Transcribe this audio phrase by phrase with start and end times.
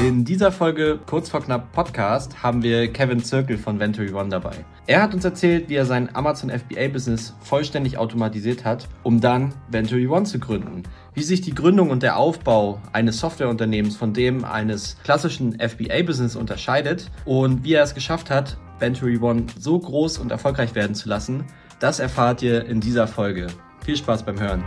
[0.00, 4.64] In dieser Folge Kurz vor knapp Podcast haben wir Kevin Zirkel von Venturi One dabei.
[4.86, 10.08] Er hat uns erzählt, wie er sein Amazon FBA-Business vollständig automatisiert hat, um dann Venturi
[10.08, 10.82] One zu gründen.
[11.14, 17.10] Wie sich die Gründung und der Aufbau eines Softwareunternehmens von dem eines klassischen FBA-Business unterscheidet
[17.24, 21.44] und wie er es geschafft hat, Venturi One so groß und erfolgreich werden zu lassen,
[21.78, 23.46] das erfahrt ihr in dieser Folge.
[23.84, 24.64] Viel Spaß beim Hören.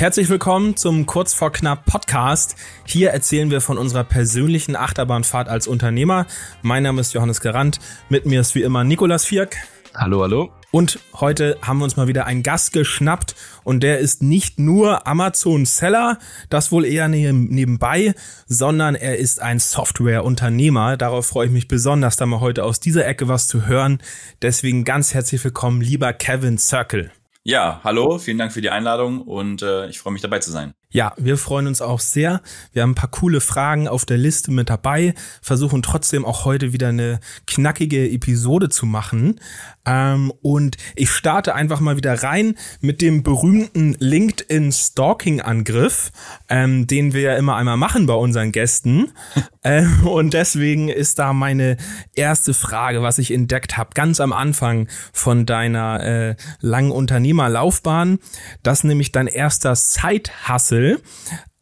[0.00, 2.56] Herzlich willkommen zum Kurz vor knapp Podcast.
[2.86, 6.26] Hier erzählen wir von unserer persönlichen Achterbahnfahrt als Unternehmer.
[6.62, 7.80] Mein Name ist Johannes Gerant.
[8.08, 9.56] Mit mir ist wie immer Nikolas Vierk.
[9.94, 10.52] Hallo, hallo.
[10.70, 15.06] Und heute haben wir uns mal wieder einen Gast geschnappt und der ist nicht nur
[15.06, 18.14] Amazon Seller, das wohl eher nebenbei,
[18.46, 20.96] sondern er ist ein Softwareunternehmer.
[20.96, 23.98] Darauf freue ich mich besonders, da mal heute aus dieser Ecke was zu hören.
[24.40, 27.10] Deswegen ganz herzlich willkommen, lieber Kevin Circle.
[27.44, 30.74] Ja, hallo, vielen Dank für die Einladung und äh, ich freue mich dabei zu sein.
[30.92, 32.42] Ja, wir freuen uns auch sehr.
[32.72, 36.72] Wir haben ein paar coole Fragen auf der Liste mit dabei, versuchen trotzdem auch heute
[36.72, 39.38] wieder eine knackige Episode zu machen.
[39.86, 46.10] Ähm, und ich starte einfach mal wieder rein mit dem berühmten LinkedIn-Stalking-Angriff,
[46.48, 49.12] ähm, den wir ja immer einmal machen bei unseren Gästen.
[49.62, 51.76] ähm, und deswegen ist da meine
[52.14, 58.18] erste Frage, was ich entdeckt habe, ganz am Anfang von deiner äh, langen Unternehmerlaufbahn,
[58.64, 61.00] dass nämlich dein erster Side-Hustle Apple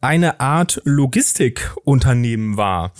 [0.01, 2.93] eine Art Logistikunternehmen war.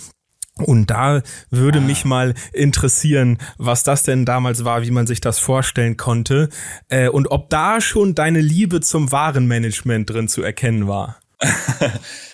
[0.56, 1.82] Und da würde ah.
[1.82, 6.50] mich mal interessieren, was das denn damals war, wie man sich das vorstellen konnte
[6.88, 11.16] äh, und ob da schon deine Liebe zum Warenmanagement drin zu erkennen war.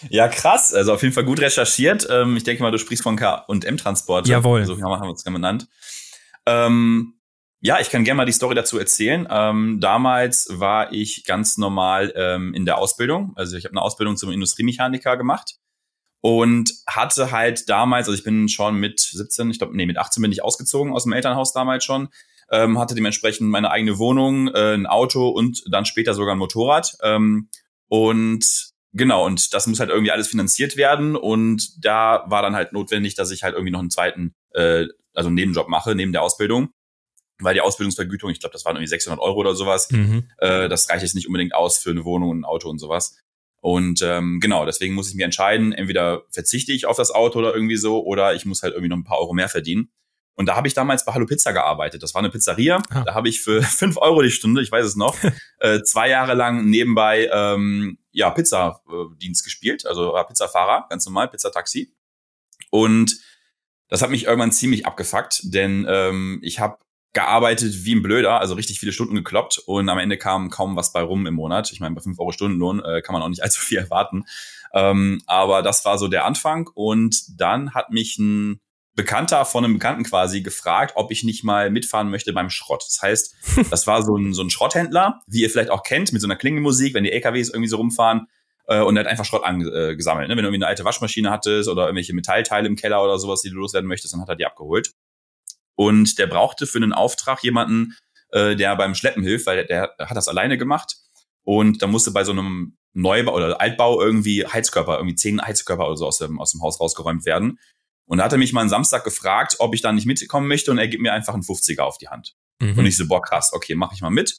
[0.08, 0.74] ja, krass.
[0.74, 2.08] Also auf jeden Fall gut recherchiert.
[2.10, 4.26] Ähm, ich denke mal, du sprichst von K und M-Transport.
[4.26, 4.64] Jawohl.
[4.66, 5.68] So haben wir uns genannt.
[6.46, 7.14] Ähm,
[7.66, 9.26] ja, ich kann gerne mal die Story dazu erzählen.
[9.28, 13.32] Ähm, damals war ich ganz normal ähm, in der Ausbildung.
[13.34, 15.56] Also ich habe eine Ausbildung zum Industriemechaniker gemacht
[16.20, 20.22] und hatte halt damals, also ich bin schon mit 17, ich glaube, nee, mit 18
[20.22, 22.08] bin ich ausgezogen aus dem Elternhaus damals schon,
[22.52, 26.96] ähm, hatte dementsprechend meine eigene Wohnung, äh, ein Auto und dann später sogar ein Motorrad.
[27.02, 27.48] Ähm,
[27.88, 28.46] und
[28.92, 33.16] genau, und das muss halt irgendwie alles finanziert werden und da war dann halt notwendig,
[33.16, 36.68] dass ich halt irgendwie noch einen zweiten, äh, also einen Nebenjob mache, neben der Ausbildung
[37.38, 40.28] weil die Ausbildungsvergütung, ich glaube, das waren irgendwie 600 Euro oder sowas, mhm.
[40.38, 43.16] äh, das reicht jetzt nicht unbedingt aus für eine Wohnung, ein Auto und sowas.
[43.60, 47.54] Und ähm, genau, deswegen muss ich mir entscheiden, entweder verzichte ich auf das Auto oder
[47.54, 49.90] irgendwie so, oder ich muss halt irgendwie noch ein paar Euro mehr verdienen.
[50.36, 52.02] Und da habe ich damals bei Hallo Pizza gearbeitet.
[52.02, 52.82] Das war eine Pizzeria.
[52.90, 53.04] Ah.
[53.04, 55.16] Da habe ich für fünf Euro die Stunde, ich weiß es noch,
[55.58, 61.92] äh, zwei Jahre lang nebenbei ähm, ja Pizzadienst gespielt, also war Pizzafahrer, ganz normal, Pizzataxi.
[62.70, 63.16] Und
[63.88, 66.78] das hat mich irgendwann ziemlich abgefuckt, denn ähm, ich habe
[67.12, 70.92] gearbeitet wie ein Blöder, also richtig viele Stunden gekloppt und am Ende kam kaum was
[70.92, 71.72] bei rum im Monat.
[71.72, 74.24] Ich meine, bei 5 Euro Stundenlohn äh, kann man auch nicht allzu viel erwarten.
[74.74, 78.60] Ähm, aber das war so der Anfang und dann hat mich ein
[78.96, 82.82] Bekannter von einem Bekannten quasi gefragt, ob ich nicht mal mitfahren möchte beim Schrott.
[82.86, 83.34] Das heißt,
[83.70, 86.36] das war so ein, so ein Schrotthändler, wie ihr vielleicht auch kennt, mit so einer
[86.36, 88.26] Klingelmusik, wenn die LKWs irgendwie so rumfahren.
[88.66, 90.28] Äh, und er hat einfach Schrott angesammelt.
[90.28, 90.36] Ne?
[90.36, 93.50] Wenn du irgendwie eine alte Waschmaschine hattest oder irgendwelche Metallteile im Keller oder sowas, die
[93.50, 94.92] du loswerden möchtest, dann hat er die abgeholt.
[95.76, 97.94] Und der brauchte für einen Auftrag jemanden,
[98.30, 100.96] äh, der beim Schleppen hilft, weil der, der hat das alleine gemacht.
[101.44, 105.96] Und da musste bei so einem Neubau oder Altbau irgendwie Heizkörper, irgendwie zehn Heizkörper oder
[105.96, 107.58] so aus dem, aus dem Haus rausgeräumt werden.
[108.06, 110.70] Und da hat er mich mal am Samstag gefragt, ob ich da nicht mitkommen möchte
[110.70, 112.34] und er gibt mir einfach einen 50er auf die Hand.
[112.60, 112.78] Mhm.
[112.78, 114.38] Und ich so, boah, krass, okay, mach ich mal mit.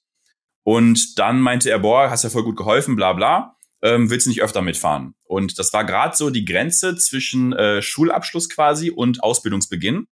[0.63, 3.55] Und dann meinte er, boah, hast ja voll gut geholfen, bla bla.
[3.83, 5.13] Ähm, willst du nicht öfter mitfahren?
[5.23, 10.07] Und das war gerade so die Grenze zwischen äh, Schulabschluss quasi und Ausbildungsbeginn.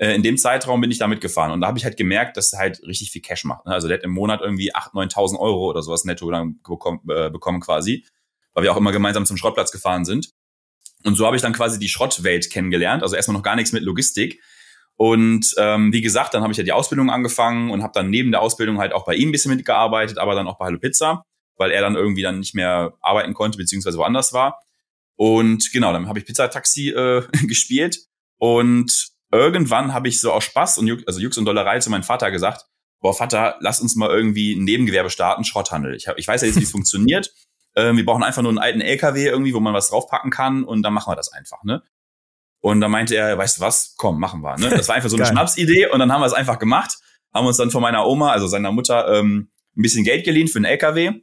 [0.00, 2.54] Äh, in dem Zeitraum bin ich damit gefahren und da habe ich halt gemerkt, dass
[2.54, 3.66] er halt richtig viel Cash macht.
[3.66, 3.72] Ne?
[3.72, 7.28] Also der hat im Monat irgendwie 8.000, 9.000 Euro oder sowas netto dann bekommen, äh,
[7.28, 8.06] bekommen quasi,
[8.54, 10.30] weil wir auch immer gemeinsam zum Schrottplatz gefahren sind.
[11.04, 13.82] Und so habe ich dann quasi die Schrottwelt kennengelernt, also erstmal noch gar nichts mit
[13.82, 14.40] Logistik.
[14.96, 18.30] Und ähm, wie gesagt, dann habe ich ja die Ausbildung angefangen und habe dann neben
[18.30, 21.24] der Ausbildung halt auch bei ihm ein bisschen mitgearbeitet, aber dann auch bei Hallo Pizza,
[21.56, 24.62] weil er dann irgendwie dann nicht mehr arbeiten konnte, beziehungsweise woanders war.
[25.16, 27.98] Und genau, dann habe ich Pizzataxi äh, gespielt
[28.38, 32.30] und irgendwann habe ich so aus Spaß und also Jux und Dollerei zu meinem Vater
[32.30, 32.66] gesagt,
[33.00, 35.94] boah, Vater, lass uns mal irgendwie ein Nebengewerbe starten, Schrotthandel.
[35.94, 37.32] Ich, hab, ich weiß ja jetzt, wie es funktioniert.
[37.76, 40.82] Ähm, wir brauchen einfach nur einen alten LKW irgendwie, wo man was draufpacken kann und
[40.82, 41.82] dann machen wir das einfach, ne?
[42.62, 44.58] Und dann meinte er, weißt du was, komm, machen wir.
[44.58, 44.68] Ne?
[44.68, 46.98] Das war einfach so eine Schnapsidee und dann haben wir es einfach gemacht,
[47.32, 50.58] haben uns dann von meiner Oma, also seiner Mutter, ähm, ein bisschen Geld geliehen für
[50.58, 51.22] einen LKW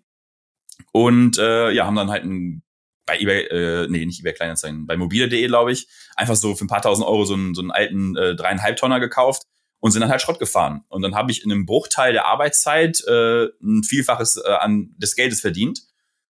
[0.93, 2.63] und äh, ja, haben dann halt ein
[3.07, 6.67] bei eBay, äh, nee, nicht eBay Kleinanzeigen, bei mobile.de, glaube ich, einfach so für ein
[6.67, 9.43] paar tausend Euro so einen, so einen alten äh, dreieinhalb Tonner gekauft
[9.79, 10.83] und sind dann halt Schrott gefahren.
[10.89, 15.15] Und dann habe ich in einem Bruchteil der Arbeitszeit äh, ein Vielfaches äh, an des
[15.15, 15.81] Geldes verdient.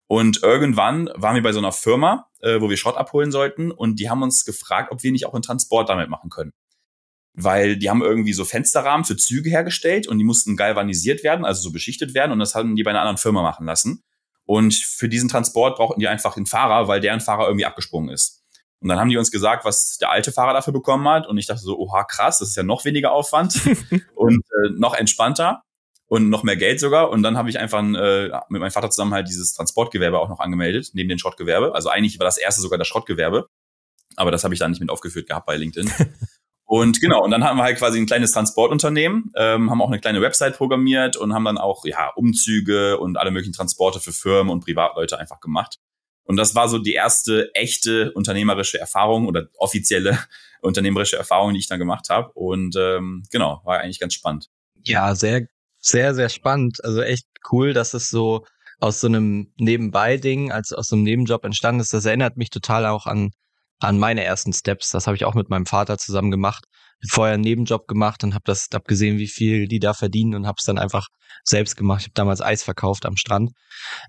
[0.07, 3.99] Und irgendwann waren wir bei so einer Firma, äh, wo wir Schrott abholen sollten und
[3.99, 6.53] die haben uns gefragt, ob wir nicht auch einen Transport damit machen können.
[7.33, 11.61] Weil die haben irgendwie so Fensterrahmen für Züge hergestellt und die mussten galvanisiert werden, also
[11.61, 14.03] so beschichtet werden und das haben die bei einer anderen Firma machen lassen.
[14.47, 18.43] Und für diesen Transport brauchten die einfach einen Fahrer, weil deren Fahrer irgendwie abgesprungen ist.
[18.79, 21.27] Und dann haben die uns gesagt, was der alte Fahrer dafür bekommen hat.
[21.27, 23.59] Und ich dachte so, oha, krass, das ist ja noch weniger Aufwand
[24.15, 25.63] und äh, noch entspannter
[26.07, 27.09] und noch mehr Geld sogar.
[27.09, 30.39] Und dann habe ich einfach äh, mit meinem Vater zusammen halt dieses Transportgewerbe auch noch
[30.39, 31.75] angemeldet, neben dem Schrottgewerbe.
[31.75, 33.49] Also eigentlich war das erste sogar das Schrottgewerbe.
[34.15, 35.91] Aber das habe ich dann nicht mit aufgeführt gehabt bei LinkedIn.
[36.67, 40.01] Und genau, und dann haben wir halt quasi ein kleines Transportunternehmen, ähm, haben auch eine
[40.01, 44.51] kleine Website programmiert und haben dann auch ja Umzüge und alle möglichen Transporte für Firmen
[44.51, 45.79] und Privatleute einfach gemacht.
[46.25, 50.19] Und das war so die erste echte unternehmerische Erfahrung oder offizielle
[50.61, 52.33] unternehmerische Erfahrung, die ich dann gemacht habe.
[52.33, 54.49] Und ähm, genau, war eigentlich ganz spannend.
[54.83, 55.47] Ja, sehr,
[55.79, 56.83] sehr, sehr spannend.
[56.83, 58.45] Also echt cool, dass es so
[58.81, 61.93] aus so einem Nebenbei-Ding, als aus so einem Nebenjob entstanden ist.
[61.93, 63.31] Das erinnert mich total auch an,
[63.79, 64.91] an meine ersten Steps.
[64.91, 66.65] Das habe ich auch mit meinem Vater zusammen gemacht.
[67.09, 70.47] Vorher einen Nebenjob gemacht und habe das hab gesehen, wie viel die da verdienen und
[70.47, 71.07] habe es dann einfach
[71.43, 72.01] selbst gemacht.
[72.01, 73.51] Ich habe damals Eis verkauft am Strand.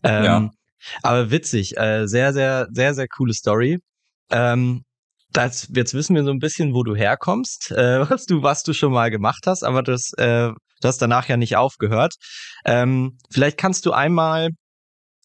[0.02, 0.50] Ähm, ja.
[1.02, 3.78] Aber witzig, äh, sehr, sehr, sehr, sehr coole Story.
[4.30, 4.84] Ähm,
[5.32, 8.72] das, jetzt wissen wir so ein bisschen, wo du herkommst, äh, was du, was du
[8.72, 10.50] schon mal gemacht hast, aber das, äh,
[10.80, 12.14] das danach ja nicht aufgehört.
[12.64, 14.50] Ähm, vielleicht kannst du einmal,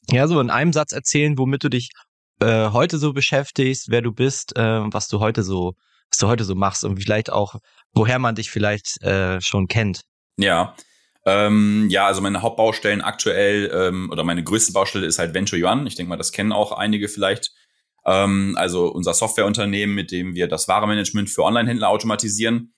[0.09, 1.89] ja, so in einem Satz erzählen, womit du dich
[2.43, 5.75] äh, heute so beschäftigst, wer du bist, äh, was du heute so,
[6.09, 7.55] was du heute so machst und vielleicht auch,
[7.93, 10.01] woher man dich vielleicht äh, schon kennt.
[10.37, 10.75] Ja,
[11.25, 15.87] ähm, ja, also meine Hauptbaustellen aktuell ähm, oder meine größte Baustelle ist halt Venture Yuan.
[15.87, 17.51] Ich denke mal, das kennen auch einige vielleicht.
[18.05, 22.73] Ähm, also unser Softwareunternehmen, mit dem wir das Waremanagement für Online-Händler automatisieren.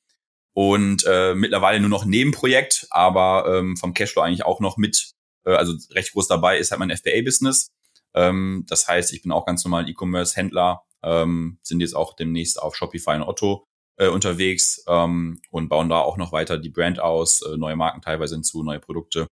[0.53, 5.11] Und äh, mittlerweile nur noch Nebenprojekt, aber ähm, vom Cashflow eigentlich auch noch mit,
[5.45, 7.71] äh, also recht groß dabei ist halt mein FBA-Business.
[8.15, 12.75] Ähm, das heißt, ich bin auch ganz normal E-Commerce-Händler, ähm, sind jetzt auch demnächst auf
[12.75, 13.65] Shopify und Otto
[13.97, 18.01] äh, unterwegs ähm, und bauen da auch noch weiter die Brand aus, äh, neue Marken
[18.01, 19.27] teilweise hinzu, neue Produkte.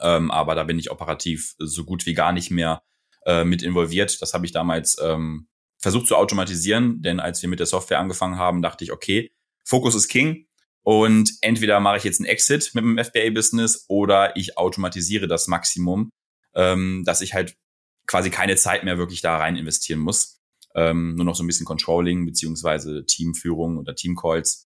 [0.00, 2.82] Ähm, aber da bin ich operativ so gut wie gar nicht mehr
[3.26, 4.20] äh, mit involviert.
[4.22, 5.48] Das habe ich damals ähm,
[5.80, 9.30] versucht zu automatisieren, denn als wir mit der Software angefangen haben, dachte ich, okay,
[9.64, 10.46] Fokus ist King.
[10.82, 16.08] Und entweder mache ich jetzt einen Exit mit dem FBA-Business oder ich automatisiere das Maximum,
[16.54, 17.54] ähm, dass ich halt
[18.08, 20.38] quasi keine Zeit mehr wirklich da rein investieren muss
[20.78, 24.68] ähm, nur noch so ein bisschen Controlling beziehungsweise Teamführung oder Teamcalls,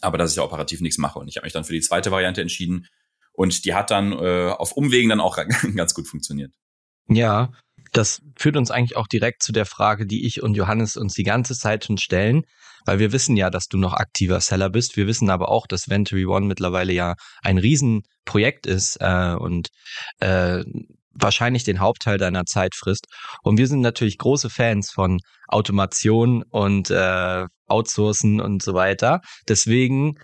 [0.00, 1.18] aber dass ich operativ nichts mache.
[1.18, 2.86] Und ich habe mich dann für die zweite Variante entschieden
[3.32, 5.38] und die hat dann äh, auf Umwegen dann auch
[5.76, 6.52] ganz gut funktioniert.
[7.08, 7.52] Ja,
[7.92, 11.22] das führt uns eigentlich auch direkt zu der Frage, die ich und Johannes uns die
[11.22, 12.42] ganze Zeit schon stellen,
[12.86, 14.96] weil wir wissen ja, dass du noch aktiver Seller bist.
[14.96, 19.68] Wir wissen aber auch, dass Ventory One mittlerweile ja ein Riesenprojekt ist äh, und
[20.20, 20.64] äh,
[21.14, 23.06] wahrscheinlich den Hauptteil deiner Zeit frisst.
[23.42, 29.20] Und wir sind natürlich große Fans von Automation und äh, Outsourcen und so weiter.
[29.48, 30.18] Deswegen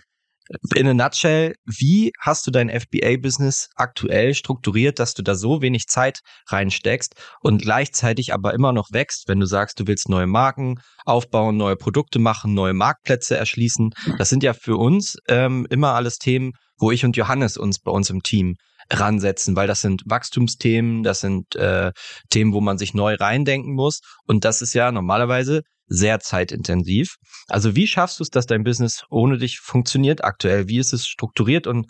[0.75, 5.87] in a nutshell, wie hast du dein FBA-Business aktuell strukturiert, dass du da so wenig
[5.87, 10.79] Zeit reinsteckst und gleichzeitig aber immer noch wächst, wenn du sagst, du willst neue Marken
[11.05, 13.91] aufbauen, neue Produkte machen, neue Marktplätze erschließen.
[14.17, 17.91] Das sind ja für uns ähm, immer alles Themen, wo ich und Johannes uns bei
[17.91, 18.55] uns im Team
[18.89, 21.91] ransetzen, weil das sind Wachstumsthemen, das sind äh,
[22.29, 24.01] Themen, wo man sich neu reindenken muss.
[24.25, 27.15] Und das ist ja normalerweise sehr zeitintensiv.
[27.47, 30.67] Also wie schaffst du es, dass dein Business ohne dich funktioniert aktuell?
[30.67, 31.87] Wie ist es strukturiert und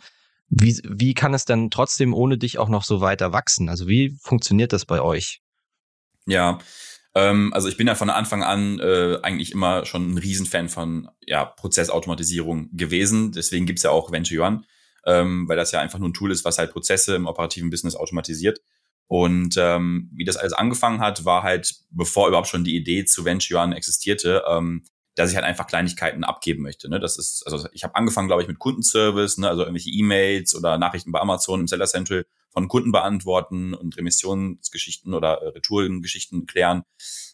[0.49, 3.69] wie, wie kann es dann trotzdem ohne dich auch noch so weiter wachsen?
[3.69, 5.39] Also wie funktioniert das bei euch?
[6.25, 6.59] Ja,
[7.15, 11.09] ähm, also ich bin ja von Anfang an äh, eigentlich immer schon ein Riesenfan von
[11.25, 13.31] ja, Prozessautomatisierung gewesen.
[13.31, 14.61] Deswegen gibt's ja auch Venture One
[15.05, 17.95] ähm, weil das ja einfach nur ein Tool ist, was halt Prozesse im operativen Business
[17.95, 18.61] automatisiert.
[19.07, 23.25] Und ähm, wie das alles angefangen hat, war halt, bevor überhaupt schon die Idee zu
[23.25, 26.89] Venture existierte, ähm, dass ich halt einfach Kleinigkeiten abgeben möchte.
[26.89, 26.99] Ne?
[26.99, 29.49] Das ist, also ich habe angefangen, glaube ich, mit Kundenservice, ne?
[29.49, 35.13] also irgendwelche E-Mails oder Nachrichten bei Amazon im Seller Central von Kunden beantworten und Remissionsgeschichten
[35.13, 36.83] oder äh, Retourengeschichten klären.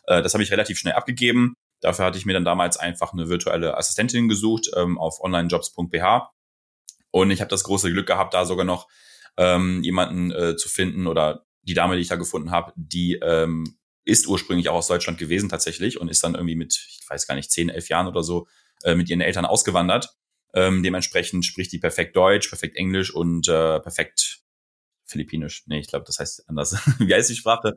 [0.06, 1.56] Äh, das habe ich relativ schnell abgegeben.
[1.80, 6.32] Dafür hatte ich mir dann damals einfach eine virtuelle Assistentin gesucht ähm, auf onlinejobs.ph
[7.12, 8.88] und ich habe das große Glück gehabt, da sogar noch
[9.38, 13.78] ähm, jemanden äh, zu finden oder die Dame, die ich da gefunden habe, die ähm,
[14.06, 17.36] ist ursprünglich auch aus Deutschland gewesen tatsächlich und ist dann irgendwie mit, ich weiß gar
[17.36, 18.48] nicht, zehn, elf Jahren oder so
[18.84, 20.16] äh, mit ihren Eltern ausgewandert.
[20.54, 24.40] Ähm, dementsprechend spricht die perfekt Deutsch, perfekt Englisch und äh, perfekt
[25.06, 25.64] Philippinisch.
[25.68, 26.76] Nee, ich glaube, das heißt anders.
[27.00, 27.74] Wie heißt die Sprache?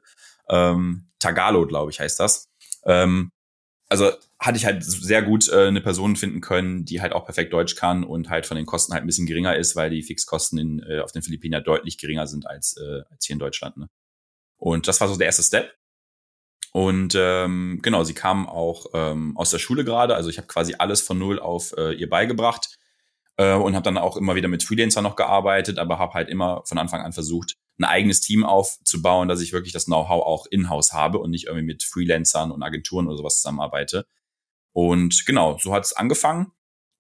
[0.49, 2.49] Ähm, Tagalo, glaube ich, heißt das.
[2.85, 3.33] Ähm,
[3.89, 7.53] also hatte ich halt sehr gut äh, eine Person finden können, die halt auch perfekt
[7.53, 10.59] Deutsch kann und halt von den Kosten halt ein bisschen geringer ist, weil die Fixkosten
[10.59, 13.77] in, äh, auf den Philippinen ja deutlich geringer sind als, äh, als hier in Deutschland.
[13.77, 13.91] Ne?
[14.57, 15.75] Und das war so der erste Step.
[16.73, 20.15] Und ähm, genau, sie kam auch ähm, aus der Schule gerade.
[20.15, 22.79] Also ich habe quasi alles von null auf äh, ihr beigebracht
[23.37, 26.63] äh, und habe dann auch immer wieder mit Freelancer noch gearbeitet, aber habe halt immer
[26.65, 30.93] von Anfang an versucht, ein eigenes Team aufzubauen, dass ich wirklich das Know-how auch in-house
[30.93, 34.07] habe und nicht irgendwie mit Freelancern und Agenturen oder sowas zusammenarbeite.
[34.73, 36.53] Und genau, so hat es angefangen.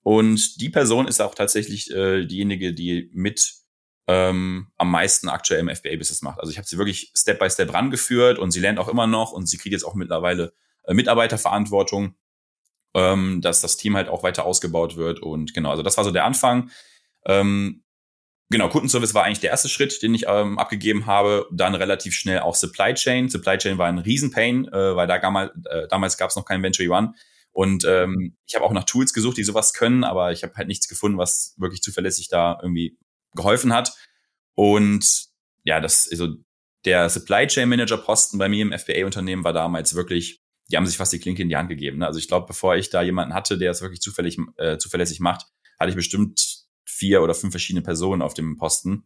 [0.02, 3.54] Und die Person ist auch tatsächlich äh, diejenige, die mit
[4.06, 6.40] ähm, am meisten aktuell im FBA-Business macht.
[6.40, 9.32] Also ich habe sie wirklich Step by Step rangeführt und sie lernt auch immer noch
[9.32, 10.52] und sie kriegt jetzt auch mittlerweile
[10.84, 12.16] äh, Mitarbeiterverantwortung,
[12.94, 15.20] ähm, dass das Team halt auch weiter ausgebaut wird.
[15.20, 16.70] Und genau, also das war so der Anfang.
[17.24, 17.84] Ähm,
[18.48, 21.46] genau, Kundenservice war eigentlich der erste Schritt, den ich ähm, abgegeben habe.
[21.52, 23.28] Dann relativ schnell auch Supply Chain.
[23.28, 26.62] Supply Chain war ein Riesenpain, äh, weil da damals, äh, damals gab es noch kein
[26.62, 27.14] Venture One.
[27.52, 30.68] Und ähm, ich habe auch nach Tools gesucht, die sowas können, aber ich habe halt
[30.68, 32.96] nichts gefunden, was wirklich zuverlässig da irgendwie
[33.34, 33.92] geholfen hat.
[34.54, 35.26] Und
[35.64, 36.36] ja, das, also
[36.84, 40.40] der Supply Chain Manager Posten bei mir im FBA-Unternehmen war damals wirklich,
[40.70, 41.98] die haben sich fast die Klinke in die Hand gegeben.
[41.98, 42.06] Ne?
[42.06, 45.46] Also ich glaube, bevor ich da jemanden hatte, der es wirklich zufällig, äh, zuverlässig macht,
[45.78, 49.04] hatte ich bestimmt vier oder fünf verschiedene Personen auf dem Posten,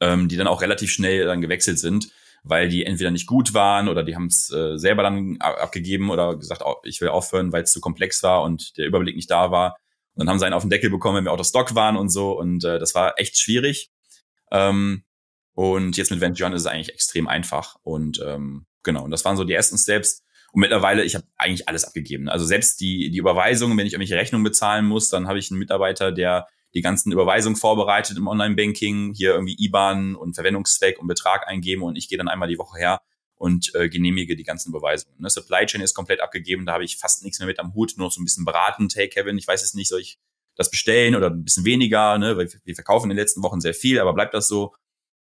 [0.00, 2.10] ähm, die dann auch relativ schnell dann gewechselt sind,
[2.42, 6.36] weil die entweder nicht gut waren oder die haben es äh, selber dann abgegeben oder
[6.36, 9.50] gesagt, oh, ich will aufhören, weil es zu komplex war und der Überblick nicht da
[9.50, 9.76] war.
[10.14, 11.96] Und dann haben sie einen auf den Deckel bekommen, wenn wir out of stock waren
[11.96, 12.38] und so.
[12.38, 13.90] Und äh, das war echt schwierig.
[14.50, 15.04] Ähm,
[15.54, 17.76] und jetzt mit Venture ist es eigentlich extrem einfach.
[17.82, 20.24] Und ähm, genau, und das waren so die ersten Steps.
[20.52, 22.28] Und mittlerweile, ich habe eigentlich alles abgegeben.
[22.28, 25.58] Also selbst die, die Überweisungen, wenn ich irgendwelche Rechnungen bezahlen muss, dann habe ich einen
[25.58, 31.46] Mitarbeiter, der die ganzen Überweisungen vorbereitet im Online-Banking, hier irgendwie IBAN und Verwendungszweck und Betrag
[31.46, 33.02] eingeben und ich gehe dann einmal die Woche her
[33.34, 35.20] und äh, genehmige die ganzen Beweisungen.
[35.20, 35.28] Ne?
[35.28, 38.06] Supply Chain ist komplett abgegeben, da habe ich fast nichts mehr mit am Hut, nur
[38.06, 40.18] noch so ein bisschen beratend, hey Kevin, ich weiß es nicht, soll ich
[40.56, 42.36] das bestellen oder ein bisschen weniger, ne?
[42.36, 44.74] weil wir verkaufen in den letzten Wochen sehr viel, aber bleibt das so,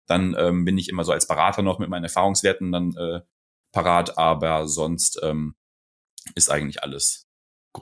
[0.08, 3.22] dann ähm, bin ich immer so als Berater noch mit meinen Erfahrungswerten dann äh,
[3.72, 5.56] parat, aber sonst ähm,
[6.36, 7.28] ist eigentlich alles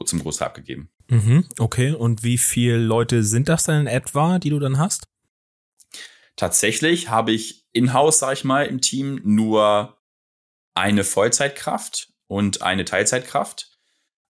[0.06, 0.92] zum Großteil abgegeben.
[1.10, 5.08] Mhm, okay, und wie viele Leute sind das denn in etwa, die du dann hast?
[6.36, 9.98] Tatsächlich habe ich in-house, sag ich mal, im Team nur
[10.76, 13.78] eine Vollzeitkraft und eine Teilzeitkraft.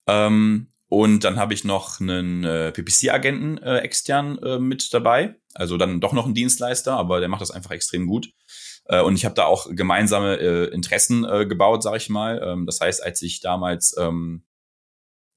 [0.08, 5.36] Ähm, und dann habe ich noch einen äh, PPC-Agenten äh, extern äh, mit dabei.
[5.54, 8.32] Also dann doch noch ein Dienstleister, aber der macht das einfach extrem gut.
[8.86, 12.42] Äh, und ich habe da auch gemeinsame äh, Interessen äh, gebaut, sage ich mal.
[12.42, 14.46] Ähm, das heißt, als ich damals ähm,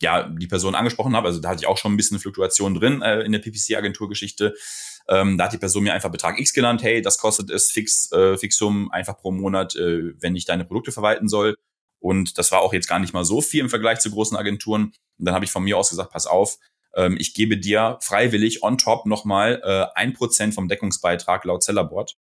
[0.02, 3.02] ja die Person angesprochen habe, also da hatte ich auch schon ein bisschen Fluktuation drin
[3.02, 4.54] äh, in der PPC-Agentur-Geschichte.
[5.08, 8.10] Ähm, da hat die Person mir einfach Betrag X genannt, hey, das kostet es fix,
[8.12, 11.56] äh, Fixum einfach pro Monat, äh, wenn ich deine Produkte verwalten soll.
[11.98, 14.92] Und das war auch jetzt gar nicht mal so viel im Vergleich zu großen Agenturen.
[15.18, 16.58] Und dann habe ich von mir aus gesagt, pass auf,
[16.94, 22.16] ähm, ich gebe dir freiwillig on top nochmal äh, ein Prozent vom Deckungsbeitrag laut Sellerboard,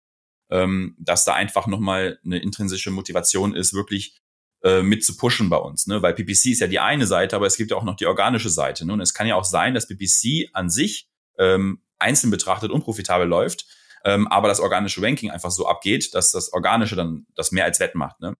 [0.51, 4.17] ähm, dass da einfach nochmal eine intrinsische Motivation ist, wirklich
[4.63, 5.87] äh, mit zu pushen bei uns.
[5.87, 6.03] Ne?
[6.03, 8.51] Weil PPC ist ja die eine Seite, aber es gibt ja auch noch die organische
[8.51, 8.87] Seite.
[8.87, 8.93] Ne?
[8.93, 13.67] Und es kann ja auch sein, dass PPC an sich ähm, einzeln betrachtet unprofitabel läuft,
[14.05, 17.81] ähm, aber das organische Ranking einfach so abgeht, dass das Organische dann das mehr als
[17.81, 18.21] Wett macht.
[18.21, 18.35] Ne?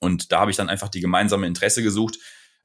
[0.00, 2.18] Und da habe ich dann einfach die gemeinsame Interesse gesucht,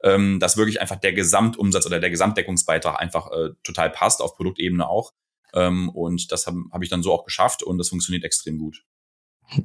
[0.03, 4.87] ähm, dass wirklich einfach der Gesamtumsatz oder der Gesamtdeckungsbeitrag einfach äh, total passt, auf Produktebene
[4.87, 5.13] auch.
[5.53, 8.83] Ähm, und das habe hab ich dann so auch geschafft und das funktioniert extrem gut.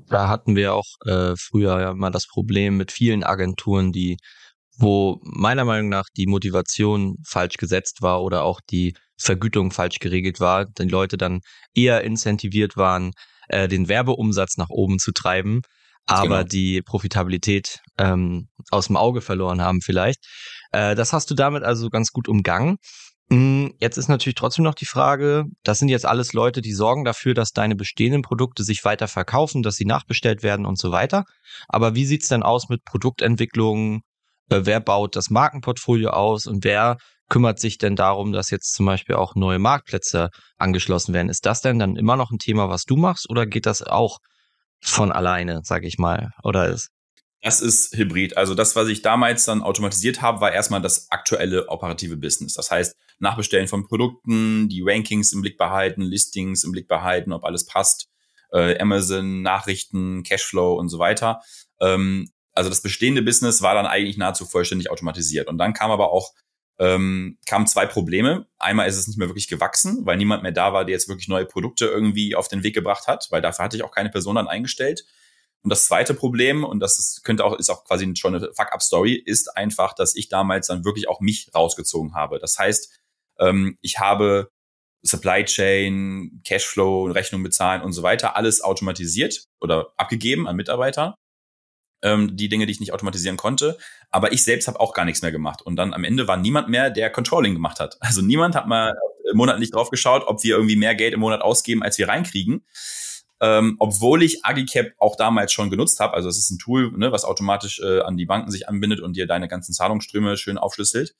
[0.09, 4.17] Da hatten wir auch äh, früher ja mal das Problem mit vielen Agenturen, die,
[4.77, 10.41] wo meiner Meinung nach die Motivation falsch gesetzt war oder auch die Vergütung falsch geregelt
[10.41, 11.41] war, die Leute dann
[11.75, 13.13] eher incentiviert waren,
[13.49, 15.63] äh, den Werbeumsatz nach oben zu treiben,
[16.07, 16.49] aber genau.
[16.49, 20.25] die Profitabilität ähm, aus dem Auge verloren haben vielleicht.
[20.73, 22.79] Äh, das hast du damit also ganz gut umgangen.
[23.31, 27.05] Hm, jetzt ist natürlich trotzdem noch die Frage, das sind jetzt alles Leute, die sorgen
[27.05, 31.25] dafür, dass deine bestehenden Produkte sich weiter verkaufen, dass sie nachbestellt werden und so weiter.
[31.69, 34.01] Aber wie sieht's denn aus mit Produktentwicklung?
[34.49, 36.97] Äh, wer baut das Markenportfolio aus und wer
[37.29, 41.29] kümmert sich denn darum, dass jetzt zum Beispiel auch neue Marktplätze angeschlossen werden?
[41.29, 44.21] Ist das denn dann immer noch ein Thema, was du machst oder geht das auch
[44.81, 46.31] von alleine, sage ich mal?
[46.43, 46.89] Oder ist
[47.43, 48.37] das ist Hybrid.
[48.37, 52.55] Also das, was ich damals dann automatisiert habe, war erstmal das aktuelle operative Business.
[52.55, 57.45] Das heißt, Nachbestellen von Produkten, die Rankings im Blick behalten, Listings im Blick behalten, ob
[57.45, 58.09] alles passt,
[58.53, 61.41] äh, Amazon, Nachrichten, Cashflow und so weiter.
[61.81, 65.49] Ähm, also das bestehende Business war dann eigentlich nahezu vollständig automatisiert.
[65.49, 66.33] Und dann kam aber auch
[66.79, 68.47] ähm, kamen zwei Probleme.
[68.59, 71.29] Einmal ist es nicht mehr wirklich gewachsen, weil niemand mehr da war, der jetzt wirklich
[71.29, 74.37] neue Produkte irgendwie auf den Weg gebracht hat, weil dafür hatte ich auch keine Person
[74.37, 75.05] dann eingestellt.
[75.63, 79.15] Und das zweite Problem, und das ist, könnte auch, ist auch quasi schon eine Fuck-up-Story,
[79.15, 82.39] ist einfach, dass ich damals dann wirklich auch mich rausgezogen habe.
[82.39, 83.01] Das heißt,
[83.39, 84.51] ähm, ich habe
[85.03, 91.15] Supply Chain, Cashflow, Rechnung bezahlen und so weiter, alles automatisiert oder abgegeben an Mitarbeiter.
[92.03, 93.77] ähm, die Dinge, die ich nicht automatisieren konnte.
[94.11, 95.63] Aber ich selbst habe auch gar nichts mehr gemacht.
[95.63, 97.97] Und dann am Ende war niemand mehr, der Controlling gemacht hat.
[98.01, 98.95] Also niemand hat mal
[99.35, 102.65] monatlich drauf geschaut, ob wir irgendwie mehr Geld im Monat ausgeben, als wir reinkriegen.
[103.41, 106.15] Ähm, obwohl ich Agicap auch damals schon genutzt habe.
[106.15, 109.17] Also es ist ein Tool, ne, was automatisch äh, an die Banken sich anbindet und
[109.17, 111.15] dir deine ganzen Zahlungsströme schön aufschlüsselt.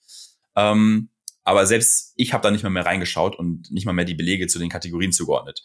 [0.57, 1.11] Ähm,
[1.49, 4.49] aber selbst ich habe da nicht mal mehr reingeschaut und nicht mal mehr die Belege
[4.49, 5.63] zu den Kategorien zugeordnet.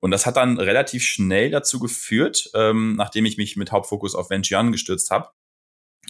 [0.00, 4.30] Und das hat dann relativ schnell dazu geführt, ähm, nachdem ich mich mit Hauptfokus auf
[4.30, 5.28] Venture gestürzt habe,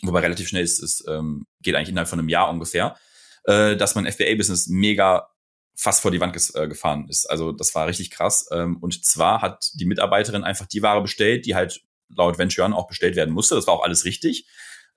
[0.03, 2.97] wobei relativ schnell ist es, ähm, geht eigentlich innerhalb von einem Jahr ungefähr,
[3.43, 5.29] äh, dass mein FBA-Business mega
[5.75, 7.29] fast vor die Wand ges äh, gefahren ist.
[7.29, 8.49] Also das war richtig krass.
[8.53, 12.87] Ähm, und zwar hat die Mitarbeiterin einfach die Ware bestellt, die halt laut Venture auch
[12.87, 13.57] bestellt werden musste.
[13.57, 14.47] Das war auch alles richtig.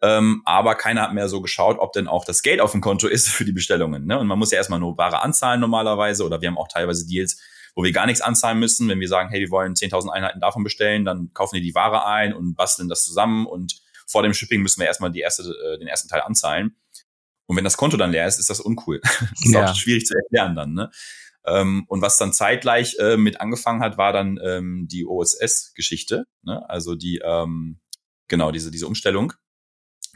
[0.03, 3.07] Ähm, aber keiner hat mehr so geschaut, ob denn auch das Geld auf dem Konto
[3.07, 4.05] ist für die Bestellungen.
[4.05, 4.19] Ne?
[4.19, 7.39] Und man muss ja erstmal nur Ware anzahlen normalerweise oder wir haben auch teilweise Deals,
[7.75, 8.89] wo wir gar nichts anzahlen müssen.
[8.89, 12.05] Wenn wir sagen, hey, wir wollen 10.000 Einheiten davon bestellen, dann kaufen die die Ware
[12.05, 15.77] ein und basteln das zusammen und vor dem Shipping müssen wir erstmal die erste, äh,
[15.77, 16.75] den ersten Teil anzahlen.
[17.45, 18.99] Und wenn das Konto dann leer ist, ist das uncool.
[19.03, 19.65] das ist ja.
[19.65, 20.73] auch schwierig zu erklären dann.
[20.73, 20.89] Ne?
[21.45, 26.67] Ähm, und was dann zeitgleich äh, mit angefangen hat, war dann ähm, die OSS-Geschichte, ne?
[26.69, 27.79] also die, ähm,
[28.27, 29.33] genau, diese, diese Umstellung.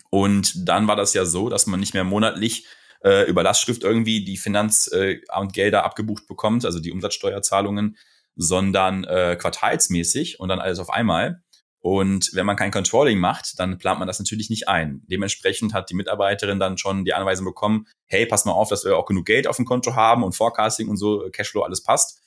[0.09, 2.65] Und dann war das ja so, dass man nicht mehr monatlich
[3.03, 7.97] äh, über Lastschrift irgendwie die Finanzamtgelder äh, abgebucht bekommt, also die Umsatzsteuerzahlungen,
[8.35, 11.41] sondern äh, quartalsmäßig und dann alles auf einmal.
[11.79, 15.03] Und wenn man kein Controlling macht, dann plant man das natürlich nicht ein.
[15.05, 18.97] Dementsprechend hat die Mitarbeiterin dann schon die Anweisung bekommen, hey, pass mal auf, dass wir
[18.97, 22.23] auch genug Geld auf dem Konto haben und Forecasting und so, Cashflow, alles passt.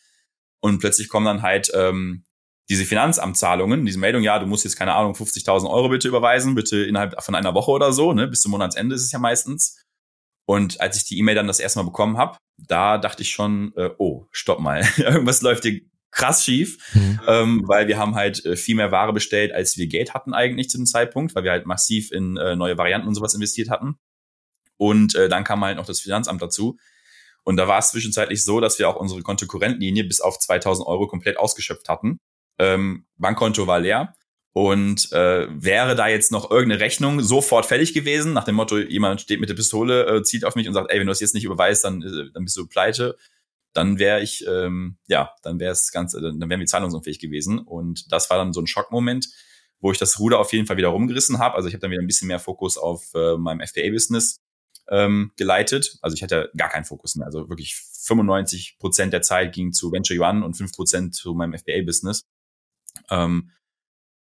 [0.61, 2.23] Und plötzlich kommen dann halt ähm,
[2.69, 6.85] diese Finanzamtzahlungen, diese Meldung, ja, du musst jetzt, keine Ahnung, 50.000 Euro bitte überweisen, bitte
[6.85, 9.85] innerhalb von einer Woche oder so, ne, bis zum Monatsende ist es ja meistens.
[10.45, 13.73] Und als ich die E-Mail dann das erste Mal bekommen habe, da dachte ich schon,
[13.77, 17.21] äh, oh, stopp mal, irgendwas läuft hier krass schief, mhm.
[17.27, 20.71] ähm, weil wir haben halt äh, viel mehr Ware bestellt, als wir Geld hatten eigentlich
[20.71, 23.99] zu dem Zeitpunkt, weil wir halt massiv in äh, neue Varianten und sowas investiert hatten.
[24.77, 26.79] Und äh, dann kam halt noch das Finanzamt dazu.
[27.45, 31.07] Und da war es zwischenzeitlich so, dass wir auch unsere Kontokorrentlinie bis auf 2000 Euro
[31.07, 32.21] komplett ausgeschöpft hatten.
[32.59, 34.15] Ähm, Bankkonto war leer
[34.53, 39.21] und äh, wäre da jetzt noch irgendeine Rechnung sofort fertig gewesen, nach dem Motto, jemand
[39.21, 41.35] steht mit der Pistole, äh, zieht auf mich und sagt, ey, wenn du das jetzt
[41.35, 43.17] nicht überweist, dann, äh, dann bist du pleite,
[43.73, 47.61] dann wäre ich, ähm, ja, dann wäre es ganz, dann wären wir zahlungsunfähig gewesen.
[47.61, 49.29] Und das war dann so ein Schockmoment,
[49.79, 51.55] wo ich das Ruder auf jeden Fall wieder rumgerissen habe.
[51.55, 54.41] Also ich habe dann wieder ein bisschen mehr Fokus auf äh, meinem FBA-Business
[54.91, 55.99] ähm, geleitet.
[56.03, 57.27] Also ich hatte gar keinen Fokus mehr.
[57.27, 61.57] Also wirklich 95 Prozent der Zeit ging zu Venture Yuan und 5 Prozent zu meinem
[61.57, 62.23] FBA-Business.
[63.11, 63.51] Ähm,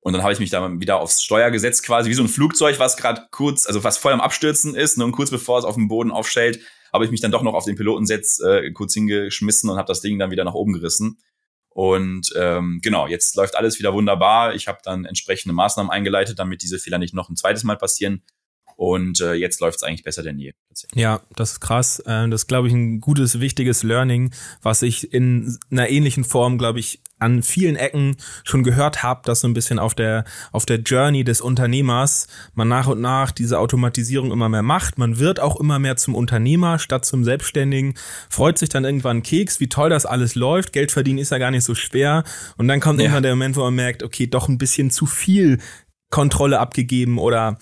[0.02, 2.78] und dann habe ich mich da wieder aufs Steuer gesetzt, quasi wie so ein Flugzeug,
[2.78, 5.76] was gerade kurz, also was voll am Abstürzen ist, ne, und kurz bevor es auf
[5.76, 6.60] dem Boden aufstellt,
[6.93, 10.02] habe ich mich dann doch noch auf den Pilotensitz äh, kurz hingeschmissen und habe das
[10.02, 11.17] Ding dann wieder nach oben gerissen.
[11.69, 14.56] Und ähm, genau, jetzt läuft alles wieder wunderbar.
[14.56, 18.24] Ich habe dann entsprechende Maßnahmen eingeleitet, damit diese Fehler nicht noch ein zweites Mal passieren.
[18.78, 20.54] Und äh, jetzt läuft es eigentlich besser denn je.
[20.93, 22.04] Ja, das ist krass.
[22.06, 26.58] Ähm, das ist, glaube ich, ein gutes, wichtiges Learning, was ich in einer ähnlichen Form,
[26.58, 30.66] glaube ich, an vielen Ecken schon gehört habe, dass so ein bisschen auf der auf
[30.66, 34.98] der Journey des Unternehmers man nach und nach diese Automatisierung immer mehr macht.
[34.98, 37.96] Man wird auch immer mehr zum Unternehmer statt zum Selbstständigen.
[38.30, 40.72] Freut sich dann irgendwann Keks, wie toll das alles läuft.
[40.72, 42.24] Geld verdienen ist ja gar nicht so schwer.
[42.58, 43.06] Und dann kommt ja.
[43.06, 45.60] irgendwann der Moment, wo man merkt, okay, doch ein bisschen zu viel
[46.12, 47.58] Kontrolle abgegeben oder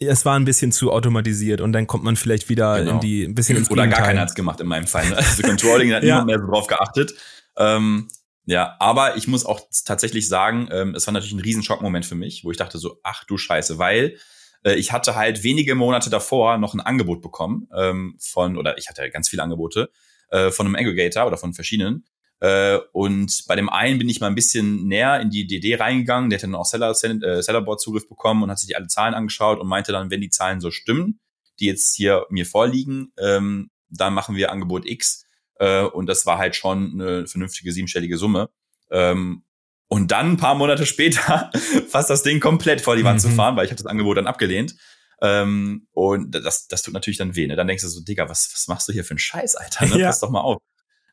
[0.00, 2.92] es war ein bisschen zu automatisiert und dann kommt man vielleicht wieder genau.
[2.92, 4.00] in die ein bisschen ins Oder Gegenteil.
[4.00, 5.08] gar keiner hat's gemacht in meinem Fall.
[5.08, 5.16] Ne?
[5.16, 6.20] Also Controlling hat ja.
[6.22, 7.14] niemand mehr so drauf geachtet.
[7.56, 8.08] Ähm,
[8.48, 12.44] ja, aber ich muss auch tatsächlich sagen, ähm, es war natürlich ein Riesenschockmoment für mich,
[12.44, 14.16] wo ich dachte so, ach du Scheiße, weil
[14.64, 18.88] äh, ich hatte halt wenige Monate davor noch ein Angebot bekommen ähm, von, oder ich
[18.88, 19.90] hatte ganz viele Angebote
[20.30, 22.04] äh, von einem Aggregator oder von verschiedenen
[22.40, 26.30] äh, und bei dem einen bin ich mal ein bisschen näher in die DD reingegangen.
[26.30, 29.66] Der hat dann auch Seller, äh, Sellerboard-Zugriff bekommen und hat sich alle Zahlen angeschaut und
[29.66, 31.20] meinte dann, wenn die Zahlen so stimmen,
[31.58, 35.24] die jetzt hier mir vorliegen, ähm, dann machen wir Angebot X.
[35.58, 38.50] Äh, und das war halt schon eine vernünftige siebenstellige Summe.
[38.90, 39.44] Ähm,
[39.88, 41.50] und dann ein paar Monate später
[41.88, 43.28] fast das Ding komplett vor die Wand mhm.
[43.28, 44.76] zu fahren, weil ich habe das Angebot dann abgelehnt.
[45.20, 47.46] Ähm, und das, das tut natürlich dann weh.
[47.46, 47.56] Ne?
[47.56, 49.86] Dann denkst du so, Digga, was, was machst du hier für einen Scheiß, Alter?
[49.86, 49.98] Ne?
[49.98, 50.06] Ja.
[50.08, 50.58] Pass doch mal auf.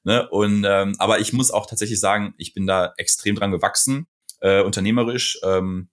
[0.04, 0.30] Ne?
[0.30, 4.08] Und ähm, aber ich muss auch tatsächlich sagen, ich bin da extrem dran gewachsen,
[4.42, 5.40] äh, unternehmerisch.
[5.44, 5.90] Ähm,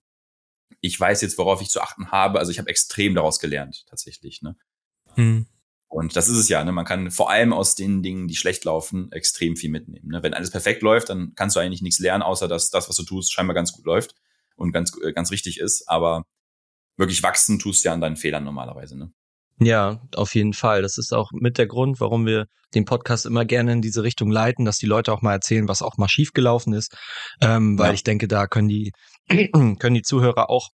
[0.81, 2.37] ich weiß jetzt, worauf ich zu achten habe.
[2.37, 4.41] Also ich habe extrem daraus gelernt, tatsächlich.
[4.43, 4.55] Ne?
[5.15, 5.47] Hm.
[5.93, 6.71] Und das ist es ja, ne?
[6.71, 10.09] Man kann vor allem aus den Dingen, die schlecht laufen, extrem viel mitnehmen.
[10.09, 10.23] Ne?
[10.23, 13.03] Wenn alles perfekt läuft, dann kannst du eigentlich nichts lernen, außer dass das, was du
[13.03, 14.15] tust, scheinbar ganz gut läuft
[14.55, 15.87] und ganz, äh, ganz richtig ist.
[15.87, 16.23] Aber
[16.97, 18.97] wirklich wachsen tust du ja an deinen Fehlern normalerweise.
[18.97, 19.11] Ne?
[19.59, 20.81] Ja, auf jeden Fall.
[20.81, 24.31] Das ist auch mit der Grund, warum wir den Podcast immer gerne in diese Richtung
[24.31, 26.97] leiten, dass die Leute auch mal erzählen, was auch mal schiefgelaufen ist.
[27.39, 27.93] Ähm, weil ja.
[27.93, 28.93] ich denke, da können die,
[29.29, 30.69] können die Zuhörer auch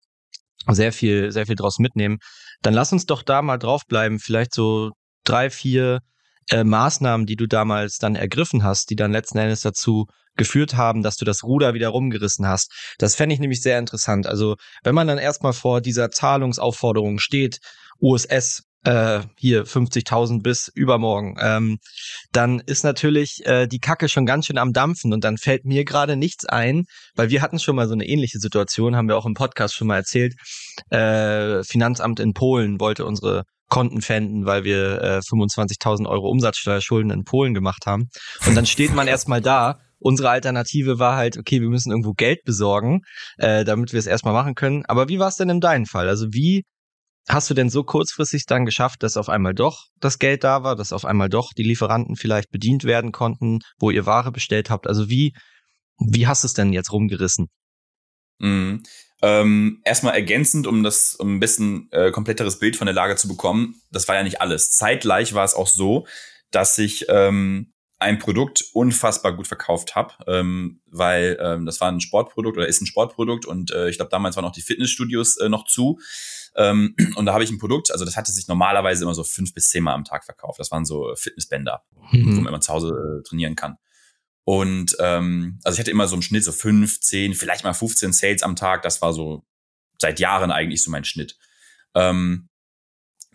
[0.68, 2.20] sehr viel, sehr viel draus mitnehmen.
[2.62, 4.20] Dann lass uns doch da mal draufbleiben.
[4.20, 4.92] Vielleicht so
[5.28, 6.02] drei, vier
[6.50, 11.04] äh, Maßnahmen, die du damals dann ergriffen hast, die dann letzten Endes dazu geführt haben,
[11.04, 12.72] dass du das Ruder wieder rumgerissen hast.
[13.00, 14.28] Das fände ich nämlich sehr interessant.
[14.28, 17.60] Also wenn man dann erstmal vor dieser Zahlungsaufforderung steht,
[18.00, 21.80] USS äh, hier 50.000 bis übermorgen, ähm,
[22.32, 25.84] dann ist natürlich äh, die Kacke schon ganz schön am Dampfen und dann fällt mir
[25.84, 26.86] gerade nichts ein,
[27.16, 29.88] weil wir hatten schon mal so eine ähnliche Situation, haben wir auch im Podcast schon
[29.88, 30.36] mal erzählt.
[30.92, 37.24] Äh, Finanzamt in Polen wollte unsere Konten fänden, weil wir äh, 25.000 Euro Umsatzsteuerschulden in
[37.24, 38.10] Polen gemacht haben.
[38.46, 39.80] Und dann steht man erstmal da.
[40.00, 43.02] Unsere Alternative war halt, okay, wir müssen irgendwo Geld besorgen,
[43.38, 44.86] äh, damit wir es erstmal machen können.
[44.86, 46.08] Aber wie war es denn in deinem Fall?
[46.08, 46.64] Also wie
[47.28, 50.76] hast du denn so kurzfristig dann geschafft, dass auf einmal doch das Geld da war,
[50.76, 54.88] dass auf einmal doch die Lieferanten vielleicht bedient werden konnten, wo ihr Ware bestellt habt?
[54.88, 55.34] Also wie,
[56.00, 57.48] wie hast du es denn jetzt rumgerissen?
[58.40, 58.84] Mhm.
[59.22, 63.28] Ähm, erstmal ergänzend, um das um ein bisschen äh, kompletteres Bild von der Lage zu
[63.28, 64.72] bekommen, das war ja nicht alles.
[64.72, 66.06] Zeitgleich war es auch so,
[66.52, 72.00] dass ich ähm, ein Produkt unfassbar gut verkauft habe, ähm, weil ähm, das war ein
[72.00, 75.50] Sportprodukt oder ist ein Sportprodukt und äh, ich glaube damals waren auch die Fitnessstudios äh,
[75.50, 76.00] noch zu
[76.56, 79.54] ähm, und da habe ich ein Produkt, also das hatte sich normalerweise immer so fünf
[79.54, 80.60] bis zehn Mal am Tag verkauft.
[80.60, 82.38] Das waren so Fitnessbänder, mhm.
[82.38, 83.78] wo man zu Hause äh, trainieren kann.
[84.48, 88.14] Und ähm, also ich hatte immer so im Schnitt so fünf, zehn, vielleicht mal 15
[88.14, 88.82] Sales am Tag.
[88.82, 89.46] Das war so
[90.00, 91.38] seit Jahren eigentlich so mein Schnitt.
[91.94, 92.48] Ähm,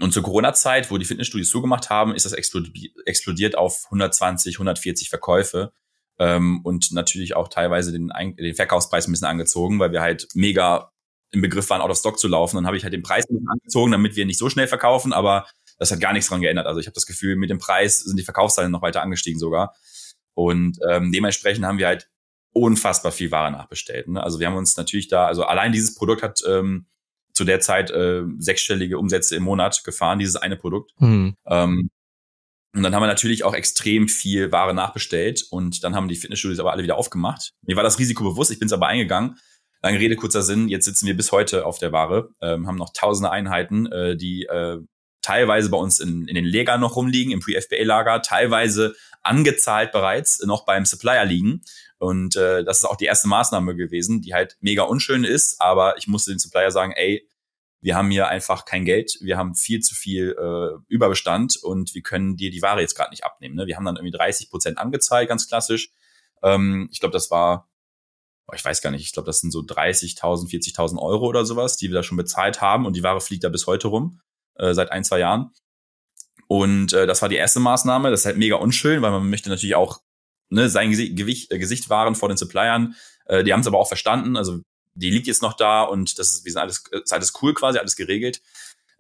[0.01, 5.75] und zur Corona-Zeit, wo die Fitnessstudios zugemacht haben, ist das explodiert auf 120, 140 Verkäufe
[6.19, 10.93] ähm, und natürlich auch teilweise den, den Verkaufspreis ein bisschen angezogen, weil wir halt mega
[11.31, 12.57] im Begriff waren, out of stock zu laufen.
[12.57, 15.13] Dann habe ich halt den Preis ein bisschen angezogen, damit wir nicht so schnell verkaufen,
[15.13, 15.47] aber
[15.79, 16.67] das hat gar nichts dran geändert.
[16.67, 19.75] Also ich habe das Gefühl, mit dem Preis sind die Verkaufszahlen noch weiter angestiegen sogar.
[20.35, 22.09] Und ähm, dementsprechend haben wir halt
[22.53, 24.09] unfassbar viel Ware nachbestellt.
[24.09, 24.23] Ne?
[24.23, 26.87] Also wir haben uns natürlich da, also allein dieses Produkt hat ähm,
[27.33, 30.93] zu der Zeit äh, sechsstellige Umsätze im Monat gefahren, dieses eine Produkt.
[30.99, 31.35] Mhm.
[31.47, 31.91] Ähm,
[32.75, 36.59] und dann haben wir natürlich auch extrem viel Ware nachbestellt und dann haben die Fitnessstudios
[36.59, 37.53] aber alle wieder aufgemacht.
[37.63, 39.37] Mir war das Risiko bewusst, ich bin es aber eingegangen.
[39.83, 42.93] Lange Rede, kurzer Sinn, jetzt sitzen wir bis heute auf der Ware, ähm, haben noch
[42.95, 44.79] tausende Einheiten, äh, die äh,
[45.23, 50.65] teilweise bei uns in, in den Legern noch rumliegen, im Pre-FBA-Lager, teilweise angezahlt bereits noch
[50.65, 51.63] beim Supplier liegen.
[51.99, 55.97] Und äh, das ist auch die erste Maßnahme gewesen, die halt mega unschön ist, aber
[55.99, 57.29] ich musste den Supplier sagen, ey,
[57.81, 62.03] wir haben hier einfach kein Geld, wir haben viel zu viel äh, Überbestand und wir
[62.03, 63.57] können dir die Ware jetzt gerade nicht abnehmen.
[63.57, 63.67] Ne?
[63.67, 65.91] Wir haben dann irgendwie 30 Prozent angezahlt, ganz klassisch.
[66.43, 67.69] Ähm, ich glaube, das war,
[68.55, 71.89] ich weiß gar nicht, ich glaube, das sind so 30.000, 40.000 Euro oder sowas, die
[71.89, 74.21] wir da schon bezahlt haben und die Ware fliegt da bis heute rum,
[74.55, 75.51] äh, seit ein, zwei Jahren.
[76.53, 78.11] Und äh, das war die erste Maßnahme.
[78.11, 80.03] Das ist halt mega unschön, weil man möchte natürlich auch
[80.51, 82.95] ne, sein Gesicht, Gewicht, äh, Gesicht wahren vor den Suppliern.
[83.25, 84.37] Äh, die haben es aber auch verstanden.
[84.37, 84.61] Also
[84.93, 87.79] die liegt jetzt noch da und das ist, wir sind alles, ist alles cool quasi,
[87.79, 88.43] alles geregelt.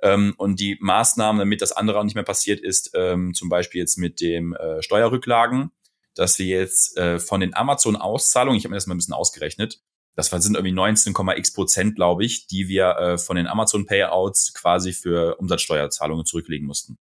[0.00, 3.82] Ähm, und die Maßnahmen, damit das andere auch nicht mehr passiert ist, ähm, zum Beispiel
[3.82, 5.72] jetzt mit dem äh, Steuerrücklagen,
[6.14, 9.82] dass wir jetzt äh, von den Amazon-Auszahlungen, ich habe mir das mal ein bisschen ausgerechnet,
[10.16, 15.36] das sind irgendwie 19,x Prozent, glaube ich, die wir äh, von den Amazon-Payouts quasi für
[15.36, 16.96] Umsatzsteuerzahlungen zurücklegen mussten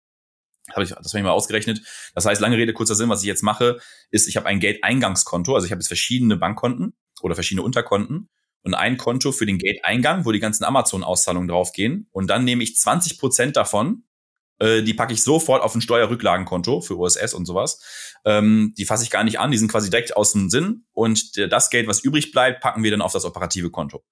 [0.73, 1.81] habe ich, das habe ich mal ausgerechnet.
[2.13, 3.79] Das heißt, lange Rede, kurzer Sinn, was ich jetzt mache,
[4.11, 8.29] ist, ich habe ein Geldeingangskonto, also ich habe jetzt verschiedene Bankkonten oder verschiedene Unterkonten
[8.63, 12.09] und ein Konto für den Geldeingang, wo die ganzen Amazon-Auszahlungen draufgehen.
[12.11, 14.03] Und dann nehme ich 20 Prozent davon,
[14.59, 17.79] äh, die packe ich sofort auf ein Steuerrücklagenkonto für USS und sowas.
[18.25, 20.85] Ähm, die fasse ich gar nicht an, die sind quasi direkt aus dem Sinn.
[20.91, 24.03] Und das Geld, was übrig bleibt, packen wir dann auf das operative Konto.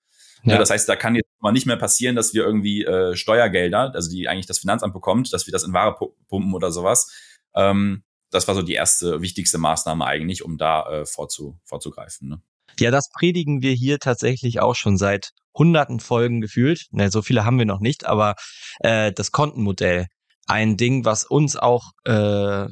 [0.43, 0.57] Ja.
[0.57, 4.09] Das heißt, da kann jetzt mal nicht mehr passieren, dass wir irgendwie äh, Steuergelder, also
[4.09, 5.95] die eigentlich das Finanzamt bekommt, dass wir das in Ware
[6.27, 7.13] pumpen oder sowas.
[7.53, 12.29] Ähm, das war so die erste wichtigste Maßnahme eigentlich, um da äh, vorzu, vorzugreifen.
[12.29, 12.41] Ne?
[12.79, 16.87] Ja, das predigen wir hier tatsächlich auch schon seit hunderten Folgen gefühlt.
[16.89, 18.33] Ne, so viele haben wir noch nicht, aber
[18.79, 20.07] äh, das Kontenmodell,
[20.47, 22.65] ein Ding, was uns auch äh,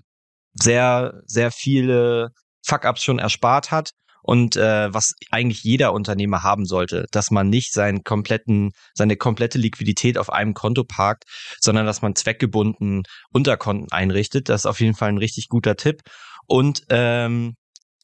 [0.53, 2.31] sehr, sehr viele
[2.65, 3.91] Fuck-ups schon erspart hat
[4.23, 9.59] und äh, was eigentlich jeder Unternehmer haben sollte, dass man nicht seinen kompletten, seine komplette
[9.59, 11.25] Liquidität auf einem Konto parkt,
[11.59, 14.49] sondern dass man zweckgebunden Unterkonten einrichtet.
[14.49, 16.01] Das ist auf jeden Fall ein richtig guter Tipp.
[16.47, 17.55] Und ähm,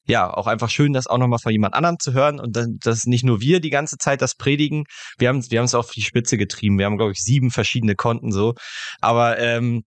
[0.06, 3.24] ja, auch einfach schön, das auch nochmal von jemand anderem zu hören und dass nicht
[3.24, 4.86] nur wir die ganze Zeit das predigen.
[5.20, 6.80] Wir haben wir haben es auf die Spitze getrieben.
[6.80, 8.56] Wir haben, glaube ich, sieben verschiedene Konten so.
[9.02, 9.84] Aber ähm,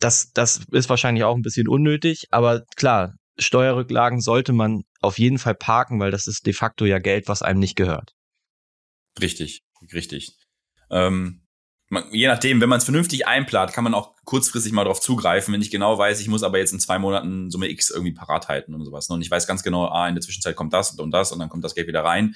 [0.00, 2.24] das, das ist wahrscheinlich auch ein bisschen unnötig.
[2.30, 6.98] Aber klar, Steuerrücklagen sollte man auf jeden Fall parken, weil das ist de facto ja
[6.98, 8.14] Geld, was einem nicht gehört.
[9.20, 10.36] Richtig, richtig.
[10.90, 11.42] Ähm,
[11.88, 15.52] man, je nachdem, wenn man es vernünftig einplant, kann man auch kurzfristig mal darauf zugreifen,
[15.52, 18.48] wenn ich genau weiß, ich muss aber jetzt in zwei Monaten Summe X irgendwie parat
[18.48, 19.08] halten und sowas.
[19.08, 19.16] Ne?
[19.16, 21.50] Und ich weiß ganz genau, ah, in der Zwischenzeit kommt das und das und dann
[21.50, 22.34] kommt das Geld wieder rein.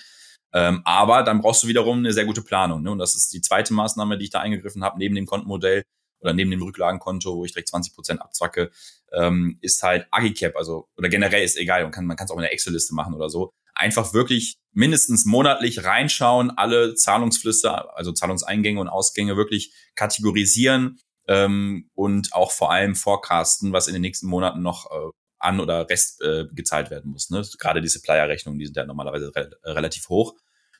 [0.52, 2.82] Ähm, aber dann brauchst du wiederum eine sehr gute Planung.
[2.82, 2.90] Ne?
[2.90, 5.84] Und das ist die zweite Maßnahme, die ich da eingegriffen habe, neben dem Kontenmodell
[6.20, 8.70] oder neben dem Rücklagenkonto, wo ich direkt 20 Prozent abzwacke,
[9.16, 12.36] ähm, ist halt Agicap, also oder generell ist egal, man kann man kann es auch
[12.36, 13.52] in der Excel-Liste machen oder so.
[13.74, 20.98] Einfach wirklich mindestens monatlich reinschauen, alle Zahlungsflüsse, also Zahlungseingänge und Ausgänge wirklich kategorisieren
[21.28, 25.88] ähm, und auch vor allem forecasten, was in den nächsten Monaten noch äh, an oder
[25.88, 27.30] Rest äh, gezahlt werden muss.
[27.30, 27.42] Ne?
[27.58, 30.34] Gerade die Supplier-Rechnungen, die sind ja normalerweise re relativ hoch.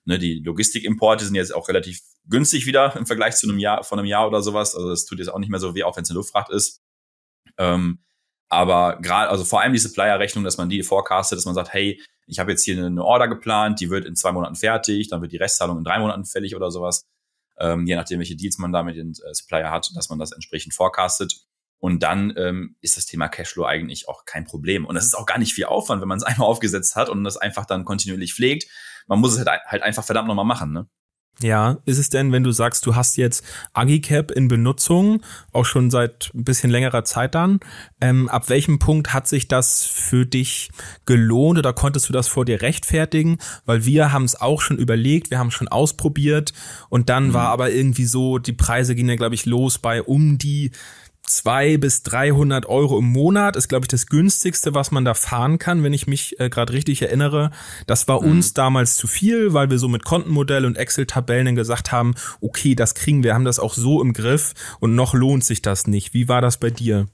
[0.05, 3.99] Ne, die Logistikimporte sind jetzt auch relativ günstig wieder im Vergleich zu einem Jahr, von
[3.99, 4.75] einem Jahr oder sowas.
[4.75, 6.81] Also das tut jetzt auch nicht mehr so weh, auch wenn es eine Luftfracht ist.
[7.59, 7.99] Ähm,
[8.49, 12.01] aber gerade, also vor allem die Supplier-Rechnung, dass man die forecastet, dass man sagt, hey,
[12.27, 15.33] ich habe jetzt hier eine Order geplant, die wird in zwei Monaten fertig, dann wird
[15.33, 17.05] die Restzahlung in drei Monaten fällig oder sowas.
[17.59, 20.33] Ähm, je nachdem, welche Deals man da mit den äh, Supplier hat, dass man das
[20.33, 21.41] entsprechend forecastet.
[21.79, 24.87] Und dann ähm, ist das Thema Cashflow eigentlich auch kein Problem.
[24.87, 27.25] Und das ist auch gar nicht viel Aufwand, wenn man es einmal aufgesetzt hat und
[27.25, 28.67] das einfach dann kontinuierlich pflegt
[29.07, 30.89] man muss es halt, halt einfach verdammt nochmal machen, ne?
[31.43, 33.45] Ja, ist es denn, wenn du sagst, du hast jetzt
[33.75, 35.21] Agicap in Benutzung,
[35.53, 37.61] auch schon seit ein bisschen längerer Zeit dann,
[38.01, 40.71] ähm, ab welchem Punkt hat sich das für dich
[41.05, 43.37] gelohnt oder konntest du das vor dir rechtfertigen?
[43.67, 46.55] Weil wir haben es auch schon überlegt, wir haben schon ausprobiert
[46.89, 47.33] und dann mhm.
[47.35, 50.71] war aber irgendwie so, die Preise gingen ja, glaube ich, los bei um die
[51.27, 55.59] zwei bis 300 Euro im Monat ist, glaube ich, das günstigste, was man da fahren
[55.59, 57.51] kann, wenn ich mich äh, gerade richtig erinnere.
[57.87, 58.31] Das war mhm.
[58.31, 62.95] uns damals zu viel, weil wir so mit Kontenmodell und Excel-Tabellen gesagt haben, okay, das
[62.95, 66.15] kriegen wir, haben das auch so im Griff und noch lohnt sich das nicht.
[66.15, 67.09] Wie war das bei dir?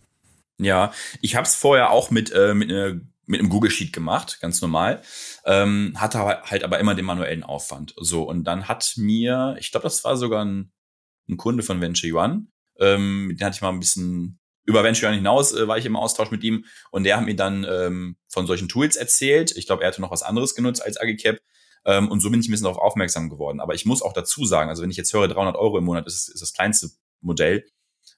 [0.58, 4.38] Ja, ich habe es vorher auch mit, äh, mit, äh, mit einem Google Sheet gemacht,
[4.40, 5.02] ganz normal.
[5.44, 7.94] Ähm, hatte halt aber immer den manuellen Aufwand.
[7.96, 10.72] So, und dann hat mir, ich glaube, das war sogar ein,
[11.28, 12.46] ein Kunde von Venture One,
[12.82, 15.96] ähm, mit dem hatte ich mal ein bisschen über Venture hinaus äh, war ich im
[15.96, 19.56] Austausch mit ihm und der hat mir dann ähm, von solchen Tools erzählt.
[19.56, 21.38] Ich glaube, er hatte noch was anderes genutzt als Agicap.
[21.84, 23.60] Ähm, und so bin ich ein bisschen darauf aufmerksam geworden.
[23.60, 26.06] Aber ich muss auch dazu sagen, also wenn ich jetzt höre, 300 Euro im Monat
[26.06, 26.90] ist, ist das kleinste
[27.20, 27.66] Modell.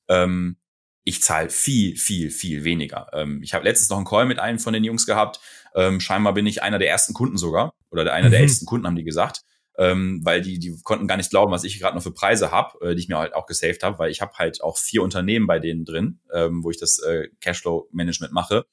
[0.08, 0.58] Ähm,
[1.02, 3.08] ich zahle viel, viel, viel weniger.
[3.14, 5.40] Ähm, ich habe letztens noch einen Call mit einem von den Jungs gehabt.
[5.74, 8.32] Ähm, scheinbar bin ich einer der ersten Kunden sogar oder einer mhm.
[8.32, 9.44] der ältesten Kunden, haben die gesagt
[9.76, 12.78] ähm, weil die, die konnten gar nicht glauben, was ich gerade noch für Preise habe,
[12.80, 15.46] äh, die ich mir halt auch gesaved habe, weil ich habe halt auch vier Unternehmen
[15.46, 18.66] bei denen drin, ähm, wo ich das äh, Cashflow-Management mache.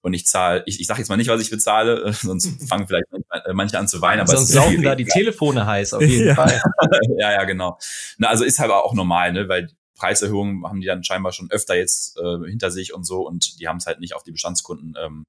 [0.00, 2.86] Und ich zahle, ich, ich sage jetzt mal nicht, was ich bezahle, äh, sonst fangen
[2.86, 3.06] vielleicht
[3.52, 4.20] manche an zu weinen.
[4.20, 6.34] Aber sonst laufen da die Telefone heiß, auf jeden ja.
[6.34, 6.60] Fall.
[7.18, 7.78] ja, ja, genau.
[8.16, 11.76] Na, also ist halt auch normal, ne, weil Preiserhöhungen haben die dann scheinbar schon öfter
[11.76, 14.94] jetzt äh, hinter sich und so und die haben es halt nicht auf die Bestandskunden
[14.98, 15.24] ähm,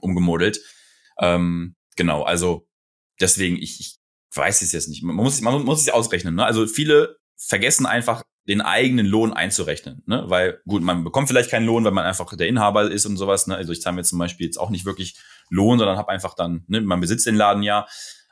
[0.00, 0.60] umgemodelt.
[1.18, 2.66] Ähm, genau, also
[3.20, 4.01] deswegen, ich, ich
[4.34, 5.02] weiß es jetzt nicht.
[5.02, 6.34] Man muss, man muss es ausrechnen.
[6.34, 6.44] Ne?
[6.44, 10.24] Also viele vergessen einfach den eigenen Lohn einzurechnen, ne?
[10.26, 13.46] weil gut, man bekommt vielleicht keinen Lohn, weil man einfach der Inhaber ist und sowas.
[13.46, 13.56] Ne?
[13.56, 15.16] Also ich zahle mir zum Beispiel jetzt auch nicht wirklich
[15.48, 17.86] Lohn, sondern habe einfach dann, ne, man besitzt den Laden ja,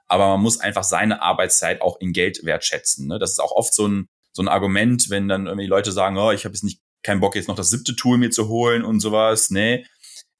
[0.07, 3.07] aber man muss einfach seine Arbeitszeit auch in Geld wertschätzen.
[3.07, 3.19] Ne?
[3.19, 6.31] Das ist auch oft so ein so ein Argument, wenn dann irgendwie Leute sagen, oh,
[6.31, 9.01] ich habe jetzt nicht keinen Bock jetzt noch das siebte Tool mir zu holen und
[9.01, 9.51] sowas.
[9.51, 9.87] Nee,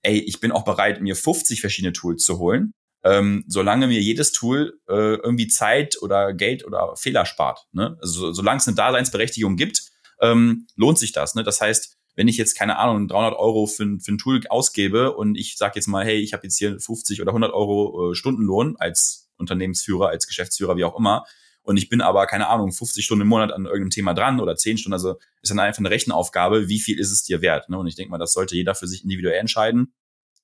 [0.03, 2.73] ey, ich bin auch bereit, mir 50 verschiedene Tools zu holen
[3.04, 7.66] ähm, solange mir jedes Tool äh, irgendwie Zeit oder Geld oder Fehler spart.
[7.72, 7.96] Ne?
[8.00, 9.82] Also solange es eine Daseinsberechtigung gibt,
[10.20, 11.34] ähm, lohnt sich das.
[11.34, 11.42] Ne?
[11.42, 15.36] Das heißt, wenn ich jetzt keine Ahnung 300 Euro für, für ein Tool ausgebe und
[15.36, 18.76] ich sage jetzt mal, hey, ich habe jetzt hier 50 oder 100 Euro äh, Stundenlohn
[18.78, 21.24] als Unternehmensführer, als Geschäftsführer, wie auch immer,
[21.62, 24.56] und ich bin aber keine Ahnung 50 Stunden im Monat an irgendeinem Thema dran oder
[24.56, 27.68] 10 Stunden, also ist dann einfach eine Rechenaufgabe, wie viel ist es dir wert?
[27.68, 27.78] Ne?
[27.78, 29.92] Und ich denke mal, das sollte jeder für sich individuell entscheiden.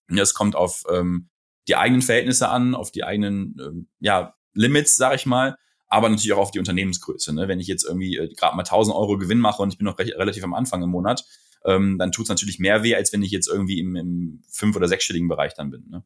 [0.09, 1.29] Und das kommt auf ähm,
[1.69, 5.57] die eigenen Verhältnisse an, auf die eigenen ähm, ja, Limits, sag ich mal,
[5.89, 7.35] aber natürlich auch auf die Unternehmensgröße.
[7.35, 7.49] Ne?
[7.49, 9.99] Wenn ich jetzt irgendwie äh, gerade mal 1000 Euro Gewinn mache und ich bin noch
[9.99, 11.25] re relativ am Anfang im Monat,
[11.65, 14.77] ähm, dann tut es natürlich mehr weh, als wenn ich jetzt irgendwie im, im fünf-
[14.77, 16.05] oder sechsstelligen Bereich dann bin, ne?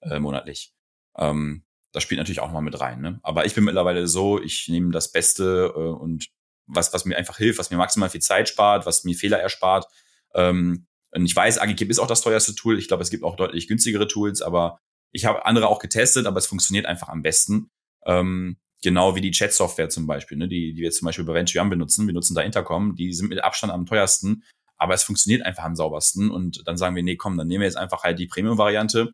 [0.00, 0.72] äh, monatlich.
[1.16, 3.00] Ähm, das spielt natürlich auch nochmal mit rein.
[3.00, 3.20] Ne?
[3.22, 6.28] Aber ich bin mittlerweile so, ich nehme das Beste äh, und
[6.66, 9.86] was, was mir einfach hilft, was mir maximal viel Zeit spart, was mir Fehler erspart.
[10.34, 12.78] Ähm, und ich weiß, Agikip ist auch das teuerste Tool.
[12.78, 14.80] Ich glaube, es gibt auch deutlich günstigere Tools, aber
[15.12, 17.70] ich habe andere auch getestet, aber es funktioniert einfach am besten.
[18.04, 21.64] Ähm, genau wie die Chat-Software zum Beispiel, ne, die, die wir zum Beispiel bei Venture
[21.64, 22.06] benutzen.
[22.06, 24.44] Wir nutzen da Intercom, die sind mit Abstand am teuersten,
[24.76, 26.30] aber es funktioniert einfach am saubersten.
[26.30, 29.12] Und dann sagen wir, nee, komm, dann nehmen wir jetzt einfach halt die Premium-Variante,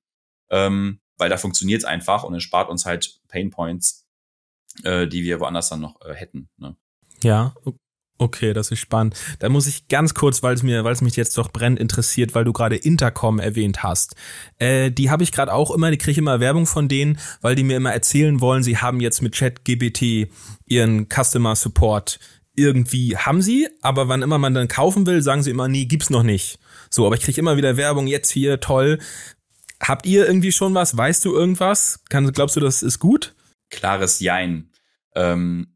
[0.50, 4.06] ähm, weil da funktioniert es einfach und es spart uns halt Pain Points,
[4.84, 6.48] äh, die wir woanders dann noch äh, hätten.
[6.56, 6.76] Ne?
[7.22, 7.54] Ja,
[8.18, 9.14] Okay, das ist spannend.
[9.38, 12.34] Da muss ich ganz kurz, weil es mir, weil es mich jetzt doch brennend interessiert,
[12.34, 14.16] weil du gerade Intercom erwähnt hast.
[14.58, 17.54] Äh, die habe ich gerade auch immer, die kriege ich immer Werbung von denen, weil
[17.54, 20.30] die mir immer erzählen wollen, sie haben jetzt mit ChatGBT
[20.66, 22.18] ihren Customer Support
[22.56, 26.10] irgendwie haben sie, aber wann immer man dann kaufen will, sagen sie immer, nee, gibt's
[26.10, 26.58] noch nicht.
[26.90, 28.98] So, aber ich kriege immer wieder Werbung, jetzt hier, toll.
[29.80, 30.96] Habt ihr irgendwie schon was?
[30.96, 32.00] Weißt du irgendwas?
[32.08, 33.36] Kann, glaubst du, das ist gut?
[33.70, 34.70] klares Jein.
[35.14, 35.74] Ähm,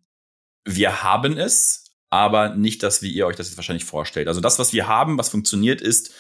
[0.65, 1.82] wir haben es,
[2.13, 4.29] aber nicht das, wie ihr euch das jetzt wahrscheinlich vorstellt.
[4.29, 6.13] Also das, was wir haben, was funktioniert, ist,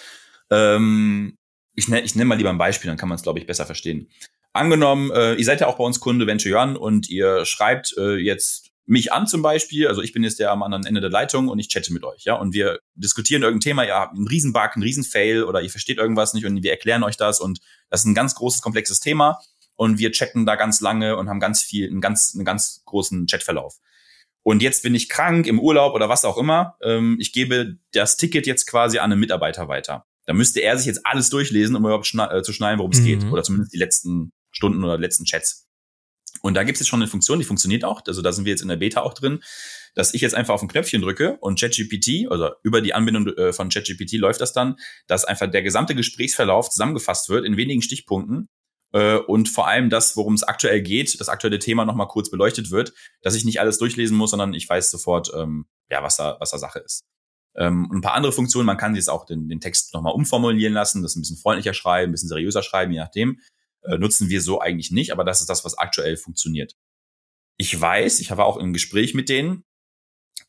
[0.51, 1.37] ähm,
[1.75, 3.67] ich nenne ich nenn mal lieber ein Beispiel, dann kann man es, glaube ich, besser
[3.67, 4.09] verstehen.
[4.55, 8.17] Angenommen, äh, ihr seid ja auch bei uns Kunde Venture One und ihr schreibt äh,
[8.17, 11.49] jetzt mich an zum Beispiel, also ich bin jetzt der am anderen Ende der Leitung
[11.49, 14.71] und ich chatte mit euch, ja, und wir diskutieren irgendein Thema, ihr habt einen Riesenbug,
[14.75, 18.07] einen Riesenfail oder ihr versteht irgendwas nicht und wir erklären euch das und das ist
[18.07, 19.41] ein ganz großes, komplexes Thema
[19.77, 23.27] und wir chatten da ganz lange und haben ganz viel, einen ganz, einen ganz großen
[23.27, 23.77] Chatverlauf.
[24.43, 26.77] Und jetzt bin ich krank, im Urlaub oder was auch immer.
[26.83, 30.07] Ähm, ich gebe das Ticket jetzt quasi an einen Mitarbeiter weiter.
[30.27, 33.01] Da müsste er sich jetzt alles durchlesen, um überhaupt schna äh, zu schneiden, worum es
[33.01, 33.05] mhm.
[33.05, 33.25] geht.
[33.25, 35.69] Oder zumindest die letzten Stunden oder letzten Chats.
[36.41, 38.03] Und da gibt es jetzt schon eine Funktion, die funktioniert auch.
[38.07, 39.43] Also da sind wir jetzt in der Beta auch drin,
[39.95, 43.53] dass ich jetzt einfach auf ein Knöpfchen drücke und ChatGPT, also über die Anbindung äh,
[43.53, 44.77] von ChatGPT läuft das dann,
[45.07, 48.49] dass einfach der gesamte Gesprächsverlauf zusammengefasst wird in wenigen Stichpunkten
[48.93, 52.71] äh, und vor allem das, worum es aktuell geht, das aktuelle Thema nochmal kurz beleuchtet
[52.71, 56.37] wird, dass ich nicht alles durchlesen muss, sondern ich weiß sofort, ähm, ja, was da,
[56.41, 57.05] was da Sache ist.
[57.55, 60.73] Ähm, und ein paar andere Funktionen, man kann jetzt auch den, den Text nochmal umformulieren
[60.73, 63.41] lassen, das ein bisschen freundlicher schreiben, ein bisschen seriöser schreiben, je nachdem.
[63.83, 66.77] Äh, nutzen wir so eigentlich nicht, aber das ist das, was aktuell funktioniert.
[67.57, 69.65] Ich weiß, ich war auch im Gespräch mit denen,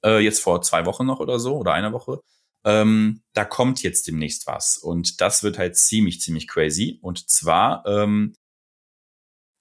[0.03, 2.21] äh, jetzt vor zwei Wochen noch oder so, oder einer Woche,
[2.65, 4.77] ähm, da kommt jetzt demnächst was.
[4.77, 6.99] Und das wird halt ziemlich, ziemlich crazy.
[7.01, 8.35] Und zwar ähm,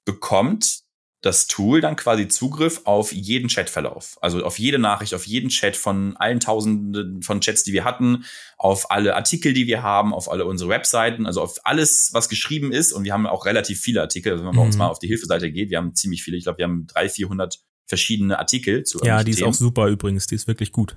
[0.05, 0.83] bekommt
[1.23, 4.19] das Tool dann quasi Zugriff auf jeden Chatverlauf.
[4.21, 8.25] Also auf jede Nachricht, auf jeden Chat von allen Tausenden von Chats, die wir hatten,
[8.59, 12.73] auf alle Artikel, die wir haben, auf alle unsere Webseiten, also auf alles, was geschrieben
[12.73, 12.93] ist.
[12.93, 14.33] Und wir haben auch relativ viele Artikel.
[14.33, 14.61] Also wenn man mhm.
[14.61, 16.37] bei uns mal auf die Hilfeseite geht, wir haben ziemlich viele.
[16.37, 19.51] Ich glaube, wir haben drei, vierhundert verschiedene Artikel zu Ja, die ist Themen.
[19.51, 20.27] auch super übrigens.
[20.27, 20.97] Die ist wirklich gut.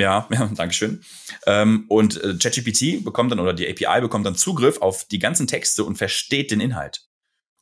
[0.00, 1.02] Ja, ja, Dankeschön.
[1.46, 5.46] Ähm, und äh, ChatGPT bekommt dann oder die API bekommt dann Zugriff auf die ganzen
[5.46, 7.02] Texte und versteht den Inhalt.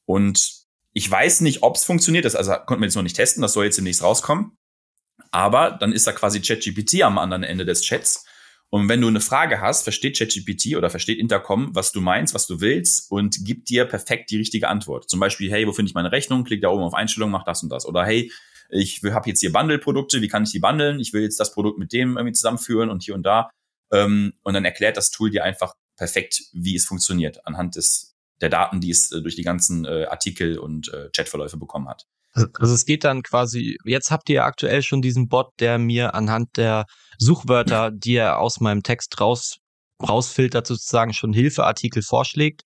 [0.07, 2.25] Und ich weiß nicht, ob es funktioniert.
[2.25, 3.43] Das also konnten wir jetzt noch nicht testen.
[3.43, 4.57] Das soll jetzt demnächst rauskommen.
[5.31, 8.25] Aber dann ist da quasi ChatGPT am anderen Ende des Chats.
[8.71, 12.47] Und wenn du eine Frage hast, versteht ChatGPT oder versteht Intercom, was du meinst, was
[12.47, 15.09] du willst und gibt dir perfekt die richtige Antwort.
[15.09, 16.45] Zum Beispiel, hey, wo finde ich meine Rechnung?
[16.45, 17.87] Klick da oben auf Einstellungen, mach das und das.
[17.87, 18.31] Oder hey,
[18.69, 21.01] ich habe jetzt hier Bundle-Produkte, wie kann ich die bundeln?
[21.01, 23.51] Ich will jetzt das Produkt mit dem irgendwie zusammenführen und hier und da.
[23.93, 28.51] Ähm, und dann erklärt das Tool dir einfach perfekt, wie es funktioniert, anhand des, der
[28.51, 32.07] Daten, die es äh, durch die ganzen äh, Artikel und äh, Chatverläufe bekommen hat.
[32.35, 36.57] Also es geht dann quasi, jetzt habt ihr aktuell schon diesen Bot, der mir anhand
[36.57, 36.85] der
[37.19, 39.57] Suchwörter, die er aus meinem Text raus,
[40.07, 42.63] rausfiltert, sozusagen schon Hilfeartikel vorschlägt.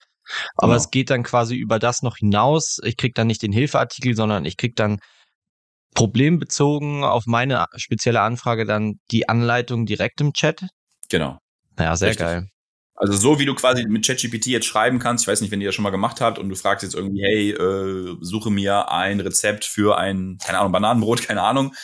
[0.56, 0.76] Aber genau.
[0.78, 2.80] es geht dann quasi über das noch hinaus.
[2.84, 4.98] Ich krieg dann nicht den Hilfeartikel, sondern ich krieg dann
[5.94, 10.66] problembezogen auf meine spezielle Anfrage dann die Anleitung direkt im Chat.
[11.08, 11.38] Genau.
[11.78, 12.26] Ja, sehr Richtig.
[12.26, 12.48] geil.
[12.94, 15.68] Also so wie du quasi mit ChatGPT jetzt schreiben kannst, ich weiß nicht, wenn ihr
[15.68, 19.18] das schon mal gemacht habt und du fragst jetzt irgendwie, hey, äh, suche mir ein
[19.18, 21.74] Rezept für ein, keine Ahnung, Bananenbrot, keine Ahnung.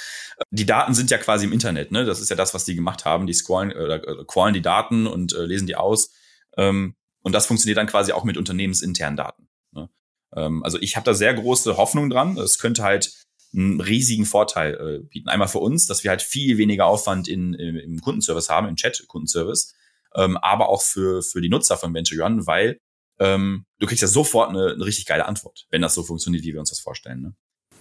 [0.51, 2.05] Die Daten sind ja quasi im Internet, ne?
[2.05, 3.27] Das ist ja das, was die gemacht haben.
[3.27, 6.13] Die scrollen oder äh, crawlen die Daten und äh, lesen die aus.
[6.57, 9.49] Ähm, und das funktioniert dann quasi auch mit unternehmensinternen Daten.
[9.73, 9.91] Ne?
[10.37, 12.39] Ähm, also ich habe da sehr große Hoffnung dran.
[12.39, 13.13] Es könnte halt
[13.55, 15.29] einen riesigen Vorteil äh, bieten.
[15.29, 18.77] Einmal für uns, dass wir halt viel weniger Aufwand in, im, im Kundenservice haben, im
[18.77, 19.75] Chat-Kundenservice,
[20.15, 22.79] ähm, aber auch für, für die Nutzer von Venture Run, weil
[23.19, 26.53] ähm, du kriegst ja sofort eine, eine richtig geile Antwort, wenn das so funktioniert, wie
[26.53, 27.23] wir uns das vorstellen.
[27.23, 27.35] Ne?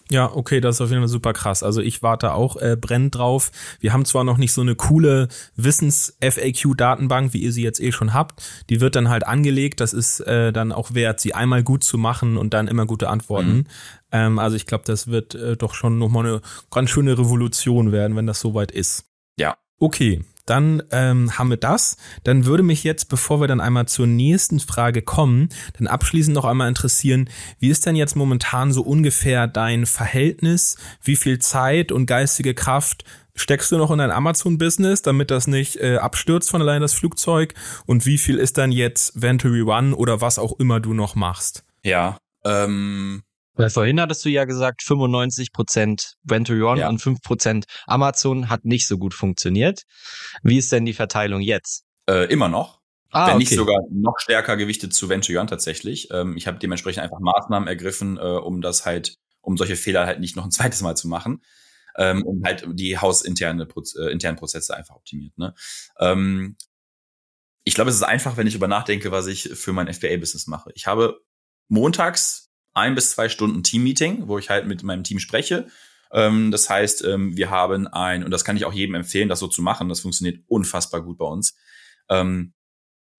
[0.10, 1.64] Ja, okay, das ist auf jeden Fall super krass.
[1.64, 3.52] Also ich warte auch äh, brennend drauf.
[3.80, 8.14] Wir haben zwar noch nicht so eine coole Wissens-FAQ-Datenbank, wie ihr sie jetzt eh schon
[8.14, 8.42] habt.
[8.70, 9.82] Die wird dann halt angelegt.
[9.82, 13.10] Das ist äh, dann auch wert, sie einmal gut zu machen und dann immer gute
[13.10, 13.50] Antworten.
[13.50, 13.66] Mhm.
[14.12, 16.42] Ähm, also ich glaube, das wird äh, doch schon nochmal eine
[16.72, 19.06] ganz schöne Revolution werden, wenn das soweit ist.
[19.38, 19.58] Ja.
[19.80, 21.98] Okay, dann ähm, haben wir das.
[22.24, 26.46] Dann würde mich jetzt, bevor wir dann einmal zur nächsten Frage kommen, dann abschließend noch
[26.46, 27.30] einmal interessieren,
[27.60, 30.78] wie ist denn jetzt momentan so ungefähr dein Verhältnis?
[31.04, 33.04] Wie viel Zeit und geistige Kraft
[33.36, 37.54] steckst du noch in dein Amazon-Business, damit das nicht äh, abstürzt von allein das Flugzeug?
[37.86, 41.64] Und wie viel ist dann jetzt Venturi One oder was auch immer du noch machst?
[41.84, 43.24] Ja, ähm,
[43.58, 46.90] weil vorhin hattest du ja gesagt, 95 Prozent Venturion ja.
[46.90, 49.84] und 5 Prozent Amazon hat nicht so gut funktioniert.
[50.44, 51.84] Wie ist denn die Verteilung jetzt?
[52.10, 52.82] Äh, immer noch.
[53.12, 53.40] Ah, Wenn okay.
[53.40, 56.10] nicht sogar noch stärker gewichtet zu Venturion tatsächlich.
[56.12, 60.20] Ähm, ich habe dementsprechend einfach Maßnahmen ergriffen, äh, um das halt, um solche Fehler halt
[60.20, 61.42] nicht noch ein zweites Mal zu machen.
[61.98, 65.36] Ähm, und halt die hausinterne Proz äh, internen Prozesse einfach optimiert.
[65.38, 65.56] Ne?
[66.00, 66.56] Ähm,
[67.64, 70.70] ich glaube, es ist einfach, wenn ich über nachdenke, was ich für mein FBA-Business mache.
[70.76, 71.20] Ich habe
[71.70, 72.47] montags
[72.78, 75.68] ein bis zwei Stunden Team-Meeting, wo ich halt mit meinem Team spreche.
[76.12, 79.40] Ähm, das heißt, ähm, wir haben ein, und das kann ich auch jedem empfehlen, das
[79.40, 81.58] so zu machen, das funktioniert unfassbar gut bei uns.
[82.10, 82.54] Ähm,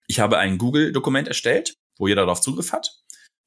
[0.07, 2.91] ich habe ein Google-Dokument erstellt, wo jeder darauf Zugriff hat.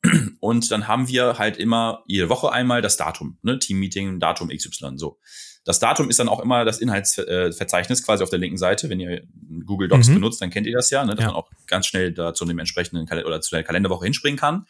[0.41, 3.59] Und dann haben wir halt immer jede Woche einmal das Datum, ne?
[3.59, 5.19] Teammeeting, Datum XY, so.
[5.65, 8.91] Das Datum ist dann auch immer das Inhaltsverzeichnis quasi auf der linken Seite.
[8.91, 9.23] Wenn ihr
[9.65, 10.15] Google Docs mhm.
[10.15, 11.15] benutzt, dann kennt ihr das ja, ne?
[11.15, 11.29] dass ja.
[11.29, 14.67] man auch ganz schnell da zu dem entsprechenden Kal oder zu der Kalenderwoche hinspringen kann.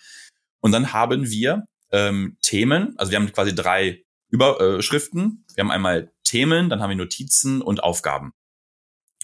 [0.62, 5.44] Und dann haben wir ähm, Themen, also wir haben quasi drei Überschriften.
[5.54, 8.32] Wir haben einmal Themen, dann haben wir Notizen und Aufgaben.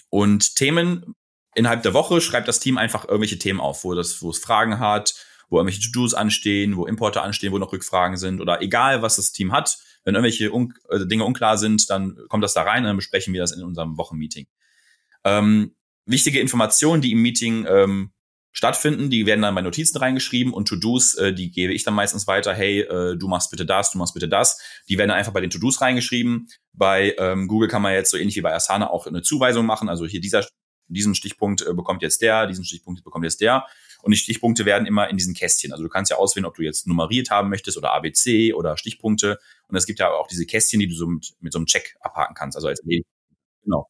[0.09, 1.15] Und Themen
[1.55, 4.79] innerhalb der Woche schreibt das Team einfach irgendwelche Themen auf, wo das, wo es Fragen
[4.79, 5.15] hat,
[5.49, 9.31] wo irgendwelche To-Dos anstehen, wo Importe anstehen, wo noch Rückfragen sind oder egal, was das
[9.31, 9.79] Team hat.
[10.03, 13.33] Wenn irgendwelche un äh, Dinge unklar sind, dann kommt das da rein und dann besprechen
[13.33, 14.45] wir das in unserem Wochenmeeting.
[15.23, 15.75] Ähm,
[16.05, 18.11] wichtige Informationen, die im Meeting ähm,
[18.51, 22.27] stattfinden, die werden dann bei Notizen reingeschrieben und To-Dos, äh, die gebe ich dann meistens
[22.27, 24.59] weiter, hey, äh, du machst bitte das, du machst bitte das.
[24.87, 26.47] Die werden dann einfach bei den To-Dos reingeschrieben.
[26.73, 29.89] Bei ähm, Google kann man jetzt so ähnlich wie bei Asana auch eine Zuweisung machen.
[29.89, 30.45] Also hier dieser,
[30.87, 33.65] diesen Stichpunkt äh, bekommt jetzt der, diesen Stichpunkt bekommt jetzt der.
[34.01, 35.71] Und die Stichpunkte werden immer in diesen Kästchen.
[35.71, 39.39] Also du kannst ja auswählen, ob du jetzt nummeriert haben möchtest oder ABC oder Stichpunkte.
[39.67, 41.95] Und es gibt ja auch diese Kästchen, die du so mit, mit so einem Check
[41.99, 42.55] abhaken kannst.
[42.55, 42.81] Also als
[43.63, 43.89] genau.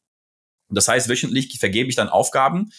[0.68, 2.70] Das heißt, wöchentlich vergebe ich dann Aufgaben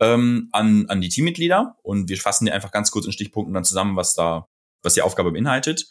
[0.00, 3.64] ähm, an, an die Teammitglieder und wir fassen die einfach ganz kurz in Stichpunkten dann
[3.64, 4.48] zusammen, was da,
[4.82, 5.86] was die Aufgabe beinhaltet.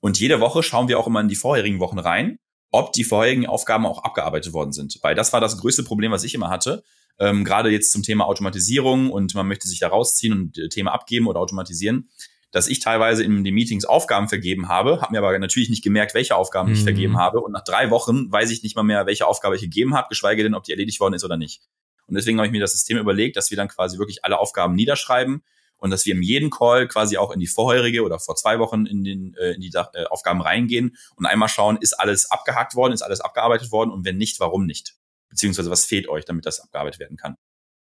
[0.00, 2.38] Und jede Woche schauen wir auch immer in die vorherigen Wochen rein,
[2.70, 4.98] ob die vorherigen Aufgaben auch abgearbeitet worden sind.
[5.02, 6.82] Weil das war das größte Problem, was ich immer hatte
[7.18, 10.92] ähm, gerade jetzt zum Thema Automatisierung und man möchte sich da rausziehen und äh, Thema
[10.92, 12.10] abgeben oder automatisieren,
[12.50, 16.14] dass ich teilweise in den Meetings Aufgaben vergeben habe, habe mir aber natürlich nicht gemerkt,
[16.14, 16.76] welche Aufgaben mhm.
[16.76, 19.62] ich vergeben habe und nach drei Wochen weiß ich nicht mal mehr, welche Aufgabe ich
[19.62, 21.62] gegeben habe, geschweige denn, ob die erledigt worden ist oder nicht.
[22.06, 24.74] Und deswegen habe ich mir das System überlegt, dass wir dann quasi wirklich alle Aufgaben
[24.74, 25.42] niederschreiben
[25.76, 28.86] und dass wir in jedem Call quasi auch in die vorherige oder vor zwei Wochen
[28.86, 32.92] in, den, äh, in die äh, Aufgaben reingehen und einmal schauen, ist alles abgehakt worden,
[32.92, 34.96] ist alles abgearbeitet worden und wenn nicht, warum nicht
[35.34, 37.36] beziehungsweise was fehlt euch, damit das abgearbeitet werden kann.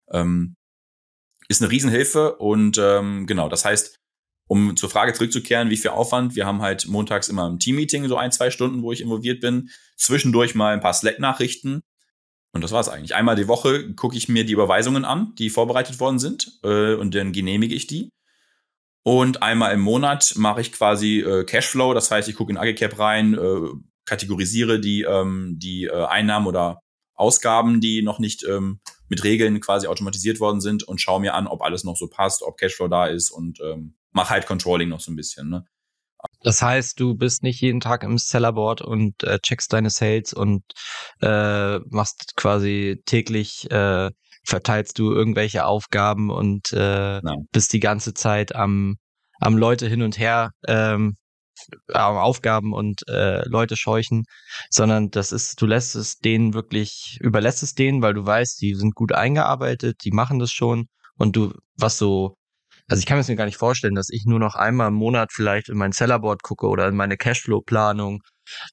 [0.09, 0.55] Ähm,
[1.49, 3.97] ist eine Riesenhilfe und ähm, genau, das heißt,
[4.47, 8.17] um zur Frage zurückzukehren, wie viel Aufwand, wir haben halt montags immer ein Teammeeting, so
[8.17, 11.83] ein, zwei Stunden, wo ich involviert bin, zwischendurch mal ein paar Slack-Nachrichten
[12.53, 13.15] und das war's eigentlich.
[13.15, 17.15] Einmal die Woche gucke ich mir die Überweisungen an, die vorbereitet worden sind äh, und
[17.15, 18.09] dann genehmige ich die.
[19.03, 22.99] Und einmal im Monat mache ich quasi äh, Cashflow, das heißt, ich gucke in Agicap
[22.99, 23.69] rein, äh,
[24.05, 26.81] kategorisiere die, ähm, die äh, Einnahmen oder
[27.15, 31.47] Ausgaben, die noch nicht ähm, mit Regeln quasi automatisiert worden sind und schaue mir an,
[31.47, 35.01] ob alles noch so passt, ob Cashflow da ist und ähm, mache halt Controlling noch
[35.01, 35.49] so ein bisschen.
[35.49, 35.65] Ne?
[36.43, 40.63] Das heißt, du bist nicht jeden Tag im Sellerboard und äh, checkst deine Sales und
[41.21, 44.09] äh, machst quasi täglich, äh,
[44.43, 47.21] verteilst du irgendwelche Aufgaben und äh,
[47.51, 48.95] bist die ganze Zeit am,
[49.39, 51.15] am Leute hin und her ähm,
[51.89, 54.23] äh, Aufgaben und äh, Leute scheuchen,
[54.69, 58.73] sondern das ist, du lässt es denen wirklich, überlässt es denen, weil du weißt, die
[58.73, 60.87] sind gut eingearbeitet, die machen das schon
[61.17, 62.35] und du, was so,
[62.87, 64.95] also ich kann mir das mir gar nicht vorstellen, dass ich nur noch einmal im
[64.95, 68.21] Monat vielleicht in mein Sellerboard gucke oder in meine Cashflow-Planung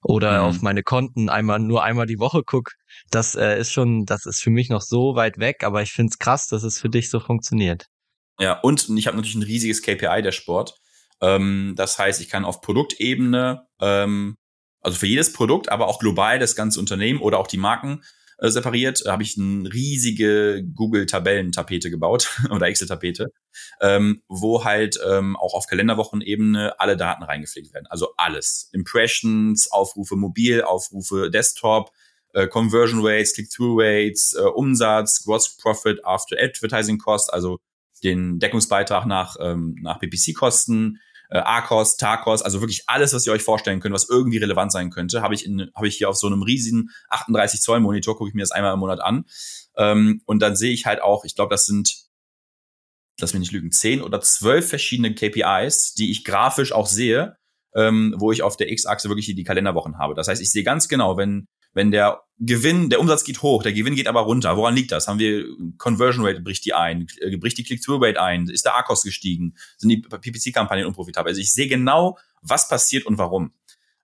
[0.03, 0.49] oder mhm.
[0.49, 2.73] auf meine Konten einmal nur einmal die Woche gucke.
[3.11, 6.11] Das äh, ist schon, das ist für mich noch so weit weg, aber ich finde
[6.11, 7.87] es krass, dass es für dich so funktioniert.
[8.41, 10.75] Ja, und ich habe natürlich ein riesiges KPI der Sport.
[11.21, 14.37] Ähm, das heißt, ich kann auf Produktebene, ähm,
[14.81, 18.03] also für jedes Produkt, aber auch global das ganze Unternehmen oder auch die Marken
[18.39, 23.33] äh, separiert, habe ich eine riesige Google-Tabellentapete gebaut oder Excel-Tapete,
[23.81, 27.87] ähm, wo halt ähm, auch auf Kalenderwochenebene alle Daten reingepflegt werden.
[27.89, 28.71] Also alles.
[28.73, 31.91] Impressions, Aufrufe mobil, Aufrufe Desktop,
[32.33, 37.59] äh, Conversion Rates, Click-Through Rates, äh, Umsatz, Gross Profit after Advertising Cost, also
[38.05, 41.01] den Deckungsbeitrag nach, ähm, nach PPC-Kosten,
[41.31, 44.91] äh, ARCOS, TARCOS, also wirklich alles, was ihr euch vorstellen könnt, was irgendwie relevant sein
[44.91, 48.29] könnte, habe ich, in, hab ich hier auf so einem riesigen 38 Zoll Monitor, gucke
[48.29, 49.25] ich mir das einmal im Monat an.
[49.77, 51.95] Ähm, und dann sehe ich halt auch, ich glaube, das sind,
[53.21, 57.37] lass mich nicht lügen, 10 oder 12 verschiedene KPIs, die ich grafisch auch sehe,
[57.75, 60.15] ähm, wo ich auf der X-Achse wirklich die Kalenderwochen habe.
[60.15, 63.73] Das heißt, ich sehe ganz genau, wenn wenn der Gewinn, der Umsatz geht hoch, der
[63.73, 64.57] Gewinn geht aber runter.
[64.57, 65.09] Woran liegt das?
[65.09, 65.45] Haben wir
[65.77, 69.55] Conversion Rate bricht die ein, äh, bricht die Click-Through Rate ein, ist der ARCOS gestiegen,
[69.77, 71.31] sind die PPC-Kampagnen unprofitabel?
[71.31, 73.53] Also ich sehe genau, was passiert und warum.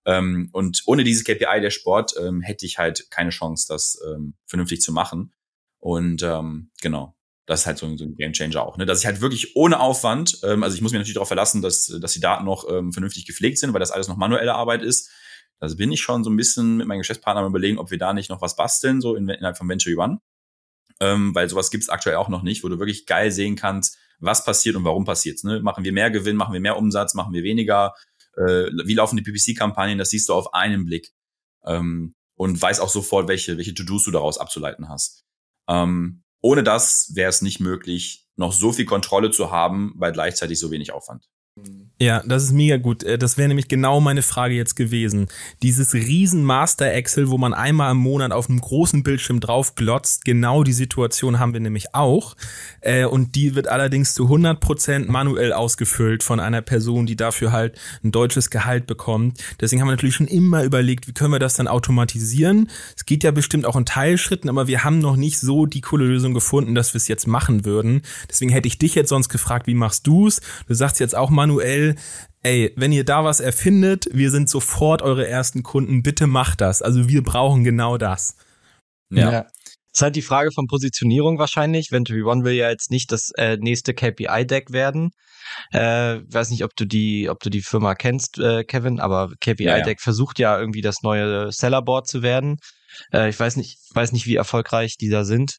[0.05, 4.35] Ähm, und ohne dieses KPI der Sport ähm, hätte ich halt keine Chance, das ähm,
[4.47, 5.33] vernünftig zu machen.
[5.79, 7.15] Und ähm, genau,
[7.47, 8.87] das ist halt so ein, so ein Game Changer auch, ne?
[8.87, 11.87] Dass ich halt wirklich ohne Aufwand, ähm, also ich muss mich natürlich darauf verlassen, dass,
[11.87, 15.11] dass die Daten noch ähm, vernünftig gepflegt sind, weil das alles noch manuelle Arbeit ist.
[15.61, 18.13] Also bin ich schon so ein bisschen mit meinem Geschäftspartner am überlegen, ob wir da
[18.13, 20.21] nicht noch was basteln, so in, innerhalb von Venture One.
[21.01, 24.45] Ähm, weil sowas gibt's aktuell auch noch nicht, wo du wirklich geil sehen kannst, was
[24.45, 25.43] passiert und warum passiert's.
[25.43, 25.61] Ne?
[25.61, 27.95] Machen wir mehr Gewinn, machen wir mehr Umsatz, machen wir weniger,
[28.37, 31.13] äh, wie laufen die PPC-Kampagnen, das siehst du auf einen Blick.
[31.65, 35.25] Ähm, und weiß auch sofort, welche, welche To-Dos du daraus abzuleiten hast.
[35.69, 40.59] Ähm, ohne das wäre es nicht möglich, noch so viel Kontrolle zu haben bei gleichzeitig
[40.59, 41.27] so wenig Aufwand.
[42.01, 43.05] Ja, das ist mega gut.
[43.05, 45.29] Äh, das wäre nämlich genau meine Frage jetzt gewesen.
[45.63, 50.25] Dieses riesen Master Excel, wo man einmal im Monat auf einem großen Bildschirm drauf glotzt,
[50.25, 52.35] genau die Situation haben wir nämlich auch.
[52.81, 57.53] Äh, und die wird allerdings zu 100 Prozent manuell ausgefüllt von einer Person, die dafür
[57.53, 59.39] halt ein deutsches Gehalt bekommt.
[59.61, 62.69] Deswegen haben wir natürlich schon immer überlegt, wie können wir das dann automatisieren.
[62.97, 66.07] Es geht ja bestimmt auch in Teilschritten, aber wir haben noch nicht so die coole
[66.07, 68.03] Lösung gefunden, dass wir es jetzt machen würden.
[68.29, 70.41] Deswegen hätte ich dich jetzt sonst gefragt, wie machst du's?
[70.67, 71.97] Du sagst jetzt auch manuell,
[72.43, 76.81] ey, wenn ihr da was erfindet, wir sind sofort eure ersten Kunden, bitte macht das.
[76.81, 78.37] Also wir brauchen genau das.
[79.11, 79.31] Ja.
[79.31, 79.43] ja.
[79.43, 81.93] Das ist halt die Frage von Positionierung wahrscheinlich.
[81.93, 85.11] Venturi One will ja jetzt nicht das äh, nächste KPI-Deck werden.
[85.71, 89.67] Äh, weiß nicht, ob du die, ob du die Firma kennst, äh, Kevin, aber KPI-Deck
[89.67, 89.95] ja, ja.
[89.99, 92.57] versucht ja irgendwie das neue Sellerboard zu werden.
[93.13, 95.59] Äh, ich weiß nicht, weiß nicht, wie erfolgreich die da sind.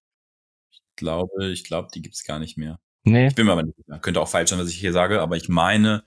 [0.72, 2.78] Ich glaube, ich glaube, die gibt's gar nicht mehr.
[3.06, 3.28] Nee.
[3.28, 3.99] Ich bin mir aber nicht sicher.
[3.99, 6.03] Könnte auch falsch sein, was ich hier sage, aber ich meine,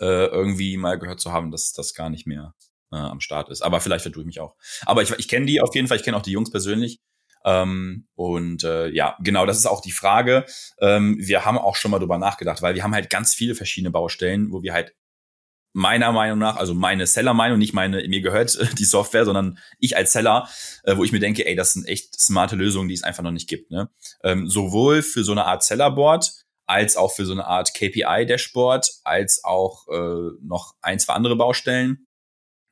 [0.00, 2.54] äh, irgendwie mal gehört zu haben, dass das gar nicht mehr
[2.92, 3.62] äh, am Start ist.
[3.62, 4.56] Aber vielleicht vertue ich mich auch.
[4.84, 7.00] Aber ich, ich kenne die auf jeden Fall, ich kenne auch die Jungs persönlich.
[7.44, 10.44] Ähm, und äh, ja, genau, das ist auch die Frage.
[10.80, 13.90] Ähm, wir haben auch schon mal drüber nachgedacht, weil wir haben halt ganz viele verschiedene
[13.90, 14.94] Baustellen, wo wir halt
[15.72, 20.12] meiner Meinung nach, also meine Seller-Meinung, nicht meine, mir gehört die Software, sondern ich als
[20.12, 20.48] Seller,
[20.84, 23.30] äh, wo ich mir denke, ey, das sind echt smarte Lösungen, die es einfach noch
[23.30, 23.70] nicht gibt.
[23.70, 23.88] Ne?
[24.22, 26.32] Ähm, sowohl für so eine Art Sellerboard,
[26.66, 32.06] als auch für so eine Art KPI-Dashboard, als auch äh, noch ein, zwei andere Baustellen.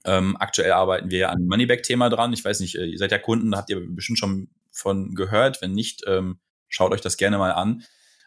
[0.04, 2.32] Ähm, aktuell arbeiten wir an Moneyback-Thema dran.
[2.32, 5.60] Ich weiß nicht, äh, ihr seid ja Kunden, habt ihr bestimmt schon von gehört.
[5.62, 6.38] Wenn nicht, ähm,
[6.68, 7.82] schaut euch das gerne mal an.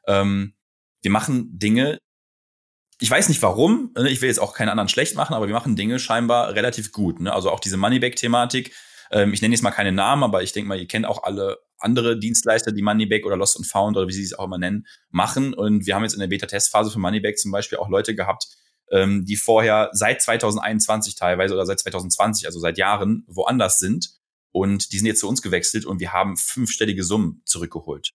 [0.07, 0.55] Ähm,
[1.01, 1.97] wir machen Dinge,
[3.01, 5.55] ich weiß nicht warum, ne, ich will jetzt auch keine anderen schlecht machen, aber wir
[5.55, 7.19] machen Dinge scheinbar relativ gut.
[7.19, 7.33] Ne?
[7.33, 8.75] Also auch diese Moneyback-Thematik.
[9.11, 11.57] Ähm, ich nenne jetzt mal keine Namen, aber ich denke mal, ihr kennt auch alle
[11.79, 14.85] andere Dienstleister, die Moneyback oder Lost and Found oder wie sie es auch immer nennen,
[15.09, 15.55] machen.
[15.55, 18.45] Und wir haben jetzt in der Beta-Testphase für Moneyback zum Beispiel auch Leute gehabt,
[18.91, 24.11] ähm, die vorher seit 2021 teilweise oder seit 2020, also seit Jahren, woanders sind.
[24.51, 28.11] Und die sind jetzt zu uns gewechselt und wir haben fünfstellige Summen zurückgeholt.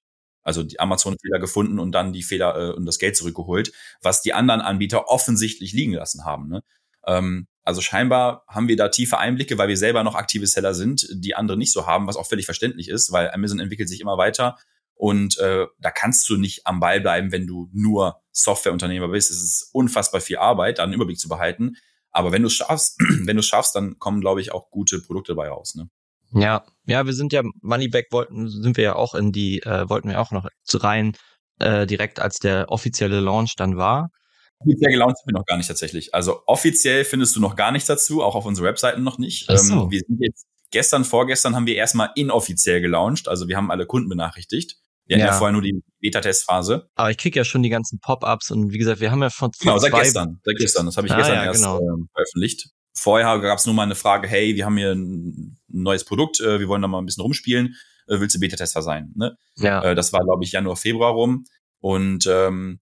[0.47, 4.33] Also die Amazon-Fehler gefunden und dann die Fehler äh, und das Geld zurückgeholt, was die
[4.33, 6.49] anderen Anbieter offensichtlich liegen lassen haben.
[6.49, 6.63] Ne?
[7.07, 11.09] Ähm, also scheinbar haben wir da tiefe Einblicke, weil wir selber noch aktive Seller sind,
[11.11, 14.19] die andere nicht so haben, was auch völlig verständlich ist, weil Amazon entwickelt sich immer
[14.19, 14.57] weiter
[14.97, 19.31] und äh, da kannst du nicht am Ball bleiben, wenn du nur Softwareunternehmer bist.
[19.31, 21.77] Es ist unfassbar viel Arbeit, da einen Überblick zu behalten.
[22.11, 25.01] Aber wenn du es schaffst, wenn du es schaffst, dann kommen, glaube ich, auch gute
[25.01, 25.75] Produkte dabei raus.
[25.75, 25.91] Ne?
[26.37, 30.09] Ja, ja, wir sind ja Moneyback wollten, sind wir ja auch in die, äh, wollten
[30.11, 31.17] wir auch noch zu rein
[31.59, 34.11] äh, direkt als der offizielle Launch dann war.
[34.59, 36.15] Offiziell gelaunt sind wir noch gar nicht tatsächlich.
[36.15, 39.49] Also offiziell findest du noch gar nichts dazu, auch auf unseren Webseiten noch nicht.
[39.49, 39.83] Ach so.
[39.85, 43.29] Ähm, wir sind jetzt gestern, vorgestern haben wir erstmal inoffiziell gelauncht.
[43.29, 44.77] Also wir haben alle Kunden benachrichtigt.
[45.07, 46.89] Wir hatten ja vorher nur die Beta-Testphase.
[46.97, 49.53] Aber ich krieg ja schon die ganzen Pop-ups und wie gesagt, wir haben ja von
[49.61, 50.41] Genau, seit gestern.
[50.43, 50.87] Seit gestern.
[50.87, 51.79] Das habe ich ah, gestern ja, erst genau.
[51.79, 52.71] ähm, veröffentlicht.
[52.99, 56.59] Vorher gab es nur mal eine Frage, hey, wir haben hier ein neues Produkt, äh,
[56.59, 57.77] wir wollen da mal ein bisschen rumspielen.
[58.09, 59.13] Äh, willst du Beta-Tester sein?
[59.15, 59.37] Ne?
[59.57, 59.83] Ja.
[59.83, 61.45] Äh, das war, glaube ich, Januar, Februar rum.
[61.81, 62.81] Und ähm,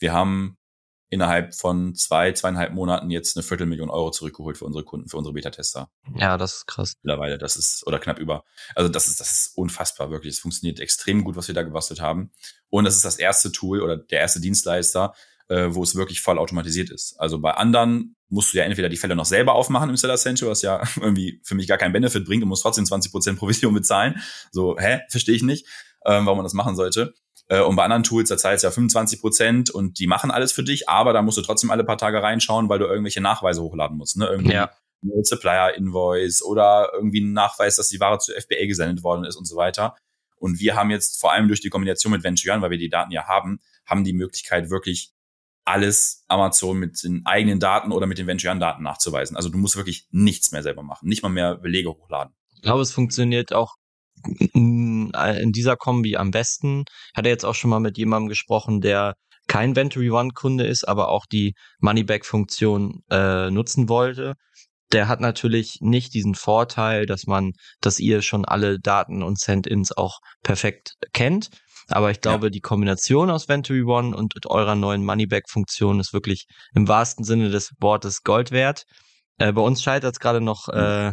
[0.00, 0.58] wir haben
[1.08, 5.32] innerhalb von zwei, zweieinhalb Monaten jetzt eine Viertelmillion Euro zurückgeholt für unsere Kunden, für unsere
[5.34, 5.88] Beta-Tester.
[6.16, 6.94] Ja, das ist krass.
[7.02, 8.44] Mittlerweile, das ist, oder knapp über.
[8.74, 10.34] Also das ist, das ist unfassbar, wirklich.
[10.34, 12.32] Es funktioniert extrem gut, was wir da gebastelt haben.
[12.70, 15.14] Und das ist das erste Tool oder der erste Dienstleister,
[15.46, 17.18] äh, wo es wirklich voll automatisiert ist.
[17.20, 20.48] Also bei anderen musst du ja entweder die Fälle noch selber aufmachen im Seller Center,
[20.48, 24.20] was ja irgendwie für mich gar keinen Benefit bringt und musst trotzdem 20% Provision bezahlen.
[24.52, 25.00] So, hä?
[25.08, 25.66] Verstehe ich nicht,
[26.04, 27.14] ähm, warum man das machen sollte.
[27.48, 30.52] Äh, und bei anderen Tools, da zahlst du ja 25 Prozent und die machen alles
[30.52, 33.62] für dich, aber da musst du trotzdem alle paar Tage reinschauen, weil du irgendwelche Nachweise
[33.62, 34.16] hochladen musst.
[34.16, 34.26] Ne?
[34.26, 34.70] Irgendwie ja.
[35.22, 39.56] Supplier-Invoice oder irgendwie ein Nachweis, dass die Ware zu FBA gesendet worden ist und so
[39.56, 39.96] weiter.
[40.36, 43.12] Und wir haben jetzt vor allem durch die Kombination mit Venture, weil wir die Daten
[43.12, 45.12] ja haben, haben die Möglichkeit wirklich
[45.68, 49.36] alles Amazon mit den eigenen Daten oder mit den Venture-Daten nachzuweisen.
[49.36, 52.34] Also du musst wirklich nichts mehr selber machen, nicht mal mehr Belege hochladen.
[52.54, 53.74] Ich glaube, es funktioniert auch
[54.52, 56.84] in dieser Kombi am besten.
[57.12, 59.14] Ich hatte jetzt auch schon mal mit jemandem gesprochen, der
[59.46, 64.34] kein Ventory One Kunde ist, aber auch die Moneyback-Funktion äh, nutzen wollte.
[64.92, 69.92] Der hat natürlich nicht diesen Vorteil, dass man, dass ihr schon alle Daten und Send-ins
[69.92, 71.50] auch perfekt kennt.
[71.88, 72.50] Aber ich glaube, ja.
[72.50, 77.72] die Kombination aus Ventory One und eurer neuen Moneyback-Funktion ist wirklich im wahrsten Sinne des
[77.80, 78.84] Wortes Gold wert.
[79.38, 80.78] Äh, bei uns scheitert es gerade noch mhm.
[80.78, 81.12] äh,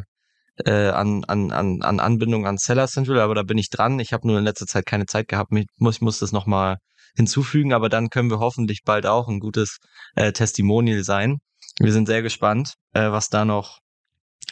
[0.65, 3.99] äh, an, an, an, an Anbindung an Seller Central, aber da bin ich dran.
[3.99, 5.51] Ich habe nur in letzter Zeit keine Zeit gehabt.
[5.53, 6.78] Ich muss, ich muss das nochmal
[7.15, 9.78] hinzufügen, aber dann können wir hoffentlich bald auch ein gutes
[10.15, 11.38] äh, Testimonial sein.
[11.80, 13.80] Wir sind sehr gespannt, äh, was da noch,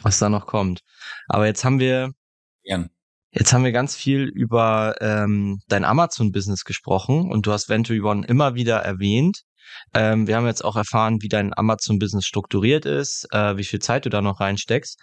[0.02, 0.82] was da noch kommt.
[1.28, 2.12] Aber jetzt haben wir,
[2.64, 2.86] ja.
[3.34, 8.26] Jetzt haben wir ganz viel über ähm, dein Amazon-Business gesprochen und du hast Venture One
[8.26, 9.42] immer wieder erwähnt.
[9.94, 14.06] Ähm, wir haben jetzt auch erfahren, wie dein Amazon-Business strukturiert ist, äh, wie viel Zeit
[14.06, 15.02] du da noch reinsteckst.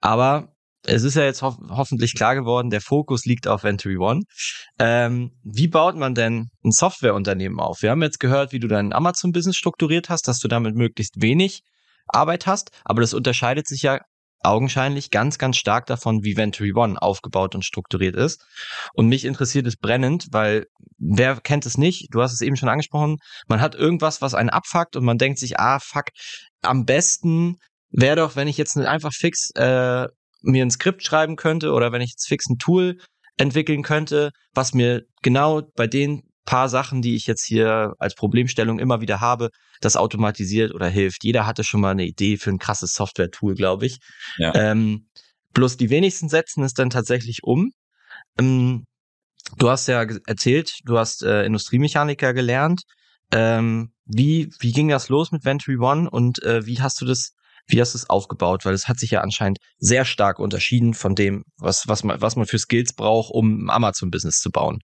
[0.00, 0.54] Aber
[0.86, 4.22] es ist ja jetzt ho hoffentlich klar geworden, der Fokus liegt auf Ventory One.
[4.78, 7.80] Ähm, wie baut man denn ein Softwareunternehmen auf?
[7.80, 11.62] Wir haben jetzt gehört, wie du dein Amazon-Business strukturiert hast, dass du damit möglichst wenig
[12.06, 14.00] Arbeit hast, aber das unterscheidet sich ja
[14.44, 18.44] augenscheinlich ganz, ganz stark davon, wie Ventory One aufgebaut und strukturiert ist.
[18.92, 20.66] Und mich interessiert es brennend, weil
[20.98, 22.08] wer kennt es nicht?
[22.12, 23.16] Du hast es eben schon angesprochen.
[23.48, 26.06] Man hat irgendwas, was einen abfuckt und man denkt sich, ah, fuck,
[26.62, 27.58] am besten
[27.90, 30.06] wäre doch, wenn ich jetzt einfach fix äh,
[30.42, 32.98] mir ein Skript schreiben könnte oder wenn ich jetzt fix ein Tool
[33.36, 38.78] entwickeln könnte, was mir genau bei den paar Sachen, die ich jetzt hier als Problemstellung
[38.78, 41.24] immer wieder habe, das automatisiert oder hilft.
[41.24, 43.98] Jeder hatte schon mal eine Idee für ein krasses Software-Tool, glaube ich.
[44.38, 44.54] Ja.
[44.54, 45.08] Ähm,
[45.52, 47.72] bloß die wenigsten setzen es dann tatsächlich um.
[48.38, 48.84] Ähm,
[49.58, 52.82] du hast ja erzählt, du hast äh, Industriemechaniker gelernt.
[53.32, 57.32] Ähm, wie, wie ging das los mit Ventory One und äh, wie hast du das
[57.66, 58.64] wie hast du es aufgebaut?
[58.64, 62.36] Weil es hat sich ja anscheinend sehr stark unterschieden von dem, was, was, man, was
[62.36, 64.80] man für Skills braucht, um Amazon-Business zu bauen.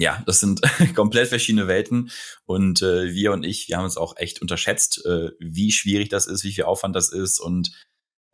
[0.00, 0.62] Ja, das sind
[0.96, 2.10] komplett verschiedene Welten
[2.46, 6.26] und äh, wir und ich, wir haben uns auch echt unterschätzt, äh, wie schwierig das
[6.26, 7.70] ist, wie viel Aufwand das ist und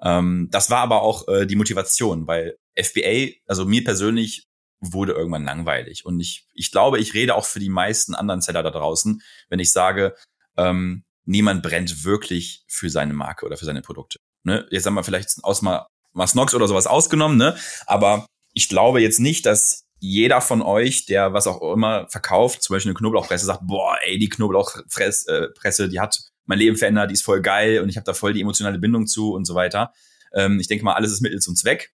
[0.01, 4.47] ähm, das war aber auch äh, die Motivation, weil FBA, also mir persönlich
[4.81, 8.63] wurde irgendwann langweilig und ich, ich glaube, ich rede auch für die meisten anderen Seller
[8.63, 10.15] da draußen, wenn ich sage,
[10.57, 14.19] ähm, niemand brennt wirklich für seine Marke oder für seine Produkte.
[14.45, 14.69] Ne?
[14.71, 17.57] Jetzt haben wir vielleicht aus mal was Nox oder sowas ausgenommen, ne?
[17.87, 22.75] Aber ich glaube jetzt nicht, dass jeder von euch, der was auch immer verkauft, zum
[22.75, 27.15] Beispiel eine Knoblauchpresse, sagt, boah, ey, die Knoblauchpresse, äh, die hat mein Leben verändert, die
[27.15, 29.93] ist voll geil und ich habe da voll die emotionale Bindung zu und so weiter.
[30.33, 31.93] Ähm, ich denke mal, alles ist Mittel zum Zweck.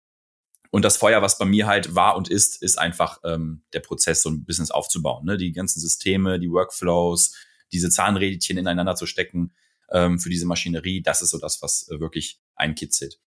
[0.69, 4.21] Und das Feuer, was bei mir halt war und ist, ist einfach ähm, der Prozess,
[4.21, 5.25] so ein Business aufzubauen.
[5.25, 5.37] Ne?
[5.37, 7.35] Die ganzen Systeme, die Workflows,
[7.71, 9.53] diese Zahnrädchen ineinander zu stecken
[9.91, 13.19] ähm, für diese Maschinerie, das ist so das, was äh, wirklich einkitzelt.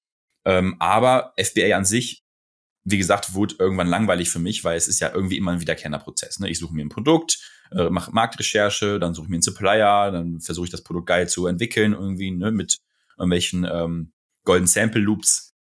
[0.45, 2.25] Ähm, aber FBA an sich,
[2.85, 5.99] wie gesagt, wurde irgendwann langweilig für mich, weil es ist ja irgendwie immer ein wiederkehrender
[5.99, 6.39] Prozess.
[6.39, 6.49] Ne?
[6.49, 7.39] Ich suche mir ein Produkt,
[7.72, 11.28] äh, mache Marktrecherche, dann suche ich mir einen Supplier, dann versuche ich das Produkt geil
[11.28, 12.78] zu entwickeln, irgendwie ne, mit
[13.18, 14.12] irgendwelchen ähm,
[14.45, 15.55] Golden Sample Loops,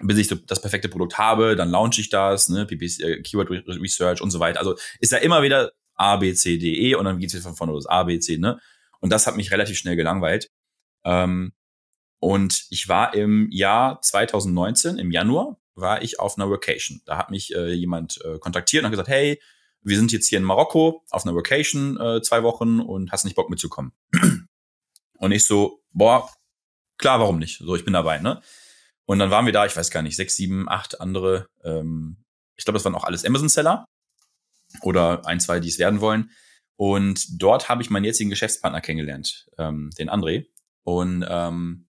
[0.00, 4.20] bis ich das perfekte Produkt habe, dann launche ich das, ne, PPC, äh, Keyword Research
[4.20, 4.60] und so weiter.
[4.60, 7.56] Also ist ja immer wieder A, B, C, D, E und dann geht's wieder von
[7.56, 7.86] vorne los.
[7.86, 8.60] A, B, C, ne?
[9.00, 10.50] Und das hat mich relativ schnell gelangweilt.
[11.04, 11.52] Ähm,
[12.20, 17.00] und ich war im Jahr 2019, im Januar, war ich auf einer Vacation.
[17.04, 19.40] Da hat mich äh, jemand äh, kontaktiert und hat gesagt, hey,
[19.82, 23.36] wir sind jetzt hier in Marokko auf einer Vacation äh, zwei Wochen und hast nicht
[23.36, 23.92] Bock mitzukommen.
[25.18, 26.30] und ich so, boah,
[26.98, 27.58] klar, warum nicht?
[27.58, 28.42] So, ich bin dabei, ne?
[29.06, 32.24] Und dann waren wir da, ich weiß gar nicht, sechs, sieben, acht andere, ähm,
[32.56, 33.86] ich glaube, das waren auch alles Amazon-Seller
[34.82, 36.30] oder ein, zwei, die es werden wollen.
[36.76, 40.46] Und dort habe ich meinen jetzigen Geschäftspartner kennengelernt, ähm, den André.
[40.84, 41.88] Und ähm,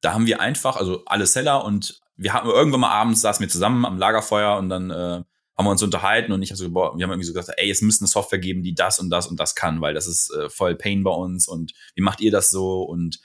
[0.00, 3.48] da haben wir einfach, also alle Seller und wir hatten irgendwann mal abends saßen wir
[3.48, 5.22] zusammen am Lagerfeuer und dann äh,
[5.56, 7.70] haben wir uns unterhalten und ich habe so, boah, wir haben irgendwie so gesagt, ey,
[7.70, 10.30] es müsste eine Software geben, die das und das und das kann, weil das ist
[10.34, 12.82] äh, voll Pain bei uns und wie macht ihr das so?
[12.82, 13.20] Und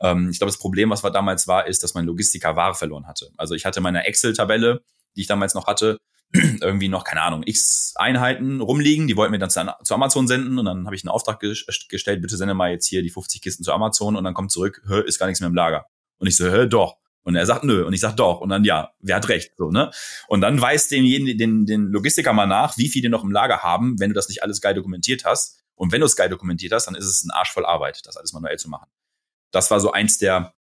[0.00, 3.06] ähm, ich glaube, das Problem, was war damals war, ist, dass mein Logistiker Ware verloren
[3.06, 3.30] hatte.
[3.38, 4.82] Also ich hatte meine Excel-Tabelle,
[5.16, 5.98] die ich damals noch hatte,
[6.32, 9.06] irgendwie noch, keine Ahnung, x Einheiten rumliegen.
[9.06, 12.36] Die wollten mir dann zu Amazon senden und dann habe ich einen Auftrag gestellt, bitte
[12.36, 15.26] sende mal jetzt hier die 50 Kisten zu Amazon und dann kommt zurück, ist gar
[15.26, 15.86] nichts mehr im Lager.
[16.18, 16.96] Und ich so, hä, doch.
[17.22, 17.84] Und er sagt nö.
[17.84, 18.40] Und ich sag doch.
[18.40, 19.52] Und dann ja, wer hat recht?
[19.56, 19.90] So, ne?
[20.28, 23.98] Und dann weist jeden, den, den Logistiker mal nach, wie viele noch im Lager haben,
[24.00, 25.60] wenn du das nicht alles geil dokumentiert hast.
[25.74, 28.16] Und wenn du es geil dokumentiert hast, dann ist es ein Arsch voll Arbeit, das
[28.16, 28.88] alles manuell zu machen.
[29.50, 30.54] Das war so eins der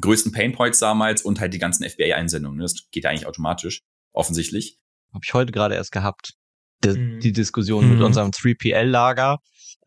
[0.00, 2.58] größten Painpoints damals und halt die ganzen FBA-Einsendungen.
[2.58, 2.64] Ne?
[2.64, 3.82] Das geht ja eigentlich automatisch,
[4.12, 4.78] offensichtlich.
[5.12, 6.34] Habe ich heute gerade erst gehabt.
[6.84, 7.20] Die, mhm.
[7.20, 7.94] die Diskussion mhm.
[7.94, 9.40] mit unserem 3PL-Lager.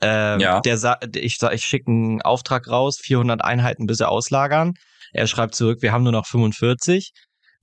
[0.04, 0.60] Ähm, ja.
[0.62, 4.74] Der sagt, ich, ich schicke einen Auftrag raus, 400 Einheiten bitte auslagern.
[5.14, 7.12] Er schreibt zurück, wir haben nur noch 45.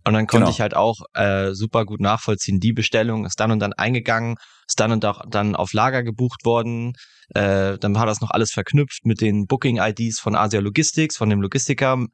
[0.07, 0.51] Und dann konnte genau.
[0.51, 2.59] ich halt auch äh, super gut nachvollziehen.
[2.59, 4.37] Die Bestellung ist dann und dann eingegangen,
[4.67, 6.95] ist dann und auch dann auf Lager gebucht worden.
[7.35, 11.43] Äh, dann war das noch alles verknüpft mit den Booking-IDs von Asia Logistics, von dem
[11.43, 12.09] Logistiker, mhm.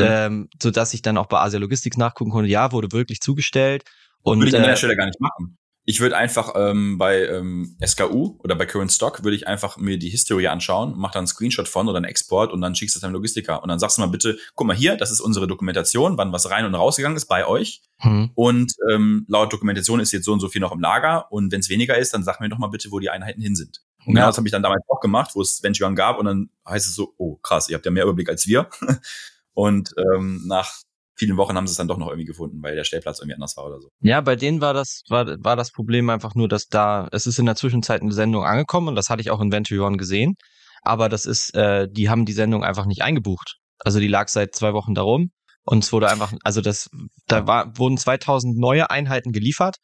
[0.00, 2.48] ähm, so dass ich dann auch bei Asia Logistics nachgucken konnte.
[2.48, 3.82] Ja, wurde wirklich zugestellt.
[4.22, 5.58] Und, würde ich an der äh, Stelle gar nicht machen.
[5.88, 9.98] Ich würde einfach ähm, bei ähm, SKU oder bei Current Stock würde ich einfach mir
[9.98, 12.98] die Historie anschauen, mach dann einen Screenshot von oder einen Export und dann schickst du
[12.98, 15.46] es deinem Logistiker und dann sagst du mal bitte, guck mal hier, das ist unsere
[15.46, 18.30] Dokumentation, wann was rein und rausgegangen ist bei euch hm.
[18.34, 21.60] und ähm, laut Dokumentation ist jetzt so und so viel noch im Lager und wenn
[21.60, 23.80] es weniger ist, dann sag mir doch mal bitte, wo die Einheiten hin sind.
[24.06, 26.50] Und genau das habe ich dann damals auch gemacht, wo es Venture gab und dann
[26.68, 28.68] heißt es so, oh krass, ihr habt ja mehr Überblick als wir.
[29.54, 30.72] und ähm, nach
[31.16, 33.56] vielen Wochen haben sie es dann doch noch irgendwie gefunden, weil der Stellplatz irgendwie anders
[33.56, 33.88] war oder so.
[34.00, 37.38] Ja, bei denen war das, war, war das Problem einfach nur, dass da, es ist
[37.38, 40.34] in der Zwischenzeit eine Sendung angekommen und das hatte ich auch in Venture One gesehen.
[40.82, 43.56] aber das ist, äh, die haben die Sendung einfach nicht eingebucht.
[43.78, 45.30] Also die lag seit zwei Wochen darum
[45.64, 46.88] und es wurde einfach, also das,
[47.26, 49.76] da war, wurden 2000 neue Einheiten geliefert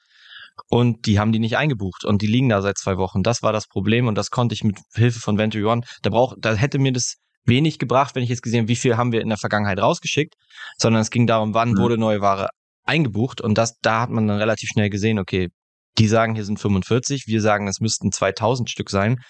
[0.68, 3.22] und die haben die nicht eingebucht und die liegen da seit zwei Wochen.
[3.22, 5.82] Das war das Problem und das konnte ich mit Hilfe von Venture One.
[6.02, 9.12] Da braucht, da hätte mir das wenig gebracht, wenn ich jetzt gesehen, wie viel haben
[9.12, 10.34] wir in der Vergangenheit rausgeschickt,
[10.78, 11.78] sondern es ging darum, wann mhm.
[11.78, 12.49] wurde neue Ware
[12.84, 15.51] eingebucht und das, da hat man dann relativ schnell gesehen, okay,
[15.99, 19.20] die sagen, hier sind 45, wir sagen, es müssten 2000 Stück sein.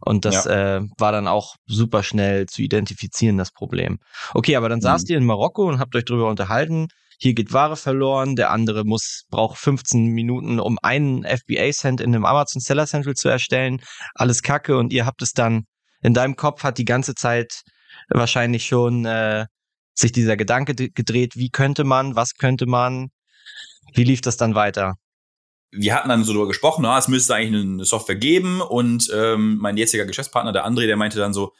[0.00, 0.78] Und das ja.
[0.78, 3.98] äh, war dann auch super schnell zu identifizieren, das Problem.
[4.34, 4.82] Okay, aber dann mhm.
[4.82, 6.88] saßt ihr in Marokko und habt euch drüber unterhalten.
[7.20, 12.24] Hier geht Ware verloren, der andere muss, braucht 15 Minuten, um einen FBA-Cent in einem
[12.24, 13.80] Amazon Seller Central zu erstellen.
[14.14, 15.64] Alles Kacke und ihr habt es dann
[16.02, 17.62] in deinem Kopf hat die ganze Zeit
[18.08, 19.46] wahrscheinlich schon äh,
[19.94, 23.10] sich dieser Gedanke gedreht, wie könnte man, was könnte man,
[23.94, 24.96] wie lief das dann weiter?
[25.70, 29.58] wir hatten dann so darüber gesprochen, na, es müsste eigentlich eine Software geben und ähm,
[29.58, 31.52] mein jetziger Geschäftspartner, der André, der meinte dann so,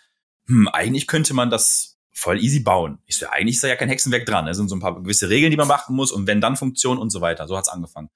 [0.46, 2.98] hm, eigentlich könnte man das voll easy bauen.
[3.06, 4.48] Ich so, eigentlich ist da ja kein Hexenwerk dran.
[4.48, 7.00] Es sind so ein paar gewisse Regeln, die man beachten muss und wenn dann Funktionen
[7.00, 7.46] und so weiter.
[7.46, 8.08] So hat's angefangen.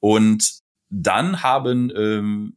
[0.00, 2.56] Und dann haben ähm,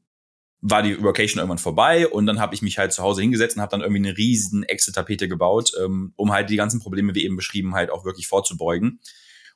[0.68, 3.62] war die Vacation irgendwann vorbei und dann habe ich mich halt zu Hause hingesetzt und
[3.62, 7.36] habe dann irgendwie eine riesen Excel-Tapete gebaut, ähm, um halt die ganzen Probleme, wie eben
[7.36, 9.00] beschrieben, halt auch wirklich vorzubeugen.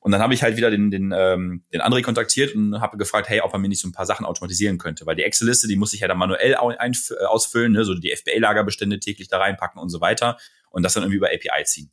[0.01, 3.27] Und dann habe ich halt wieder den, den, ähm, den André kontaktiert und habe gefragt,
[3.27, 5.05] hey, ob er mir nicht so ein paar Sachen automatisieren könnte.
[5.05, 7.83] Weil die Excel-Liste, die muss ich ja dann manuell äh, ausfüllen, ne?
[7.83, 10.37] so die FBA-Lagerbestände täglich da reinpacken und so weiter
[10.69, 11.91] und das dann irgendwie über API ziehen.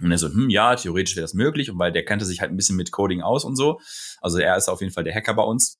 [0.00, 1.70] Und er so, hm, ja, theoretisch wäre das möglich.
[1.70, 3.80] Und weil der kannte sich halt ein bisschen mit Coding aus und so.
[4.20, 5.78] Also er ist auf jeden Fall der Hacker bei uns.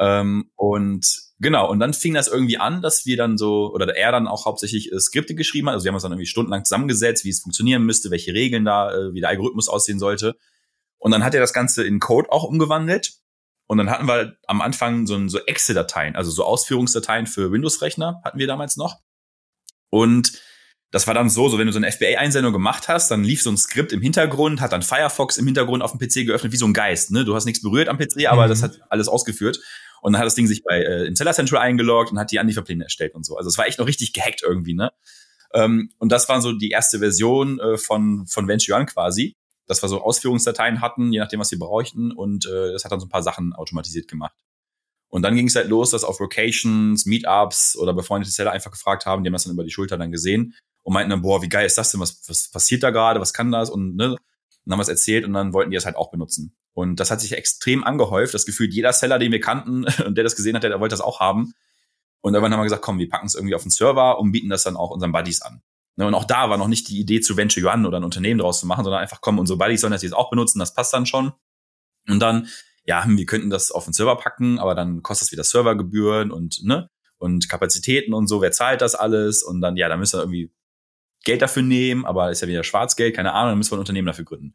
[0.00, 4.12] Ähm, und genau, und dann fing das irgendwie an, dass wir dann so, oder er
[4.12, 5.74] dann auch hauptsächlich äh, Skripte geschrieben hat.
[5.74, 8.92] Also wir haben uns dann irgendwie stundenlang zusammengesetzt, wie es funktionieren müsste, welche Regeln da,
[8.92, 10.36] äh, wie der Algorithmus aussehen sollte.
[10.98, 13.14] Und dann hat er das Ganze in Code auch umgewandelt.
[13.66, 18.38] Und dann hatten wir am Anfang so, so Excel-Dateien, also so Ausführungsdateien für Windows-Rechner hatten
[18.38, 19.00] wir damals noch.
[19.90, 20.40] Und
[20.92, 23.50] das war dann so, so wenn du so eine FBA-Einsendung gemacht hast, dann lief so
[23.50, 26.66] ein Skript im Hintergrund, hat dann Firefox im Hintergrund auf dem PC geöffnet, wie so
[26.66, 27.10] ein Geist.
[27.10, 27.24] Ne?
[27.24, 28.48] Du hast nichts berührt am PC, aber mhm.
[28.50, 29.58] das hat alles ausgeführt.
[30.06, 32.38] Und dann hat das Ding sich bei äh, im Seller Central eingeloggt und hat die
[32.38, 33.36] Anlieferpläne erstellt und so.
[33.36, 34.92] Also es war echt noch richtig gehackt irgendwie, ne?
[35.52, 39.36] Ähm, und das war so die erste Version äh, von, von Venture One quasi
[39.66, 42.12] dass wir so Ausführungsdateien hatten, je nachdem, was wir bräuchten.
[42.12, 44.36] Und äh, das hat dann so ein paar Sachen automatisiert gemacht.
[45.08, 49.06] Und dann ging es halt los, dass auf Locations, Meetups oder befreundete Seller einfach gefragt
[49.06, 51.48] haben, die haben das dann über die Schulter dann gesehen und meinten dann, boah, wie
[51.48, 52.00] geil ist das denn?
[52.00, 53.20] Was, was passiert da gerade?
[53.20, 53.70] Was kann das?
[53.70, 54.16] Und ne,
[54.64, 56.55] dann haben wir es erzählt und dann wollten die das halt auch benutzen.
[56.76, 58.34] Und das hat sich extrem angehäuft.
[58.34, 61.00] Das Gefühl, jeder Seller, den wir kannten und der das gesehen hat, der, wollte das
[61.00, 61.54] auch haben.
[62.20, 64.50] Und irgendwann haben wir gesagt, komm, wir packen es irgendwie auf den Server und bieten
[64.50, 65.62] das dann auch unseren Buddies an.
[65.96, 68.38] Ne, und auch da war noch nicht die Idee zu Venture Yuan oder ein Unternehmen
[68.38, 70.92] draus zu machen, sondern einfach, komm, unsere Buddies sollen das jetzt auch benutzen, das passt
[70.92, 71.32] dann schon.
[72.08, 72.46] Und dann,
[72.84, 76.30] ja, hm, wir könnten das auf den Server packen, aber dann kostet das wieder Servergebühren
[76.30, 79.42] und, ne, und Kapazitäten und so, wer zahlt das alles?
[79.42, 80.52] Und dann, ja, da müssen wir irgendwie
[81.24, 84.06] Geld dafür nehmen, aber ist ja wieder Schwarzgeld, keine Ahnung, dann müssen wir ein Unternehmen
[84.06, 84.54] dafür gründen.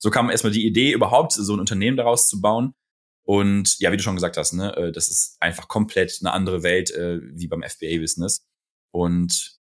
[0.00, 2.74] So kam erstmal die Idee, überhaupt so ein Unternehmen daraus zu bauen.
[3.22, 6.62] Und ja, wie du schon gesagt hast, ne, äh, das ist einfach komplett eine andere
[6.62, 8.46] Welt äh, wie beim FBA-Business.
[8.92, 9.58] Und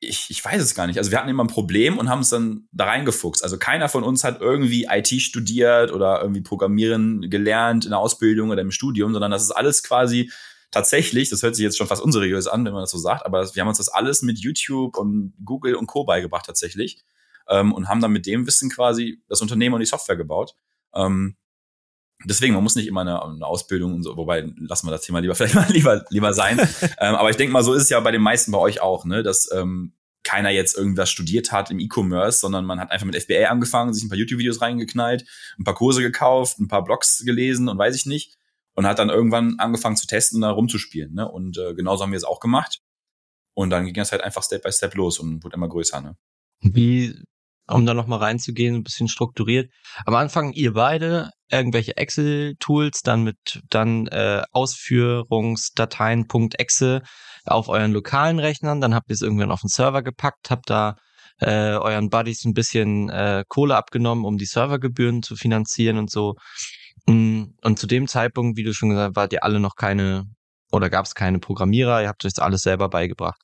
[0.00, 0.98] ich, ich weiß es gar nicht.
[0.98, 3.44] Also wir hatten immer ein Problem und haben es dann da reingefuchst.
[3.44, 8.50] Also keiner von uns hat irgendwie IT studiert oder irgendwie Programmieren gelernt in der Ausbildung
[8.50, 10.32] oder im Studium, sondern das ist alles quasi
[10.72, 13.54] tatsächlich, das hört sich jetzt schon fast unseriös an, wenn man das so sagt, aber
[13.54, 16.04] wir haben uns das alles mit YouTube und Google und Co.
[16.04, 17.04] beigebracht tatsächlich
[17.48, 20.54] ähm, und haben dann mit dem Wissen quasi das Unternehmen und die Software gebaut.
[20.94, 21.36] Ähm,
[22.24, 25.18] Deswegen, man muss nicht immer eine, eine, Ausbildung und so, wobei lassen wir das Thema
[25.20, 26.58] lieber vielleicht mal lieber, lieber sein.
[26.98, 29.04] ähm, aber ich denke mal, so ist es ja bei den meisten bei euch auch,
[29.04, 33.20] ne, dass ähm, keiner jetzt irgendwas studiert hat im E-Commerce, sondern man hat einfach mit
[33.20, 35.24] FBA angefangen, sich ein paar YouTube-Videos reingeknallt,
[35.58, 38.36] ein paar Kurse gekauft, ein paar Blogs gelesen und weiß ich nicht.
[38.74, 41.12] Und hat dann irgendwann angefangen zu testen und da rumzuspielen.
[41.12, 41.30] Ne?
[41.30, 42.80] Und äh, genauso haben wir es auch gemacht.
[43.52, 46.00] Und dann ging es halt einfach Step by Step los und wurde immer größer.
[46.00, 46.16] Ne?
[46.62, 47.22] Wie
[47.68, 49.70] um da nochmal reinzugehen, ein bisschen strukturiert.
[50.04, 57.02] Am Anfang ihr beide irgendwelche Excel-Tools, dann mit dann äh, Ausführungsdateien.exe
[57.44, 60.96] auf euren lokalen Rechnern, dann habt ihr es irgendwann auf den Server gepackt, habt da
[61.40, 66.34] äh, euren Buddies ein bisschen äh, Kohle abgenommen, um die Servergebühren zu finanzieren und so.
[67.06, 70.24] Mm, und zu dem Zeitpunkt, wie du schon gesagt hast, wart ihr alle noch keine
[70.70, 73.40] oder gab es keine Programmierer, ihr habt euch das alles selber beigebracht.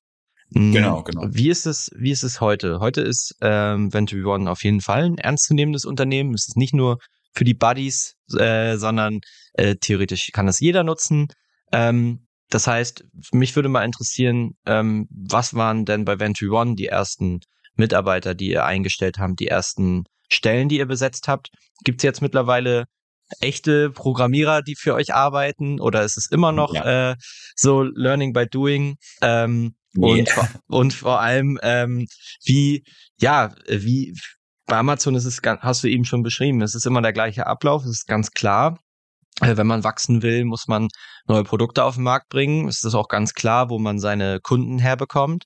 [0.50, 1.26] Mm, genau, genau.
[1.28, 2.80] Wie ist es, wie ist es heute?
[2.80, 6.34] Heute ist ähm, Venture One auf jeden Fall ein ernstzunehmendes Unternehmen.
[6.34, 6.98] Es ist nicht nur
[7.34, 9.20] für die Buddies, äh, sondern
[9.54, 11.28] äh, theoretisch kann das jeder nutzen.
[11.72, 16.86] Ähm, das heißt, mich würde mal interessieren, ähm, was waren denn bei Venture One die
[16.86, 17.40] ersten
[17.74, 21.50] Mitarbeiter, die ihr eingestellt habt, die ersten Stellen, die ihr besetzt habt?
[21.84, 22.84] Gibt es jetzt mittlerweile
[23.40, 25.78] echte Programmierer, die für euch arbeiten?
[25.78, 27.10] Oder ist es immer noch ja.
[27.10, 27.16] äh,
[27.54, 28.96] so Learning by Doing?
[29.20, 30.20] Ähm, Nee.
[30.20, 30.30] Und,
[30.68, 32.06] und vor allem, ähm,
[32.44, 32.84] wie,
[33.20, 34.14] ja, wie
[34.66, 37.84] bei Amazon ist es, hast du eben schon beschrieben, es ist immer der gleiche Ablauf,
[37.84, 38.78] es ist ganz klar.
[39.40, 40.88] Äh, wenn man wachsen will, muss man
[41.26, 42.68] neue Produkte auf den Markt bringen.
[42.68, 45.44] Es ist auch ganz klar, wo man seine Kunden herbekommt.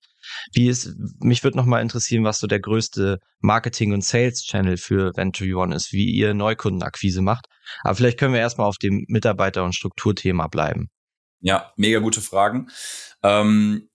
[0.52, 5.56] Wie ist, mich würde nochmal interessieren, was so der größte Marketing- und Sales-Channel für Venture
[5.56, 7.46] One ist, wie ihr Neukundenakquise macht.
[7.82, 10.88] Aber vielleicht können wir erstmal auf dem Mitarbeiter- und Strukturthema bleiben.
[11.40, 12.68] Ja, mega gute Fragen.
[13.22, 13.88] Ähm,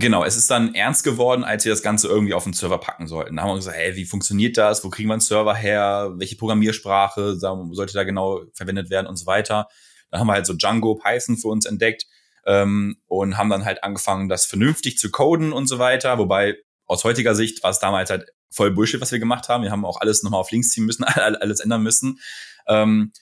[0.00, 3.06] Genau, es ist dann ernst geworden, als wir das Ganze irgendwie auf den Server packen
[3.06, 3.36] sollten.
[3.36, 4.82] Da haben wir gesagt, hey, wie funktioniert das?
[4.82, 6.14] Wo kriegen wir einen Server her?
[6.16, 9.68] Welche Programmiersprache sollte da genau verwendet werden und so weiter.
[10.10, 12.06] Dann haben wir halt so Django, Python für uns entdeckt
[12.46, 16.16] ähm, und haben dann halt angefangen, das vernünftig zu coden und so weiter.
[16.16, 19.64] Wobei aus heutiger Sicht war es damals halt voll Bullshit, was wir gemacht haben.
[19.64, 22.20] Wir haben auch alles nochmal auf links ziehen müssen, alles ändern müssen.
[22.66, 23.12] Ähm,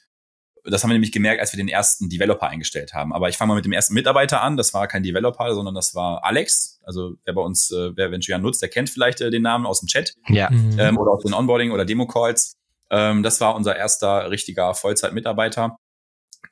[0.71, 3.13] das haben wir nämlich gemerkt, als wir den ersten Developer eingestellt haben.
[3.13, 4.57] Aber ich fange mal mit dem ersten Mitarbeiter an.
[4.57, 6.81] Das war kein Developer, sondern das war Alex.
[6.85, 9.81] Also wer bei uns, äh, wer Venture nutzt, der kennt vielleicht äh, den Namen aus
[9.81, 10.15] dem Chat.
[10.29, 10.51] Ja.
[10.51, 10.79] Mhm.
[10.79, 12.57] Ähm, oder aus den Onboarding oder Demo-Calls.
[12.91, 15.77] Ähm, das war unser erster richtiger Vollzeit-Mitarbeiter.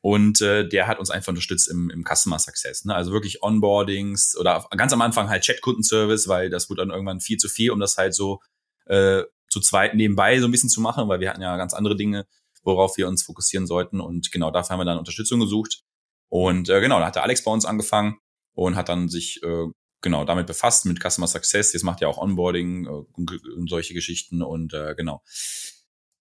[0.03, 2.85] Und äh, der hat uns einfach unterstützt im, im Customer Success.
[2.85, 2.95] Ne?
[2.95, 7.39] Also wirklich Onboardings oder ganz am Anfang halt Chat-Kundenservice, weil das wurde dann irgendwann viel
[7.39, 8.41] zu viel, um das halt so
[8.87, 11.97] äh, zu zweit nebenbei so ein bisschen zu machen, weil wir hatten ja ganz andere
[11.97, 12.27] Dinge
[12.67, 14.01] worauf wir uns fokussieren sollten.
[14.01, 15.83] Und genau dafür haben wir dann Unterstützung gesucht.
[16.29, 18.19] Und äh, genau, da hat der Alex bei uns angefangen
[18.55, 19.67] und hat dann sich äh,
[20.03, 21.73] genau damit befasst mit Customer Success.
[21.73, 25.23] Jetzt macht ja auch Onboarding äh, und solche Geschichten und äh, genau.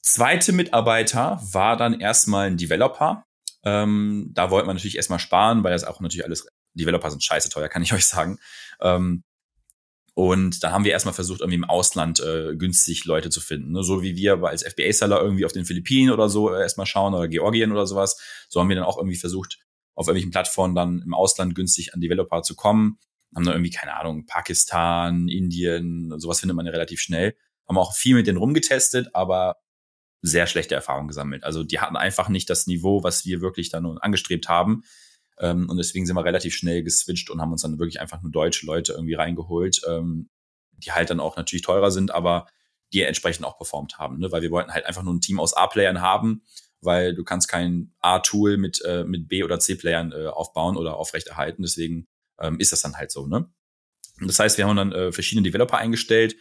[0.01, 3.25] Zweite Mitarbeiter war dann erstmal ein Developer.
[3.63, 7.49] Ähm, da wollten wir natürlich erstmal sparen, weil das auch natürlich alles Developer sind scheiße
[7.49, 8.37] teuer, kann ich euch sagen.
[8.79, 9.23] Ähm,
[10.16, 13.74] und dann haben wir erstmal versucht, irgendwie im Ausland äh, günstig Leute zu finden.
[13.74, 13.84] Ne?
[13.84, 17.28] So wie wir als FBA-Seller irgendwie auf den Philippinen oder so äh, erstmal schauen oder
[17.28, 18.18] Georgien oder sowas.
[18.47, 19.59] So haben wir dann auch irgendwie versucht,
[19.93, 22.97] auf irgendwelchen Plattformen dann im Ausland günstig an Developer zu kommen.
[23.36, 27.36] Haben dann irgendwie, keine Ahnung, Pakistan, Indien, sowas findet man ja relativ schnell.
[27.68, 29.57] Haben auch viel mit denen rumgetestet, aber
[30.22, 31.43] sehr schlechte Erfahrungen gesammelt.
[31.43, 34.84] Also die hatten einfach nicht das Niveau, was wir wirklich dann angestrebt haben.
[35.39, 38.31] Ähm, und deswegen sind wir relativ schnell geswitcht und haben uns dann wirklich einfach nur
[38.31, 40.29] deutsche Leute irgendwie reingeholt, ähm,
[40.77, 42.47] die halt dann auch natürlich teurer sind, aber
[42.93, 44.31] die entsprechend auch performt haben, ne?
[44.31, 46.43] weil wir wollten halt einfach nur ein Team aus A-Playern haben,
[46.81, 51.63] weil du kannst kein A-Tool mit, äh, mit B- oder C-Playern äh, aufbauen oder aufrechterhalten.
[51.63, 52.07] Deswegen
[52.39, 53.25] ähm, ist das dann halt so.
[53.25, 53.49] Ne?
[54.19, 56.36] Das heißt, wir haben dann äh, verschiedene Developer eingestellt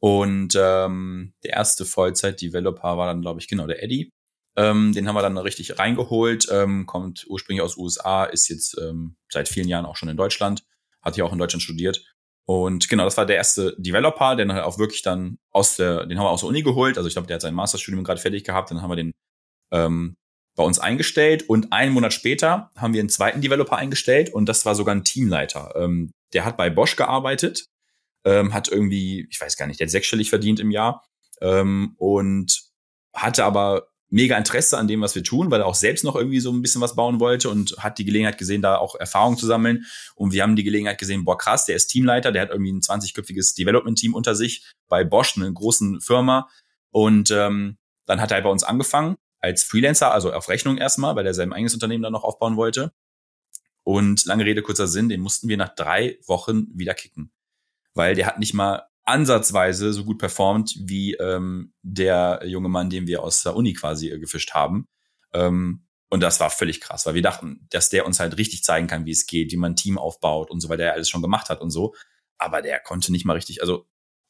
[0.00, 4.12] und ähm, der erste Vollzeit-Developer war dann, glaube ich, genau der Eddie.
[4.58, 9.14] Ähm, den haben wir dann richtig reingeholt, ähm, kommt ursprünglich aus USA, ist jetzt ähm,
[9.30, 10.64] seit vielen Jahren auch schon in Deutschland,
[11.00, 12.04] hat hier auch in Deutschland studiert.
[12.44, 16.18] Und genau, das war der erste Developer, den halt auch wirklich dann aus der, den
[16.18, 16.96] haben wir aus der Uni geholt.
[16.96, 19.12] Also ich glaube, der hat sein Masterstudium gerade fertig gehabt, dann haben wir den
[19.70, 20.16] ähm,
[20.56, 24.66] bei uns eingestellt und einen Monat später haben wir einen zweiten Developer eingestellt und das
[24.66, 25.74] war sogar ein Teamleiter.
[25.76, 27.66] Ähm, der hat bei Bosch gearbeitet,
[28.24, 31.04] ähm, hat irgendwie, ich weiß gar nicht, der hat sechsstellig verdient im Jahr
[31.40, 32.62] ähm, und
[33.14, 36.40] hatte aber mega Interesse an dem, was wir tun, weil er auch selbst noch irgendwie
[36.40, 39.46] so ein bisschen was bauen wollte und hat die Gelegenheit gesehen, da auch Erfahrung zu
[39.46, 39.84] sammeln.
[40.14, 42.80] Und wir haben die Gelegenheit gesehen, boah, krass, der ist Teamleiter, der hat irgendwie ein
[42.80, 46.48] 20-köpfiges Development-Team unter sich bei Bosch, einer großen Firma.
[46.90, 51.26] Und ähm, dann hat er bei uns angefangen als Freelancer, also auf Rechnung erstmal, weil
[51.26, 52.92] er sein eigenes Unternehmen dann noch aufbauen wollte.
[53.84, 57.30] Und lange Rede, kurzer Sinn, den mussten wir nach drei Wochen wieder kicken.
[57.94, 63.06] Weil der hat nicht mal ansatzweise so gut performt wie ähm, der junge Mann, den
[63.06, 64.88] wir aus der Uni quasi äh, gefischt haben.
[65.32, 68.86] Ähm, und das war völlig krass, weil wir dachten, dass der uns halt richtig zeigen
[68.86, 71.22] kann, wie es geht, wie man ein Team aufbaut und so, weil der alles schon
[71.22, 71.94] gemacht hat und so.
[72.38, 73.86] Aber der konnte nicht mal richtig, also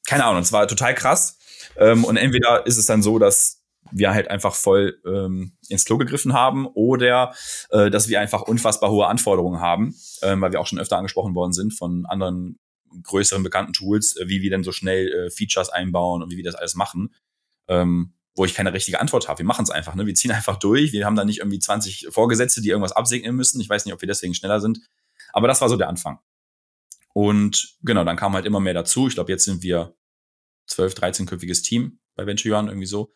[0.07, 1.39] keine Ahnung, es war total krass.
[1.77, 5.99] Ähm, und entweder ist es dann so, dass wir halt einfach voll ähm, ins Klo
[5.99, 7.35] gegriffen haben oder
[7.71, 11.35] äh, dass wir einfach unfassbar hohe Anforderungen haben, ähm, weil wir auch schon öfter angesprochen
[11.35, 12.59] worden sind von anderen
[13.03, 16.45] größeren bekannten Tools, äh, wie wir denn so schnell äh, Features einbauen und wie wir
[16.45, 17.15] das alles machen,
[17.69, 19.39] ähm, wo ich keine richtige Antwort habe.
[19.39, 20.07] Wir machen es einfach, ne?
[20.07, 20.93] Wir ziehen einfach durch.
[20.93, 23.61] Wir haben da nicht irgendwie 20 Vorgesetzte, die irgendwas absegnen müssen.
[23.61, 24.81] Ich weiß nicht, ob wir deswegen schneller sind.
[25.33, 26.19] Aber das war so der Anfang.
[27.13, 29.09] Und genau, dann kam halt immer mehr dazu.
[29.09, 29.95] Ich glaube, jetzt sind wir
[30.67, 33.13] 12, 13-köpfiges Team bei Venture One, irgendwie so.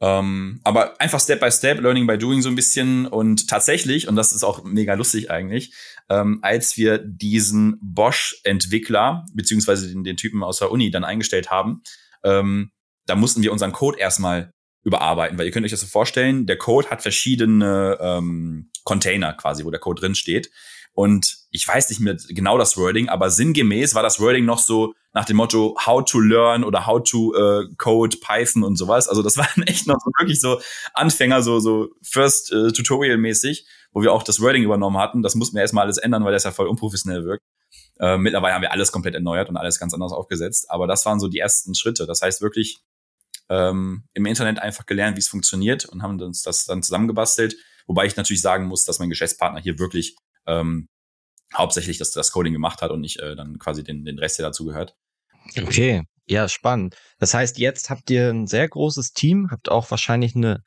[0.00, 4.14] Ähm, aber einfach Step by Step, Learning by Doing so ein bisschen und tatsächlich, und
[4.16, 5.74] das ist auch mega lustig eigentlich,
[6.08, 11.82] ähm, als wir diesen Bosch-Entwickler, beziehungsweise den, den, Typen aus der Uni dann eingestellt haben,
[12.22, 12.70] ähm,
[13.06, 14.52] da mussten wir unseren Code erstmal
[14.84, 19.64] überarbeiten, weil ihr könnt euch das so vorstellen, der Code hat verschiedene ähm, Container quasi,
[19.64, 20.50] wo der Code drin steht.
[20.98, 24.94] Und ich weiß nicht mehr genau das Wording, aber sinngemäß war das Wording noch so
[25.12, 29.06] nach dem Motto How to learn oder How to äh, code Python und sowas.
[29.06, 30.60] Also das waren echt noch so wirklich so
[30.94, 35.22] Anfänger, so so First äh, Tutorial mäßig, wo wir auch das Wording übernommen hatten.
[35.22, 37.44] Das mussten wir erstmal alles ändern, weil das ja voll unprofessionell wirkt.
[38.00, 40.68] Äh, mittlerweile haben wir alles komplett erneuert und alles ganz anders aufgesetzt.
[40.68, 42.06] Aber das waren so die ersten Schritte.
[42.06, 42.80] Das heißt wirklich
[43.48, 47.54] ähm, im Internet einfach gelernt, wie es funktioniert und haben uns das dann zusammengebastelt.
[47.86, 50.16] Wobei ich natürlich sagen muss, dass mein Geschäftspartner hier wirklich
[50.48, 50.88] ähm,
[51.54, 54.46] hauptsächlich das, das Coding gemacht hat und nicht äh, dann quasi den, den Rest, der
[54.46, 54.94] dazu gehört.
[55.56, 56.94] Okay, ja, spannend.
[57.18, 60.62] Das heißt, jetzt habt ihr ein sehr großes Team, habt auch wahrscheinlich eine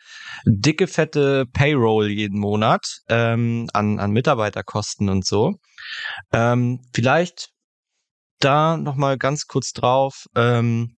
[0.46, 5.54] dicke, fette Payroll jeden Monat ähm, an, an Mitarbeiterkosten und so.
[6.34, 7.50] Ähm, vielleicht
[8.40, 10.96] da nochmal ganz kurz drauf, ähm,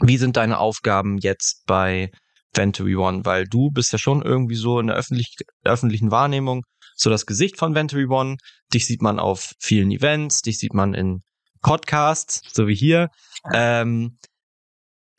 [0.00, 2.10] wie sind deine Aufgaben jetzt bei
[2.54, 3.24] Venturi One?
[3.24, 6.64] Weil du bist ja schon irgendwie so in der öffentlich, öffentlichen Wahrnehmung
[7.02, 8.36] so das Gesicht von Venturi One.
[8.72, 11.22] Dich sieht man auf vielen Events, dich sieht man in
[11.60, 13.08] Podcasts, so wie hier.
[13.52, 14.18] Ähm,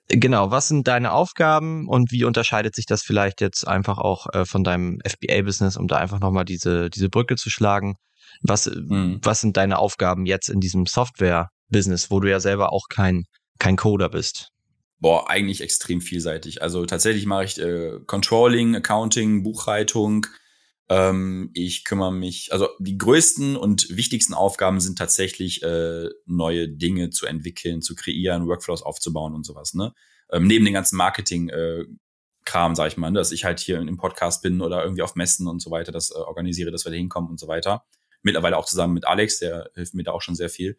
[0.08, 4.46] genau, was sind deine Aufgaben und wie unterscheidet sich das vielleicht jetzt einfach auch äh,
[4.46, 7.96] von deinem FBA-Business, um da einfach nochmal diese, diese Brücke zu schlagen?
[8.42, 9.20] Was, mhm.
[9.22, 13.26] was sind deine Aufgaben jetzt in diesem Software-Business, wo du ja selber auch kein,
[13.60, 14.50] kein Coder bist?
[15.00, 16.62] Boah, eigentlich extrem vielseitig.
[16.62, 20.28] Also tatsächlich mache ich äh, Controlling, Accounting, Buchhaltung,
[20.90, 27.10] ähm, ich kümmere mich, also die größten und wichtigsten Aufgaben sind tatsächlich äh, neue Dinge
[27.10, 29.74] zu entwickeln, zu kreieren, Workflows aufzubauen und sowas.
[29.74, 29.94] Ne?
[30.32, 31.86] Ähm, neben den ganzen Marketing äh,
[32.46, 33.20] Kram, sag ich mal, ne?
[33.20, 36.12] dass ich halt hier im Podcast bin oder irgendwie auf Messen und so weiter, das
[36.12, 37.86] äh, organisiere, dass wir da hinkommen und so weiter.
[38.22, 40.78] Mittlerweile auch zusammen mit Alex, der hilft mir da auch schon sehr viel.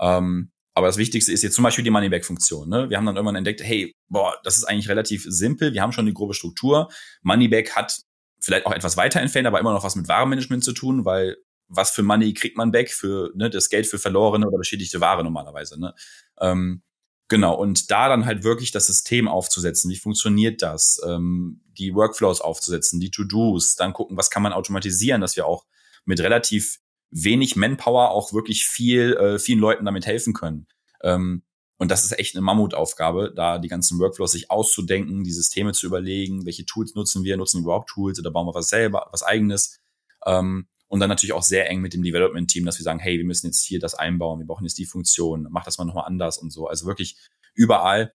[0.00, 2.68] Ähm, aber das Wichtigste ist jetzt zum Beispiel die Moneyback-Funktion.
[2.68, 2.90] Ne?
[2.90, 5.72] Wir haben dann irgendwann entdeckt, hey, boah, das ist eigentlich relativ simpel.
[5.72, 6.90] Wir haben schon die grobe Struktur.
[7.22, 8.02] Moneyback hat
[8.46, 11.36] vielleicht auch etwas weiter entfernt, aber immer noch was mit Warenmanagement zu tun, weil
[11.68, 15.24] was für Money kriegt man back für ne, das Geld für verlorene oder beschädigte Ware
[15.24, 15.80] normalerweise.
[15.80, 15.94] Ne?
[16.40, 16.82] Ähm,
[17.26, 22.40] genau, und da dann halt wirklich das System aufzusetzen, wie funktioniert das, ähm, die Workflows
[22.40, 25.66] aufzusetzen, die To-Dos, dann gucken, was kann man automatisieren, dass wir auch
[26.04, 26.78] mit relativ
[27.10, 30.68] wenig Manpower auch wirklich viel, äh, vielen Leuten damit helfen können.
[31.02, 31.42] Ähm,
[31.78, 35.86] und das ist echt eine Mammutaufgabe, da die ganzen Workflows sich auszudenken, die Systeme zu
[35.86, 39.22] überlegen, welche Tools nutzen wir, nutzen wir überhaupt Tools oder bauen wir was selber, was
[39.22, 39.78] eigenes.
[40.24, 43.24] Ähm, und dann natürlich auch sehr eng mit dem Development-Team, dass wir sagen, hey, wir
[43.24, 46.38] müssen jetzt hier das einbauen, wir brauchen jetzt die Funktion, mach das mal nochmal anders
[46.38, 46.66] und so.
[46.66, 47.18] Also wirklich
[47.54, 48.14] überall.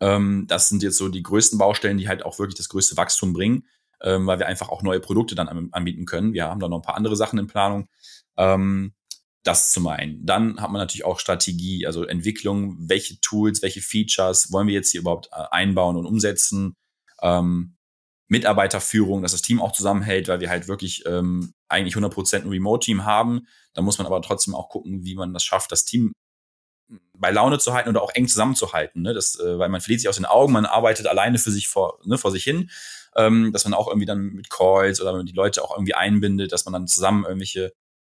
[0.00, 3.34] Ähm, das sind jetzt so die größten Baustellen, die halt auch wirklich das größte Wachstum
[3.34, 3.66] bringen,
[4.00, 6.32] ähm, weil wir einfach auch neue Produkte dann anbieten können.
[6.32, 7.88] Wir haben da noch ein paar andere Sachen in Planung.
[8.38, 8.94] Ähm,
[9.42, 10.24] das zum einen.
[10.26, 14.90] Dann hat man natürlich auch Strategie, also Entwicklung, welche Tools, welche Features wollen wir jetzt
[14.90, 16.74] hier überhaupt äh, einbauen und umsetzen.
[17.22, 17.76] Ähm,
[18.28, 23.04] Mitarbeiterführung, dass das Team auch zusammenhält, weil wir halt wirklich ähm, eigentlich 100% ein Remote-Team
[23.04, 23.46] haben.
[23.74, 26.12] Da muss man aber trotzdem auch gucken, wie man das schafft, das Team
[27.16, 29.02] bei Laune zu halten oder auch eng zusammenzuhalten.
[29.02, 29.14] Ne?
[29.14, 31.98] Das, äh, weil man verliert sich aus den Augen, man arbeitet alleine für sich vor,
[32.04, 32.70] ne, vor sich hin,
[33.16, 36.64] ähm, dass man auch irgendwie dann mit Calls oder die Leute auch irgendwie einbindet, dass
[36.64, 37.72] man dann zusammen irgendwelche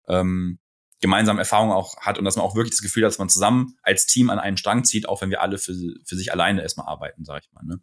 [0.08, 0.60] ähm,
[1.02, 3.76] gemeinsam Erfahrungen auch hat und dass man auch wirklich das Gefühl hat, dass man zusammen
[3.82, 5.74] als Team an einen Strang zieht, auch wenn wir alle für,
[6.06, 7.64] für sich alleine erstmal arbeiten, sage ich mal.
[7.64, 7.82] Ne?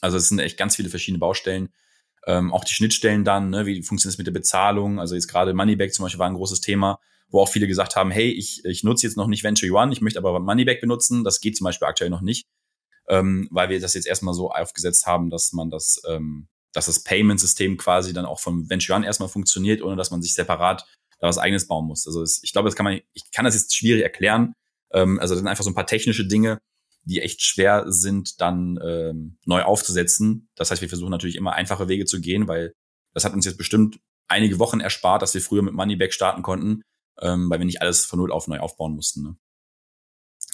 [0.00, 1.70] Also es sind echt ganz viele verschiedene Baustellen.
[2.26, 3.66] Ähm, auch die Schnittstellen dann, ne?
[3.66, 5.00] wie funktioniert es mit der Bezahlung?
[5.00, 8.10] Also jetzt gerade Moneyback zum Beispiel war ein großes Thema, wo auch viele gesagt haben,
[8.12, 11.24] hey, ich, ich nutze jetzt noch nicht Venture One, ich möchte aber Moneyback benutzen.
[11.24, 12.46] Das geht zum Beispiel aktuell noch nicht,
[13.08, 17.02] ähm, weil wir das jetzt erstmal so aufgesetzt haben, dass man das, ähm, dass das
[17.02, 20.86] Payment-System quasi dann auch vom Venture One erstmal funktioniert, ohne dass man sich separat
[21.18, 22.06] da was eigenes bauen muss.
[22.06, 24.54] Also es, ich glaube, das kann man, ich kann das jetzt schwierig erklären.
[24.92, 26.58] Ähm, also das sind einfach so ein paar technische Dinge,
[27.04, 30.48] die echt schwer sind, dann ähm, neu aufzusetzen.
[30.54, 32.72] Das heißt, wir versuchen natürlich immer einfache Wege zu gehen, weil
[33.14, 33.98] das hat uns jetzt bestimmt
[34.28, 36.82] einige Wochen erspart, dass wir früher mit Moneyback starten konnten,
[37.20, 39.22] ähm, weil wir nicht alles von null auf neu aufbauen mussten.
[39.22, 39.36] Ne?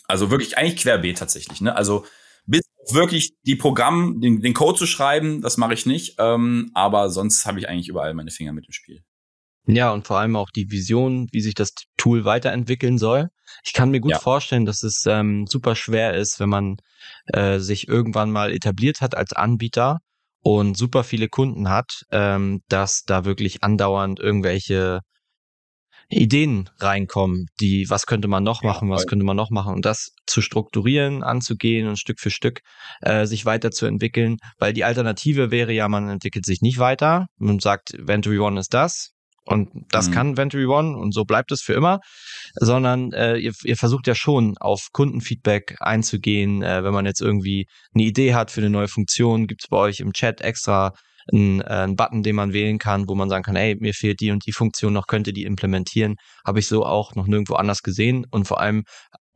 [0.07, 1.61] Also wirklich eigentlich querbeet tatsächlich.
[1.61, 1.75] Ne?
[1.75, 2.07] Also
[2.47, 6.17] bis wirklich die Programm, den, den Code zu schreiben, das mache ich nicht.
[6.19, 9.03] Ähm, aber sonst habe ich eigentlich überall meine Finger mit im Spiel.
[9.67, 13.29] Ja, und vor allem auch die Vision, wie sich das Tool weiterentwickeln soll.
[13.65, 14.19] Ich kann mir gut ja.
[14.19, 16.77] vorstellen, dass es ähm, super schwer ist, wenn man
[17.27, 20.01] äh, sich irgendwann mal etabliert hat als Anbieter
[20.41, 25.01] und super viele Kunden hat, ähm, dass da wirklich andauernd irgendwelche
[26.11, 30.13] Ideen reinkommen, die, was könnte man noch machen, was könnte man noch machen und das
[30.27, 32.61] zu strukturieren, anzugehen und Stück für Stück
[33.01, 37.95] äh, sich weiterzuentwickeln, weil die Alternative wäre ja, man entwickelt sich nicht weiter und sagt,
[37.99, 39.14] Venture One ist das,
[39.47, 40.13] und das mhm.
[40.13, 42.01] kann Venturi One und so bleibt es für immer,
[42.55, 46.63] sondern äh, ihr, ihr versucht ja schon auf Kundenfeedback einzugehen.
[46.63, 49.77] Äh, wenn man jetzt irgendwie eine Idee hat für eine neue Funktion, gibt es bei
[49.77, 50.93] euch im Chat extra
[51.33, 54.21] einen, äh, einen Button, den man wählen kann, wo man sagen kann, ey, mir fehlt
[54.21, 56.17] die und die Funktion noch, könnte die implementieren.
[56.47, 58.27] Habe ich so auch noch nirgendwo anders gesehen.
[58.31, 58.85] Und vor allem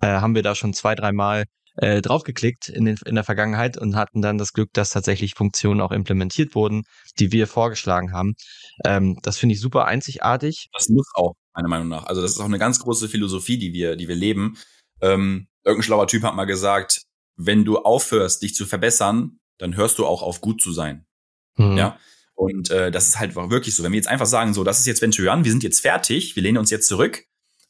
[0.01, 1.45] äh, haben wir da schon zwei, dreimal
[1.79, 5.81] äh, draufgeklickt in, den, in der Vergangenheit und hatten dann das Glück, dass tatsächlich Funktionen
[5.81, 6.83] auch implementiert wurden,
[7.19, 8.35] die wir vorgeschlagen haben.
[8.85, 10.69] Ähm, das finde ich super einzigartig.
[10.73, 11.35] Das muss auch.
[11.55, 12.05] meiner Meinung nach.
[12.07, 14.59] Also das ist auch eine ganz große Philosophie, die wir, die wir leben.
[15.01, 17.03] Ähm, irgendein schlauer Typ hat mal gesagt,
[17.37, 21.07] wenn du aufhörst, dich zu verbessern, dann hörst du auch auf, gut zu sein.
[21.57, 21.77] Mhm.
[21.77, 21.99] Ja.
[22.35, 23.83] Und äh, das ist halt wirklich so.
[23.83, 26.43] Wenn wir jetzt einfach sagen, so, das ist jetzt Venture wir sind jetzt fertig, wir
[26.43, 27.25] lehnen uns jetzt zurück,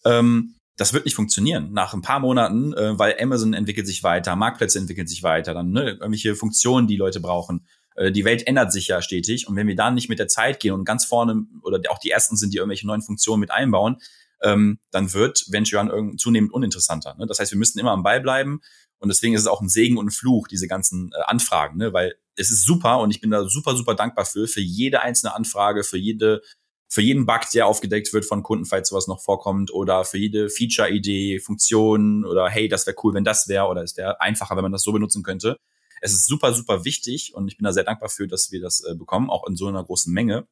[0.05, 1.73] ähm, das wird nicht funktionieren.
[1.73, 5.73] Nach ein paar Monaten, äh, weil Amazon entwickelt sich weiter, Marktplätze entwickeln sich weiter, dann
[5.73, 7.67] ne, irgendwelche Funktionen, die Leute brauchen.
[7.97, 9.49] Äh, die Welt ändert sich ja stetig.
[9.49, 12.11] Und wenn wir da nicht mit der Zeit gehen und ganz vorne oder auch die
[12.11, 13.97] ersten sind, die irgendwelche neuen Funktionen mit einbauen,
[14.41, 17.17] ähm, dann wird Venture zunehmend uninteressanter.
[17.19, 17.27] Ne?
[17.27, 18.61] Das heißt, wir müssen immer am Ball bleiben.
[19.01, 21.93] Und deswegen ist es auch ein Segen und ein Fluch, diese ganzen äh, Anfragen, ne?
[21.93, 25.35] weil es ist super und ich bin da super, super dankbar für, für jede einzelne
[25.35, 26.41] Anfrage, für jede,
[26.89, 30.49] für jeden Bug, der aufgedeckt wird von Kunden, falls sowas noch vorkommt, oder für jede
[30.49, 34.63] Feature-Idee, Funktion oder hey, das wäre cool, wenn das wäre, oder es wäre einfacher, wenn
[34.63, 35.59] man das so benutzen könnte.
[36.01, 38.83] Es ist super, super wichtig und ich bin da sehr dankbar für, dass wir das
[38.85, 40.47] äh, bekommen, auch in so einer großen Menge.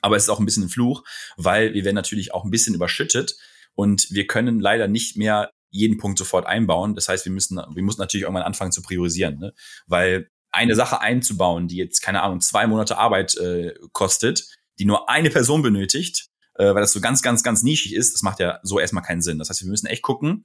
[0.00, 1.04] Aber es ist auch ein bisschen ein Fluch,
[1.36, 3.36] weil wir werden natürlich auch ein bisschen überschüttet
[3.74, 6.94] und wir können leider nicht mehr jeden Punkt sofort einbauen.
[6.94, 9.54] Das heißt, wir müssen, wir müssen natürlich irgendwann anfangen zu priorisieren, ne?
[9.86, 14.46] weil eine Sache einzubauen, die jetzt keine Ahnung zwei Monate Arbeit äh, kostet,
[14.78, 18.22] die nur eine Person benötigt, äh, weil das so ganz, ganz, ganz nischig ist, das
[18.22, 19.38] macht ja so erstmal keinen Sinn.
[19.38, 20.44] Das heißt, wir müssen echt gucken,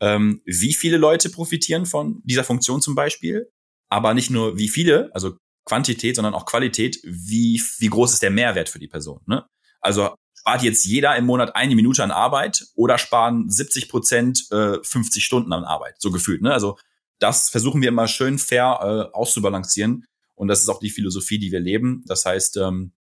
[0.00, 3.50] ähm, wie viele Leute profitieren von dieser Funktion zum Beispiel,
[3.88, 8.30] aber nicht nur wie viele, also Quantität, sondern auch Qualität, wie, wie groß ist der
[8.30, 9.20] Mehrwert für die Person.
[9.26, 9.46] Ne?
[9.80, 14.78] Also spart jetzt jeder im Monat eine Minute an Arbeit oder sparen 70 Prozent äh,
[14.82, 16.40] 50 Stunden an Arbeit, so gefühlt.
[16.42, 16.52] Ne?
[16.52, 16.78] Also
[17.18, 18.78] das versuchen wir immer schön fair
[19.12, 20.06] äh, auszubalancieren.
[20.34, 22.02] Und das ist auch die Philosophie, die wir leben.
[22.06, 22.92] Das heißt, ähm,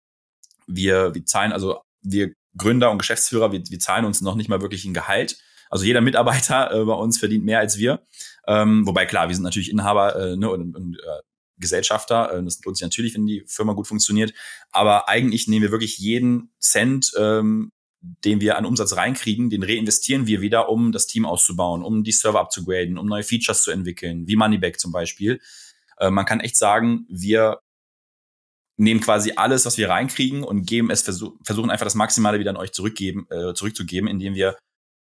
[0.70, 4.62] wir, wir zahlen, also wir Gründer und Geschäftsführer, wir, wir zahlen uns noch nicht mal
[4.62, 5.38] wirklich ein Gehalt.
[5.70, 8.04] Also jeder Mitarbeiter äh, bei uns verdient mehr als wir.
[8.48, 11.22] Ähm, wobei klar, wir sind natürlich Inhaber äh, ne, und, und äh,
[11.58, 12.34] Gesellschafter.
[12.34, 14.34] Äh, das lohnt sich natürlich, wenn die Firma gut funktioniert.
[14.72, 20.26] Aber eigentlich nehmen wir wirklich jeden Cent, ähm, den wir an Umsatz reinkriegen, den reinvestieren
[20.26, 24.26] wir wieder, um das Team auszubauen, um die Server abzugraden, um neue Features zu entwickeln,
[24.28, 25.42] wie Moneyback zum Beispiel.
[25.98, 27.60] Äh, man kann echt sagen, wir
[28.80, 32.52] nehmen quasi alles, was wir reinkriegen und geben es versuch, versuchen einfach das Maximale wieder
[32.52, 34.58] an euch zurückgeben, äh, zurückzugeben, indem wir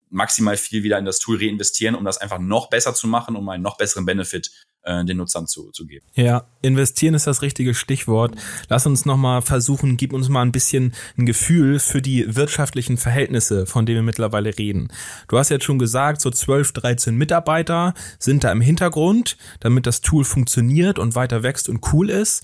[0.10, 3.48] maximal viel wieder in das Tool reinvestieren, um das einfach noch besser zu machen, um
[3.48, 4.52] einen noch besseren Benefit
[4.84, 6.06] äh, den Nutzern zu, zu geben.
[6.16, 8.36] Ja, investieren ist das richtige Stichwort.
[8.68, 13.66] Lass uns nochmal versuchen, gib uns mal ein bisschen ein Gefühl für die wirtschaftlichen Verhältnisse,
[13.66, 14.90] von denen wir mittlerweile reden.
[15.30, 20.02] Du hast jetzt schon gesagt, so 12, 13 Mitarbeiter sind da im Hintergrund, damit das
[20.02, 22.44] Tool funktioniert und weiter wächst und cool ist.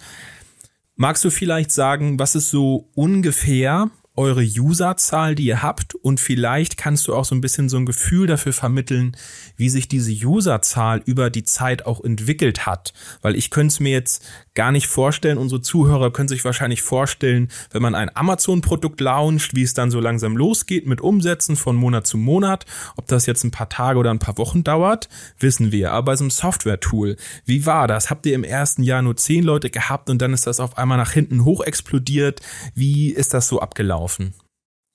[1.00, 6.76] Magst du vielleicht sagen, was ist so ungefähr eure Userzahl, die ihr habt und vielleicht
[6.76, 9.16] kannst du auch so ein bisschen so ein Gefühl dafür vermitteln,
[9.56, 12.94] wie sich diese Userzahl über die Zeit auch entwickelt hat.
[13.22, 17.50] Weil ich könnte es mir jetzt gar nicht vorstellen, unsere Zuhörer können sich wahrscheinlich vorstellen,
[17.72, 22.08] wenn man ein Amazon-Produkt launcht, wie es dann so langsam losgeht mit Umsätzen von Monat
[22.08, 22.66] zu Monat.
[22.96, 25.92] Ob das jetzt ein paar Tage oder ein paar Wochen dauert, wissen wir.
[25.92, 28.10] Aber bei so einem Software-Tool, wie war das?
[28.10, 30.98] Habt ihr im ersten Jahr nur zehn Leute gehabt und dann ist das auf einmal
[30.98, 32.42] nach hinten hoch explodiert?
[32.74, 34.07] Wie ist das so abgelaufen?
[34.08, 34.34] Laufen?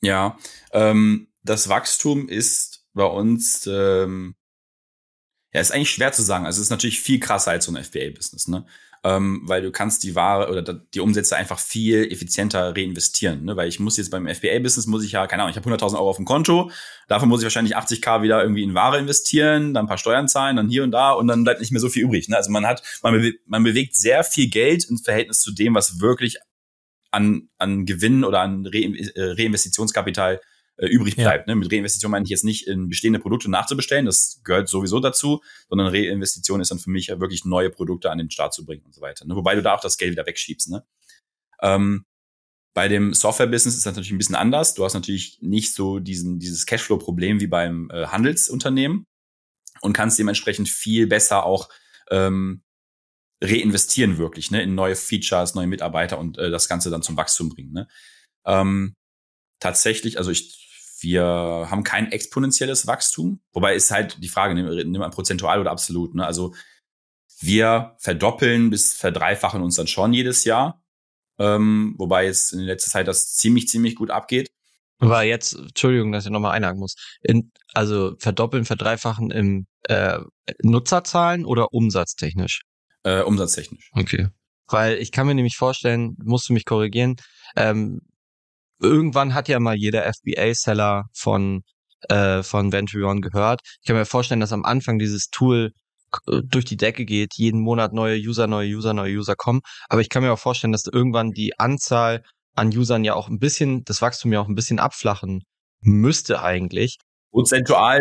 [0.01, 0.39] Ja,
[0.73, 4.35] ähm, das Wachstum ist bei uns, ähm,
[5.53, 6.47] ja, ist eigentlich schwer zu sagen.
[6.47, 8.65] Also es ist natürlich viel krasser als so ein FBA-Business, ne?
[9.05, 13.57] Ähm, weil du kannst die Ware oder die Umsätze einfach viel effizienter reinvestieren, ne?
[13.57, 16.11] Weil ich muss jetzt beim FBA-Business muss ich ja, keine Ahnung, ich habe 100.000 Euro
[16.11, 16.71] auf dem Konto,
[17.09, 20.57] davon muss ich wahrscheinlich 80k wieder irgendwie in Ware investieren, dann ein paar Steuern zahlen,
[20.57, 22.29] dann hier und da und dann bleibt nicht mehr so viel übrig.
[22.29, 22.37] Ne?
[22.37, 26.01] Also man hat, man, bewe man bewegt sehr viel Geld im Verhältnis zu dem, was
[26.01, 26.39] wirklich
[27.13, 30.41] an, an Gewinn oder an Re äh, Reinvestitionskapital
[30.79, 31.47] äh, übrig bleibt.
[31.47, 31.55] Ja.
[31.55, 31.61] Ne?
[31.61, 35.89] Mit Reinvestition meine ich jetzt nicht in bestehende Produkte nachzubestellen, das gehört sowieso dazu, sondern
[35.89, 38.95] Reinvestition ist dann für mich ja wirklich neue Produkte an den Start zu bringen und
[38.95, 39.27] so weiter.
[39.27, 39.37] Ne?
[39.37, 40.71] Wobei du da auch das Geld wieder wegschiebst.
[40.71, 40.85] Ne?
[41.61, 42.07] Ähm,
[42.75, 44.73] bei dem Software-Business ist das natürlich ein bisschen anders.
[44.73, 49.07] Du hast natürlich nicht so diesen, dieses Cashflow-Problem wie beim äh, Handelsunternehmen
[49.83, 51.69] und kannst dementsprechend viel besser auch
[52.11, 52.63] ähm,
[53.43, 57.49] reinvestieren wirklich, ne, in neue Features, neue Mitarbeiter und äh, das Ganze dann zum Wachstum
[57.49, 57.73] bringen.
[57.73, 57.89] Ne?
[58.47, 58.95] Ähm,
[59.59, 65.11] tatsächlich, also ich, wir haben kein exponentielles Wachstum, wobei ist halt die Frage, nimm, man
[65.11, 66.15] prozentual oder absolut.
[66.15, 66.25] Ne?
[66.25, 66.55] Also
[67.41, 70.83] wir verdoppeln bis verdreifachen uns dann schon jedes Jahr,
[71.39, 74.53] ähm, wobei jetzt in letzter Zeit das ziemlich, ziemlich gut abgeht.
[75.01, 76.95] Aber jetzt, Entschuldigung, dass ich nochmal einhaken muss.
[77.23, 80.21] In, also verdoppeln, verdreifachen im äh,
[80.63, 82.63] Nutzerzahlen oder umsatztechnisch?
[83.05, 83.91] Äh, umsatztechnisch.
[83.95, 84.29] Okay.
[84.69, 87.17] Weil ich kann mir nämlich vorstellen, musst du mich korrigieren,
[87.57, 88.01] ähm,
[88.81, 91.63] irgendwann hat ja mal jeder FBA-Seller von,
[92.09, 93.61] äh, von Venturion gehört.
[93.81, 95.73] Ich kann mir vorstellen, dass am Anfang dieses Tool
[96.27, 99.61] äh, durch die Decke geht, jeden Monat neue User, neue User, neue User kommen.
[99.89, 102.23] Aber ich kann mir auch vorstellen, dass irgendwann die Anzahl
[102.55, 105.43] an Usern ja auch ein bisschen, das Wachstum ja auch ein bisschen abflachen
[105.81, 106.99] müsste eigentlich.
[107.31, 108.01] Prozentual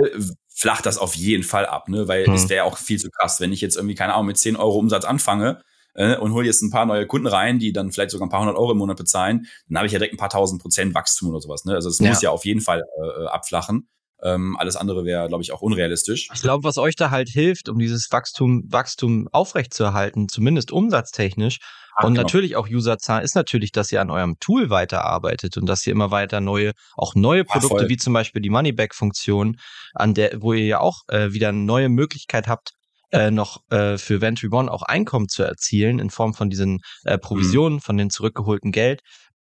[0.53, 2.07] flacht das auf jeden Fall ab, ne?
[2.07, 2.33] Weil hm.
[2.33, 4.77] es wäre auch viel zu krass, wenn ich jetzt irgendwie, keine Ahnung, mit 10 Euro
[4.77, 5.61] Umsatz anfange
[5.93, 8.41] äh, und hole jetzt ein paar neue Kunden rein, die dann vielleicht sogar ein paar
[8.41, 11.29] hundert Euro im Monat bezahlen, dann habe ich ja direkt ein paar tausend Prozent Wachstum
[11.29, 11.65] oder sowas.
[11.65, 11.73] Ne?
[11.73, 12.09] Also das ja.
[12.09, 13.87] muss ja auf jeden Fall äh, abflachen.
[14.23, 16.29] Ähm, alles andere wäre, glaube ich, auch unrealistisch.
[16.33, 21.57] Ich glaube, was euch da halt hilft, um dieses Wachstum, Wachstum aufrechtzuerhalten, zumindest umsatztechnisch,
[22.01, 22.23] Ach, und genau.
[22.23, 26.11] natürlich auch Userzahlen, ist natürlich, dass ihr an eurem Tool weiterarbeitet und dass ihr immer
[26.11, 29.57] weiter neue, auch neue Produkte, ja, wie zum Beispiel die Moneyback-Funktion,
[29.93, 32.71] an der, wo ihr ja auch äh, wieder eine neue Möglichkeit habt,
[33.11, 37.17] äh, noch äh, für Ventry One auch Einkommen zu erzielen in Form von diesen äh,
[37.17, 37.81] Provisionen, mhm.
[37.81, 39.01] von den zurückgeholten Geld,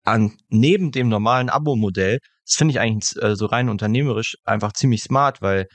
[0.03, 2.19] an neben dem normalen Abo-Modell
[2.51, 5.67] das finde ich eigentlich äh, so rein unternehmerisch einfach ziemlich smart, weil,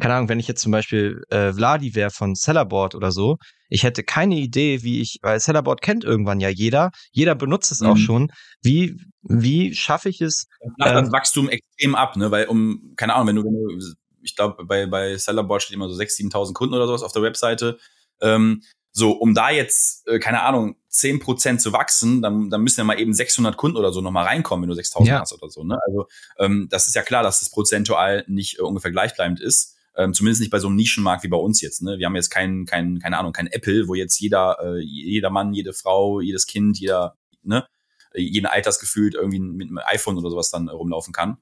[0.00, 3.36] keine Ahnung, wenn ich jetzt zum Beispiel äh, Vladi wäre von Sellerboard oder so,
[3.68, 7.80] ich hätte keine Idee, wie ich, weil Sellerboard kennt irgendwann ja jeder, jeder benutzt es
[7.80, 7.86] mhm.
[7.88, 8.32] auch schon.
[8.62, 10.46] Wie, wie schaffe ich es?
[10.78, 12.30] Das ähm, das Wachstum extrem ab, ne?
[12.30, 13.92] Weil um, keine Ahnung, wenn du, wenn du
[14.22, 17.22] ich glaube, bei, bei Sellerboard steht immer so 6.000, 7.000 Kunden oder sowas auf der
[17.22, 17.76] Webseite.
[18.22, 18.62] Ähm,
[18.94, 22.84] so, um da jetzt, äh, keine Ahnung, zehn Prozent zu wachsen, dann, dann müssen ja
[22.84, 25.20] mal eben 600 Kunden oder so nochmal reinkommen, wenn du 6.000 ja.
[25.20, 25.64] hast oder so.
[25.64, 25.78] Ne?
[25.86, 26.06] Also
[26.38, 29.78] ähm, das ist ja klar, dass das prozentual nicht äh, ungefähr gleichbleibend ist.
[29.96, 31.82] Ähm, zumindest nicht bei so einem Nischenmarkt wie bei uns jetzt.
[31.82, 31.98] Ne?
[31.98, 35.54] Wir haben jetzt kein, kein, keine Ahnung, kein Apple, wo jetzt jeder, äh, jeder Mann,
[35.54, 37.66] jede Frau, jedes Kind, jeder, ne,
[38.14, 41.38] jeden Alters gefühlt irgendwie mit einem iPhone oder sowas dann rumlaufen kann.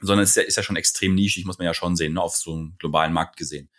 [0.00, 2.22] Sondern es ist ja, ist ja schon extrem nischig, muss man ja schon sehen, ne,
[2.22, 3.70] auf so einem globalen Markt gesehen.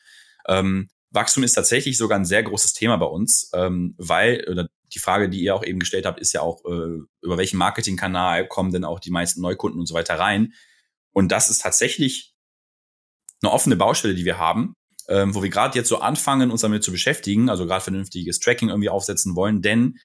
[0.47, 4.99] Ähm, Wachstum ist tatsächlich sogar ein sehr großes Thema bei uns, ähm, weil, oder die
[4.99, 8.71] Frage, die ihr auch eben gestellt habt, ist ja auch, äh, über welchen Marketingkanal kommen
[8.71, 10.53] denn auch die meisten Neukunden und so weiter rein.
[11.11, 12.33] Und das ist tatsächlich
[13.41, 14.75] eine offene Baustelle, die wir haben,
[15.07, 18.69] ähm, wo wir gerade jetzt so anfangen, uns damit zu beschäftigen, also gerade vernünftiges Tracking
[18.69, 19.99] irgendwie aufsetzen wollen, denn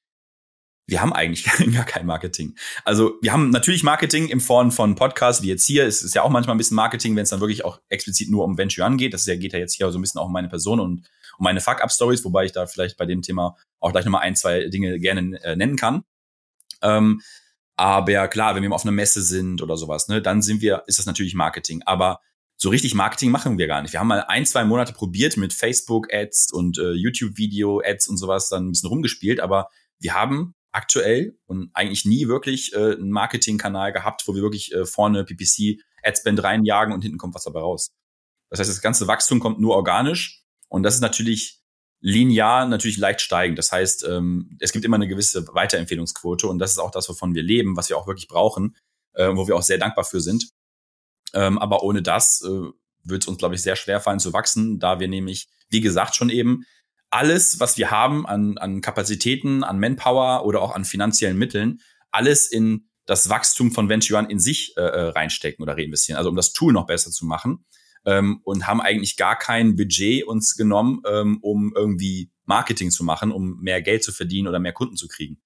[0.87, 2.57] wir haben eigentlich gar kein Marketing.
[2.85, 5.87] Also wir haben natürlich Marketing im Form von Podcasts, wie jetzt hier.
[5.87, 8.45] Es ist ja auch manchmal ein bisschen Marketing, wenn es dann wirklich auch explizit nur
[8.45, 9.15] um Venture angeht.
[9.15, 11.09] Das ja, geht ja jetzt hier so ein bisschen auch um meine Person und
[11.39, 14.69] um meine Fuck-Up-Stories, wobei ich da vielleicht bei dem Thema auch gleich nochmal ein, zwei
[14.69, 16.03] Dinge gerne äh, nennen kann.
[16.83, 17.21] Ähm,
[17.77, 20.99] aber klar, wenn wir auf einer Messe sind oder sowas, ne, dann sind wir, ist
[20.99, 21.83] das natürlich Marketing.
[21.87, 22.21] Aber
[22.57, 23.93] so richtig Marketing machen wir gar nicht.
[23.95, 28.67] Wir haben mal ein, zwei Monate probiert mit Facebook-Ads und äh, YouTube-Video-Ads und sowas, dann
[28.67, 34.27] ein bisschen rumgespielt, aber wir haben aktuell und eigentlich nie wirklich äh, einen Marketingkanal gehabt,
[34.27, 37.93] wo wir wirklich äh, vorne PPC Adspend reinjagen und hinten kommt was dabei raus.
[38.49, 41.61] Das heißt, das ganze Wachstum kommt nur organisch und das ist natürlich
[42.01, 43.59] linear natürlich leicht steigend.
[43.59, 47.35] Das heißt, ähm, es gibt immer eine gewisse Weiterempfehlungsquote und das ist auch das, wovon
[47.35, 48.77] wir leben, was wir auch wirklich brauchen,
[49.15, 50.51] äh, wo wir auch sehr dankbar für sind.
[51.35, 52.71] Ähm, aber ohne das äh,
[53.05, 56.15] wird es uns, glaube ich, sehr schwer fallen zu wachsen, da wir nämlich, wie gesagt,
[56.15, 56.65] schon eben
[57.11, 61.81] alles, was wir haben an, an Kapazitäten, an Manpower oder auch an finanziellen Mitteln,
[62.11, 66.31] alles in das Wachstum von Venture One in sich äh, äh, reinstecken oder reinvestieren, also
[66.31, 67.65] um das Tool noch besser zu machen
[68.05, 73.33] ähm, und haben eigentlich gar kein Budget uns genommen, ähm, um irgendwie Marketing zu machen,
[73.33, 75.41] um mehr Geld zu verdienen oder mehr Kunden zu kriegen.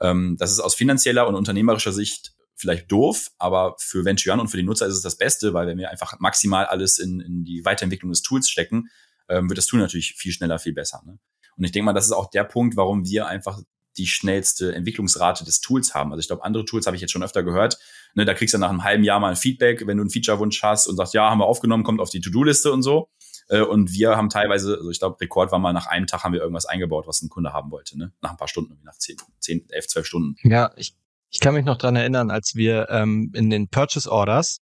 [0.00, 4.48] Ähm, das ist aus finanzieller und unternehmerischer Sicht vielleicht doof, aber für Venture One und
[4.48, 7.44] für die Nutzer ist es das Beste, weil wenn wir einfach maximal alles in, in
[7.44, 8.88] die Weiterentwicklung des Tools stecken,
[9.28, 11.02] ähm, wird das Tool natürlich viel schneller, viel besser.
[11.04, 11.18] Ne?
[11.56, 13.60] Und ich denke mal, das ist auch der Punkt, warum wir einfach
[13.96, 16.12] die schnellste Entwicklungsrate des Tools haben.
[16.12, 17.78] Also ich glaube, andere Tools habe ich jetzt schon öfter gehört.
[18.14, 20.62] Ne, da kriegst du nach einem halben Jahr mal ein Feedback, wenn du einen Feature-Wunsch
[20.62, 23.10] hast und sagst, ja, haben wir aufgenommen, kommt auf die To-Do-Liste und so.
[23.48, 26.32] Äh, und wir haben teilweise, also ich glaube, Rekord war mal nach einem Tag haben
[26.32, 28.12] wir irgendwas eingebaut, was ein Kunde haben wollte, ne?
[28.20, 30.36] Nach ein paar Stunden, nach zehn, zehn, elf, zwölf Stunden.
[30.42, 30.94] Ja, ich,
[31.30, 34.60] ich kann mich noch dran erinnern, als wir ähm, in den Purchase Orders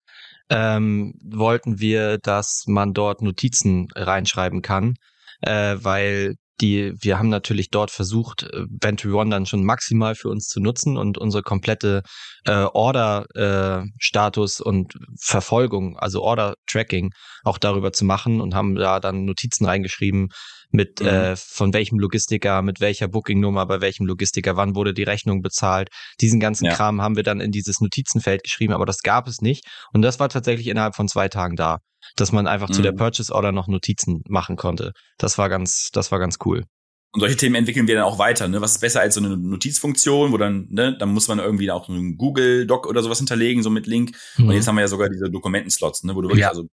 [0.50, 4.94] ähm, wollten wir, dass man dort Notizen reinschreiben kann,
[5.42, 10.28] äh, weil die, wir haben natürlich dort versucht, äh, Venture One dann schon maximal für
[10.28, 12.02] uns zu nutzen und unsere komplette
[12.44, 17.10] äh, Order-Status äh, und Verfolgung, also Order-Tracking,
[17.44, 20.28] auch darüber zu machen und haben da dann Notizen reingeschrieben,
[20.72, 21.06] mit mhm.
[21.06, 25.88] äh, von welchem Logistiker, mit welcher Bookingnummer, bei welchem Logistiker, wann wurde die Rechnung bezahlt.
[26.20, 26.74] Diesen ganzen ja.
[26.74, 29.66] Kram haben wir dann in dieses Notizenfeld geschrieben, aber das gab es nicht.
[29.92, 31.78] Und das war tatsächlich innerhalb von zwei Tagen da,
[32.16, 32.74] dass man einfach mhm.
[32.74, 32.96] zu der mhm.
[32.96, 34.92] Purchase Order noch Notizen machen konnte.
[35.18, 36.64] Das war ganz, das war ganz cool.
[37.12, 38.46] Und solche Themen entwickeln wir dann auch weiter.
[38.46, 38.60] Ne?
[38.60, 41.88] Was ist besser als so eine Notizfunktion, wo dann, ne, dann muss man irgendwie auch
[41.88, 44.16] einen Google Doc oder sowas hinterlegen, so mit Link.
[44.36, 44.48] Mhm.
[44.48, 46.50] Und jetzt haben wir ja sogar diese Dokumentenslots, ne, wo du wirklich, ja.
[46.50, 46.68] also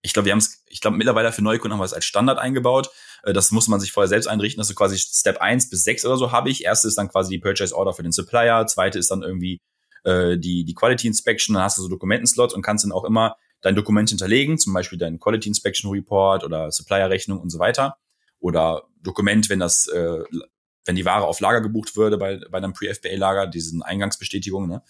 [0.00, 2.38] ich glaube, wir haben es, ich glaube, mittlerweile für Neukunden haben wir es als Standard
[2.38, 2.88] eingebaut.
[3.24, 4.60] Äh, das muss man sich vorher selbst einrichten.
[4.60, 6.64] Also quasi Step 1 bis 6 oder so habe ich.
[6.64, 8.66] Erste ist dann quasi die Purchase Order für den Supplier.
[8.66, 9.60] Zweite ist dann irgendwie
[10.04, 11.54] äh, die, die Quality Inspection.
[11.54, 14.98] Dann hast du so Dokumentenslots und kannst dann auch immer dein Dokument hinterlegen, zum Beispiel
[14.98, 17.96] dein Quality Inspection Report oder Supplier Rechnung und so weiter.
[18.38, 20.22] Oder Dokument, wenn das, äh,
[20.84, 24.82] wenn die Ware auf Lager gebucht würde bei, bei einem Pre-FBA-Lager, diesen Eingangsbestätigung, ne?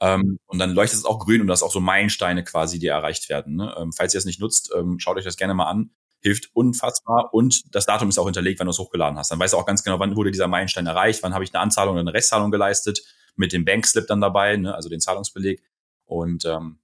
[0.00, 3.28] Ähm, und dann leuchtet es auch grün und das auch so Meilensteine quasi, die erreicht
[3.28, 3.56] werden.
[3.56, 3.74] Ne?
[3.78, 5.90] Ähm, falls ihr es nicht nutzt, ähm, schaut euch das gerne mal an.
[6.20, 9.30] Hilft unfassbar und das Datum ist auch hinterlegt, wenn du es hochgeladen hast.
[9.30, 11.62] Dann weißt du auch ganz genau, wann wurde dieser Meilenstein erreicht, wann habe ich eine
[11.62, 13.02] Anzahlung oder eine Restzahlung geleistet,
[13.36, 14.74] mit dem Bankslip dann dabei, ne?
[14.74, 15.62] also den Zahlungsbeleg.
[16.06, 16.78] Und ähm,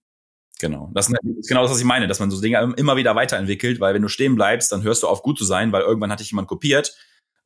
[0.61, 0.91] Genau.
[0.95, 3.95] Das ist genau das, was ich meine, dass man so Dinge immer wieder weiterentwickelt, weil
[3.95, 6.31] wenn du stehen bleibst, dann hörst du auf gut zu sein, weil irgendwann hat dich
[6.31, 6.97] jemand kopiert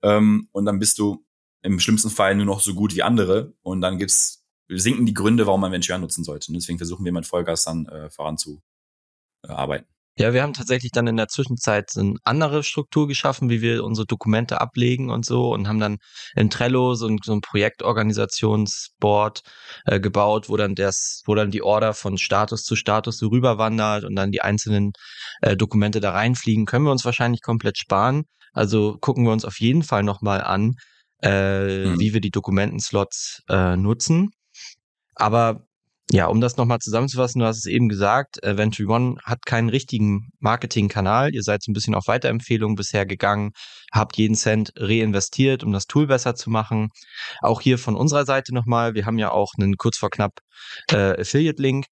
[0.03, 1.25] ähm, und dann bist du
[1.63, 5.47] im schlimmsten Fall nur noch so gut wie andere und dann gibt's sinken die Gründe,
[5.47, 6.51] warum man Venture nutzen sollte.
[6.51, 9.89] Und deswegen versuchen wir mit Vollgas dann äh, voranzuarbeiten.
[10.19, 14.05] Ja, wir haben tatsächlich dann in der Zwischenzeit eine andere Struktur geschaffen, wie wir unsere
[14.05, 15.99] Dokumente ablegen und so und haben dann
[16.35, 19.43] in Trello so ein, so ein Projektorganisationsboard
[19.85, 24.03] äh, gebaut, wo dann das, wo dann die Order von Status zu Status so rüberwandert
[24.03, 24.91] und dann die einzelnen
[25.41, 28.25] äh, Dokumente da reinfliegen, können wir uns wahrscheinlich komplett sparen.
[28.53, 30.75] Also gucken wir uns auf jeden Fall nochmal an,
[31.23, 32.01] äh, mhm.
[32.01, 34.31] wie wir die Dokumentenslots äh, nutzen.
[35.15, 35.68] Aber
[36.11, 39.69] ja, um das nochmal zusammenzufassen, du hast es eben gesagt, äh, Venture One hat keinen
[39.69, 41.35] richtigen Marketingkanal.
[41.35, 43.53] Ihr seid so ein bisschen auf Weiterempfehlungen bisher gegangen,
[43.93, 46.89] habt jeden Cent reinvestiert, um das Tool besser zu machen.
[47.43, 50.33] Auch hier von unserer Seite nochmal, wir haben ja auch einen kurz vor knapp
[50.91, 51.85] äh, Affiliate-Link,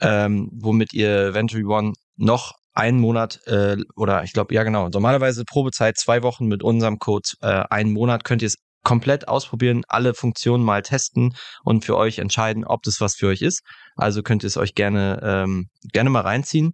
[0.00, 5.44] ähm, womit ihr Venture One noch einen Monat äh, oder ich glaube, ja genau, normalerweise
[5.44, 10.14] Probezeit zwei Wochen mit unserem Code äh, einen Monat könnt ihr es komplett ausprobieren, alle
[10.14, 11.34] Funktionen mal testen
[11.64, 13.62] und für euch entscheiden, ob das was für euch ist.
[13.96, 16.72] Also könnt ihr es euch gerne, ähm, gerne mal reinziehen.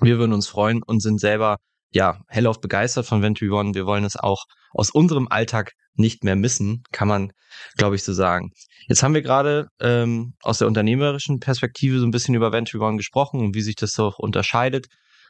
[0.00, 1.56] Wir würden uns freuen und sind selber
[1.90, 3.74] ja hellauf begeistert von Venturi One.
[3.74, 7.32] Wir wollen es auch aus unserem Alltag nicht mehr missen, kann man,
[7.76, 8.50] glaube ich, so sagen.
[8.88, 12.96] Jetzt haben wir gerade ähm, aus der unternehmerischen Perspektive so ein bisschen über Venturi One
[12.96, 14.86] gesprochen und wie sich das so unterscheidet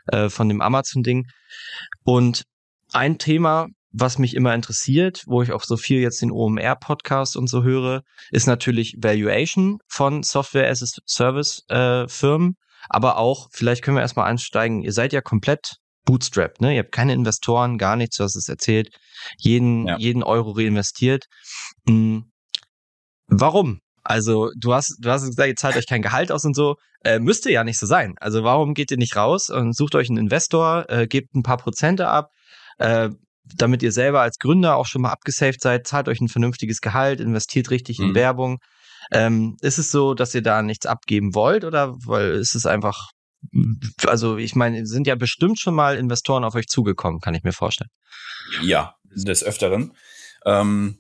[0.07, 1.27] äh, von dem Amazon-Ding.
[2.05, 2.45] Und
[2.93, 7.49] ein Thema, was mich immer interessiert, wo ich auch so viel jetzt den OMR-Podcast und
[7.49, 12.57] so höre, ist natürlich Valuation von Software as a Service äh, Firmen,
[12.89, 16.75] aber auch, vielleicht können wir erstmal einsteigen, ihr seid ja komplett bootstrapped, ne?
[16.75, 18.91] Ihr habt keine Investoren, gar nichts, du hast es erzählt,
[19.39, 19.97] jeden, ja.
[19.99, 21.27] jeden Euro reinvestiert.
[21.87, 22.33] Hm.
[23.29, 23.81] Warum?
[24.03, 26.77] Also du hast, du hast gesagt, ihr zahlt euch kein Gehalt aus und so.
[27.05, 28.15] Äh, müsste ja nicht so sein.
[28.21, 31.57] Also warum geht ihr nicht raus und sucht euch einen Investor, äh, gebt ein paar
[31.57, 32.31] Prozente ab,
[32.79, 33.11] äh,
[33.45, 37.21] damit ihr selber als Gründer auch schon mal abgesaved seid, zahlt euch ein vernünftiges Gehalt,
[37.21, 38.09] investiert richtig mhm.
[38.09, 38.59] in Werbung.
[39.11, 43.11] Ähm, ist es so, dass ihr da nichts abgeben wollt oder weil ist es einfach,
[44.07, 47.53] also ich meine, sind ja bestimmt schon mal Investoren auf euch zugekommen, kann ich mir
[47.53, 47.91] vorstellen.
[48.63, 49.93] Ja, des Öfteren.
[50.47, 50.99] Ähm,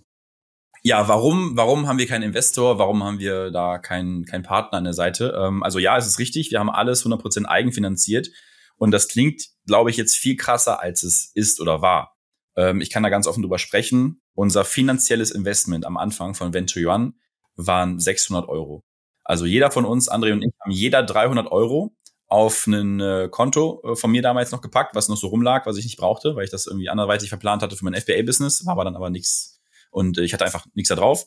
[0.82, 2.78] ja, warum, warum haben wir keinen Investor?
[2.78, 5.32] Warum haben wir da keinen keinen Partner an der Seite?
[5.39, 8.28] Ähm, also ja, es ist richtig, wir haben alles 100% eigenfinanziert
[8.77, 12.16] und das klingt, glaube ich, jetzt viel krasser, als es ist oder war.
[12.57, 14.20] Ähm, ich kann da ganz offen drüber sprechen.
[14.35, 17.15] Unser finanzielles Investment am Anfang von Venture One
[17.57, 18.83] waren 600 Euro.
[19.24, 21.95] Also jeder von uns, André und ich, haben jeder 300 Euro
[22.27, 25.77] auf ein äh, Konto äh, von mir damals noch gepackt, was noch so rumlag, was
[25.77, 28.85] ich nicht brauchte, weil ich das irgendwie anderweitig verplant hatte für mein FBA-Business, war aber
[28.85, 29.61] dann aber nichts
[29.91, 31.27] und äh, ich hatte einfach nichts da drauf.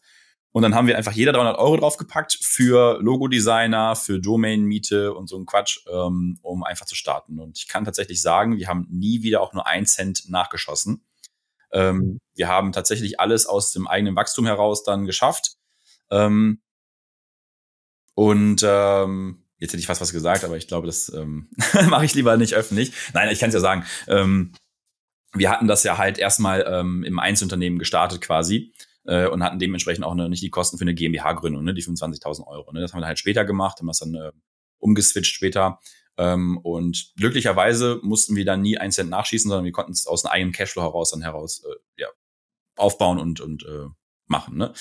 [0.52, 5.38] Und dann haben wir einfach jeder 300 Euro draufgepackt für Logodesigner, für Domain-Miete und so
[5.38, 7.40] ein Quatsch, ähm, um einfach zu starten.
[7.40, 11.04] Und ich kann tatsächlich sagen, wir haben nie wieder auch nur ein Cent nachgeschossen.
[11.76, 15.58] Ähm, wir haben tatsächlich alles aus dem eigenen Wachstum heraus dann geschafft.
[16.10, 16.62] Ähm,
[18.16, 21.50] und ähm, jetzt hätte ich fast was gesagt, aber ich glaube, das ähm,
[21.90, 22.94] mache ich lieber nicht öffentlich.
[23.14, 23.86] Nein, ich kann es ja sagen.
[24.08, 24.54] Ähm,
[25.34, 28.74] wir hatten das ja halt erstmal ähm, im Einzelunternehmen gestartet quasi
[29.04, 32.48] äh, und hatten dementsprechend auch eine, nicht die Kosten für eine GmbH-Gründung, ne, die 25.000
[32.48, 32.72] Euro.
[32.72, 32.80] Ne.
[32.80, 34.32] Das haben wir halt später gemacht, haben das dann äh,
[34.80, 35.80] umgeswitcht später
[36.18, 40.24] ähm, und glücklicherweise mussten wir dann nie einen Cent nachschießen, sondern wir konnten es aus
[40.24, 42.08] einem eigenen Cashflow heraus dann heraus äh, ja,
[42.78, 43.88] aufbauen und, und äh,
[44.28, 44.58] machen.
[44.58, 44.74] Ne?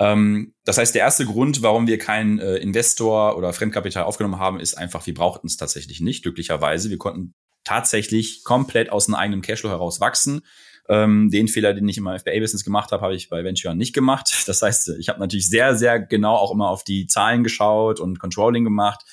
[0.00, 4.58] Ähm, das heißt, der erste Grund, warum wir keinen äh, Investor oder Fremdkapital aufgenommen haben,
[4.58, 6.90] ist einfach, wir brauchten es tatsächlich nicht, glücklicherweise.
[6.90, 10.42] Wir konnten tatsächlich komplett aus einem eigenen Cashflow heraus wachsen.
[10.88, 13.94] Ähm, den Fehler, den ich in meinem FBA-Business gemacht habe, habe ich bei Venture nicht
[13.94, 14.30] gemacht.
[14.46, 18.18] Das heißt, ich habe natürlich sehr, sehr genau auch immer auf die Zahlen geschaut und
[18.18, 19.04] Controlling gemacht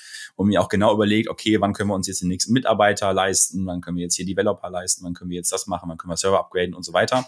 [0.42, 3.66] und mir auch genau überlegt, okay, wann können wir uns jetzt den nächsten Mitarbeiter leisten,
[3.66, 6.12] wann können wir jetzt hier Developer leisten, wann können wir jetzt das machen, wann können
[6.12, 7.26] wir Server upgraden und so weiter.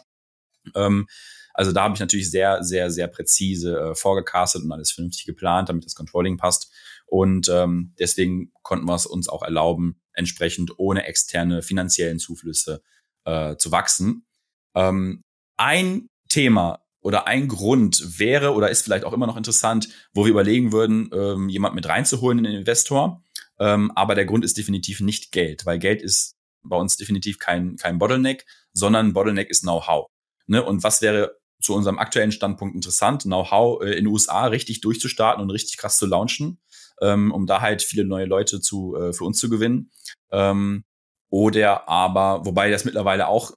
[0.75, 1.07] Ähm,
[1.53, 5.69] also da habe ich natürlich sehr, sehr, sehr präzise äh, vorgecastet und alles vernünftig geplant,
[5.69, 6.71] damit das Controlling passt.
[7.05, 12.81] Und ähm, deswegen konnten wir es uns auch erlauben, entsprechend ohne externe finanziellen Zuflüsse
[13.25, 14.25] äh, zu wachsen.
[14.73, 15.21] Ähm,
[15.57, 20.31] ein Thema, oder ein Grund wäre oder ist vielleicht auch immer noch interessant, wo wir
[20.31, 23.23] überlegen würden, ähm, jemand mit reinzuholen in den Investor.
[23.59, 27.75] Ähm, aber der Grund ist definitiv nicht Geld, weil Geld ist bei uns definitiv kein,
[27.75, 30.07] kein Bottleneck, sondern Bottleneck ist Know-how.
[30.47, 30.63] Ne?
[30.63, 35.43] Und was wäre zu unserem aktuellen Standpunkt interessant, Know-how äh, in den USA richtig durchzustarten
[35.43, 36.59] und richtig krass zu launchen,
[37.01, 39.91] ähm, um da halt viele neue Leute zu, äh, für uns zu gewinnen.
[40.31, 40.85] Ähm,
[41.29, 43.51] oder aber, wobei das mittlerweile auch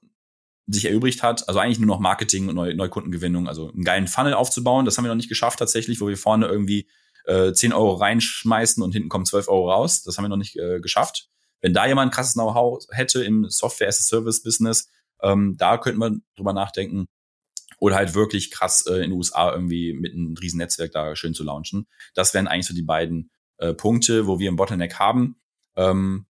[0.67, 4.33] sich erübrigt hat, also eigentlich nur noch Marketing und neue, Neukundengewinnung, also einen geilen Funnel
[4.33, 6.87] aufzubauen, das haben wir noch nicht geschafft tatsächlich, wo wir vorne irgendwie
[7.25, 10.57] äh, 10 Euro reinschmeißen und hinten kommen 12 Euro raus, das haben wir noch nicht
[10.57, 11.29] äh, geschafft.
[11.61, 14.89] Wenn da jemand krasses Know-how hätte im Software-as-a-Service-Business,
[15.23, 17.07] ähm, da könnte man drüber nachdenken.
[17.79, 21.33] Oder halt wirklich krass äh, in den USA irgendwie mit einem riesen Netzwerk da schön
[21.33, 21.87] zu launchen.
[22.15, 25.39] Das wären eigentlich so die beiden äh, Punkte, wo wir ein Bottleneck haben.
[25.75, 26.25] Ähm,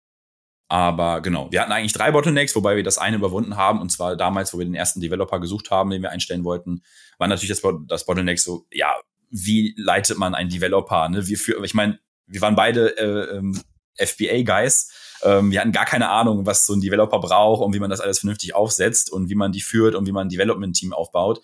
[0.68, 3.80] aber genau, wir hatten eigentlich drei Bottlenecks, wobei wir das eine überwunden haben.
[3.80, 6.82] Und zwar damals, wo wir den ersten Developer gesucht haben, den wir einstellen wollten,
[7.18, 8.94] war natürlich das, das Bottleneck so, ja,
[9.30, 11.08] wie leitet man einen Developer?
[11.08, 11.26] Ne?
[11.26, 13.60] Wir für, ich meine, wir waren beide äh, ähm,
[13.96, 14.90] FBA-Guys.
[15.22, 18.00] Ähm, wir hatten gar keine Ahnung, was so ein Developer braucht und wie man das
[18.00, 21.42] alles vernünftig aufsetzt und wie man die führt und wie man ein Development-Team aufbaut.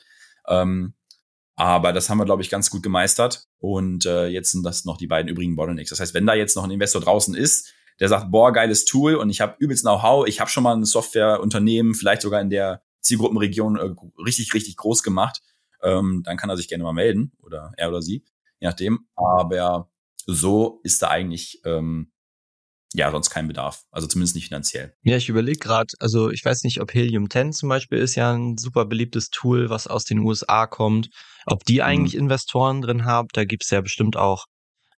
[0.48, 0.94] Ähm,
[1.54, 3.46] aber das haben wir, glaube ich, ganz gut gemeistert.
[3.58, 5.90] Und äh, jetzt sind das noch die beiden übrigen Bottlenecks.
[5.90, 7.72] Das heißt, wenn da jetzt noch ein Investor draußen ist,
[8.02, 10.84] der sagt, boah, geiles Tool und ich habe übelst Know-how, ich habe schon mal ein
[10.84, 15.40] Softwareunternehmen, vielleicht sogar in der Zielgruppenregion äh, richtig, richtig groß gemacht,
[15.84, 18.24] ähm, dann kann er sich gerne mal melden oder er oder sie,
[18.58, 19.06] je nachdem.
[19.14, 19.88] Aber
[20.26, 22.10] so ist da eigentlich ähm,
[22.92, 24.96] ja sonst kein Bedarf, also zumindest nicht finanziell.
[25.02, 28.32] Ja, ich überlege gerade, also ich weiß nicht, ob Helium 10 zum Beispiel ist ja
[28.32, 31.08] ein super beliebtes Tool, was aus den USA kommt,
[31.46, 31.82] ob die mhm.
[31.82, 32.22] eigentlich mhm.
[32.22, 34.46] Investoren drin haben, da gibt's ja bestimmt auch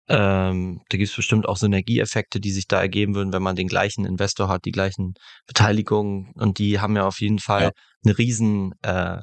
[0.08, 3.68] ähm, da gibt es bestimmt auch Synergieeffekte, die sich da ergeben würden, wenn man den
[3.68, 5.14] gleichen Investor hat, die gleichen
[5.46, 7.70] Beteiligungen und die haben ja auf jeden Fall ja.
[8.04, 9.18] eine riesen, äh,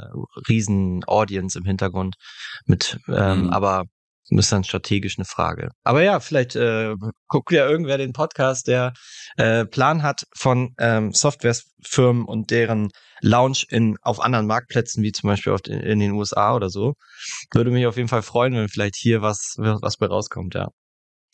[0.47, 2.15] riesen Audience im Hintergrund
[2.65, 3.49] mit, ähm, mhm.
[3.49, 3.85] aber
[4.38, 5.72] ist dann strategisch eine Frage.
[5.84, 6.95] Aber ja, vielleicht äh,
[7.27, 8.93] guckt ja irgendwer den Podcast, der
[9.38, 12.89] äh, Plan hat von ähm, Softwarefirmen und deren
[13.22, 16.93] Launch in auf anderen Marktplätzen, wie zum Beispiel in, in den USA oder so.
[17.53, 20.69] Würde mich auf jeden Fall freuen, wenn vielleicht hier was, was bei rauskommt, ja.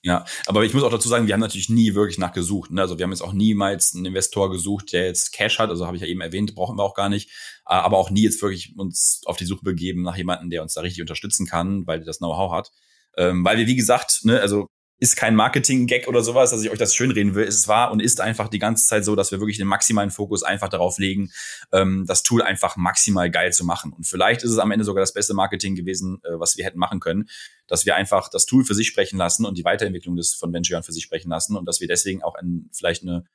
[0.06, 2.70] Ja, aber ich muss auch dazu sagen, wir haben natürlich nie wirklich nachgesucht.
[2.70, 2.80] Ne?
[2.80, 5.72] Also wir haben jetzt auch niemals einen Investor gesucht, der jetzt Cash hat.
[5.72, 7.30] Also habe ich ja eben erwähnt, brauchen wir auch gar nicht.
[7.68, 10.76] Äh, aber auch nie jetzt wirklich uns auf die Suche begeben nach jemandem, der uns
[10.76, 12.72] da richtig unterstützen kann, weil der das Know-how hat.
[13.18, 16.78] Ähm, weil wir, wie gesagt, ne, also ist kein Marketing-Gag oder sowas, dass ich euch
[16.78, 17.46] das schönreden will.
[17.46, 20.44] Es war und ist einfach die ganze Zeit so, dass wir wirklich den maximalen Fokus
[20.44, 21.32] einfach darauf legen,
[21.74, 23.92] ähm, das Tool einfach maximal geil zu machen.
[23.92, 26.80] Und vielleicht ist es am Ende sogar das beste Marketing gewesen, äh, was wir hätten
[26.80, 27.28] machen können,
[27.68, 30.82] dass wir einfach das Tool für sich sprechen lassen und die Weiterentwicklung des von Venture
[30.82, 33.26] für sich sprechen lassen und dass wir deswegen auch ein, vielleicht eine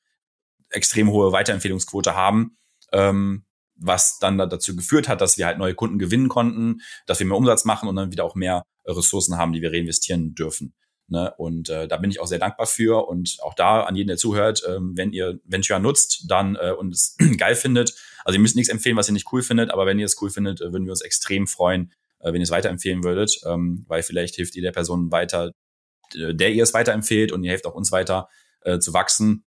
[0.71, 2.57] extrem hohe Weiterempfehlungsquote haben,
[2.93, 3.45] ähm,
[3.77, 7.37] was dann dazu geführt hat, dass wir halt neue Kunden gewinnen konnten, dass wir mehr
[7.37, 10.75] Umsatz machen und dann wieder auch mehr Ressourcen haben, die wir reinvestieren dürfen.
[11.11, 11.35] Ne?
[11.37, 13.07] Und äh, da bin ich auch sehr dankbar für.
[13.09, 16.95] Und auch da an jeden, der zuhört, ähm, wenn ihr Venture nutzt, dann äh, und
[16.95, 19.99] es geil findet, also ihr müsst nichts empfehlen, was ihr nicht cool findet, aber wenn
[19.99, 23.03] ihr es cool findet, äh, würden wir uns extrem freuen, äh, wenn ihr es weiterempfehlen
[23.03, 25.53] würdet, ähm, weil vielleicht hilft ihr der Person weiter,
[26.15, 28.29] der ihr es weiterempfehlt und ihr helft auch uns weiter
[28.63, 29.45] äh, zu wachsen.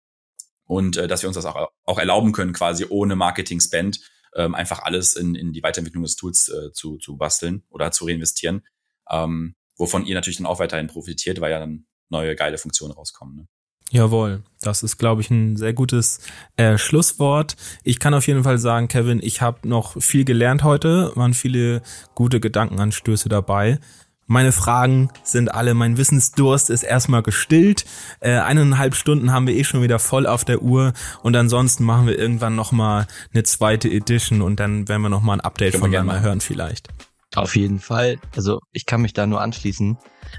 [0.65, 3.99] Und äh, dass wir uns das auch, auch erlauben können, quasi ohne Marketing-Spend,
[4.35, 8.05] ähm, einfach alles in, in die Weiterentwicklung des Tools äh, zu, zu basteln oder zu
[8.05, 8.65] reinvestieren.
[9.09, 13.35] Ähm, wovon ihr natürlich dann auch weiterhin profitiert, weil ja dann neue geile Funktionen rauskommen.
[13.35, 13.47] Ne?
[13.93, 16.19] Jawohl, das ist, glaube ich, ein sehr gutes
[16.57, 17.55] äh, Schlusswort.
[17.83, 21.83] Ich kann auf jeden Fall sagen, Kevin, ich habe noch viel gelernt heute, waren viele
[22.15, 23.79] gute Gedankenanstöße dabei.
[24.25, 27.85] Meine Fragen sind alle, mein Wissensdurst ist erstmal gestillt.
[28.19, 32.07] Äh, eineinhalb Stunden haben wir eh schon wieder voll auf der Uhr und ansonsten machen
[32.07, 36.41] wir irgendwann nochmal eine zweite Edition und dann werden wir nochmal ein Update voneinander hören
[36.41, 36.89] vielleicht.
[37.35, 38.17] Auf jeden Fall.
[38.35, 39.97] Also ich kann mich da nur anschließen.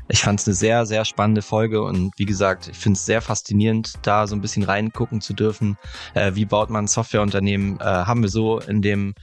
[0.08, 3.20] Ich fand es eine sehr, sehr spannende Folge und wie gesagt, ich finde es sehr
[3.20, 5.76] faszinierend, da so ein bisschen reingucken zu dürfen.
[6.14, 7.80] Äh, wie baut man ein Softwareunternehmen?
[7.80, 9.14] Äh, haben wir so in dem,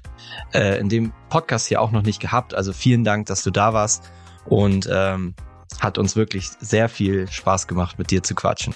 [0.53, 2.53] äh, in dem Podcast hier auch noch nicht gehabt.
[2.53, 4.11] Also vielen Dank, dass du da warst
[4.45, 5.33] und ähm,
[5.79, 8.75] hat uns wirklich sehr viel Spaß gemacht, mit dir zu quatschen.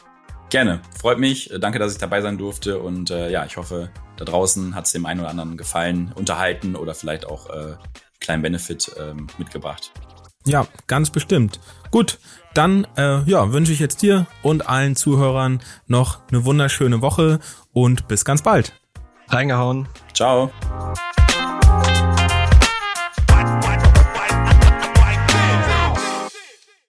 [0.50, 1.52] Gerne, freut mich.
[1.60, 4.92] Danke, dass ich dabei sein durfte und äh, ja, ich hoffe, da draußen hat es
[4.92, 7.76] dem einen oder anderen gefallen, unterhalten oder vielleicht auch äh,
[8.20, 9.92] kleinen Benefit ähm, mitgebracht.
[10.46, 11.60] Ja, ganz bestimmt.
[11.92, 12.20] Gut,
[12.54, 17.40] dann äh, ja, wünsche ich jetzt dir und allen Zuhörern noch eine wunderschöne Woche
[17.74, 18.74] und bis ganz bald.
[19.30, 19.88] Reingehauen.
[20.14, 20.52] Ciao.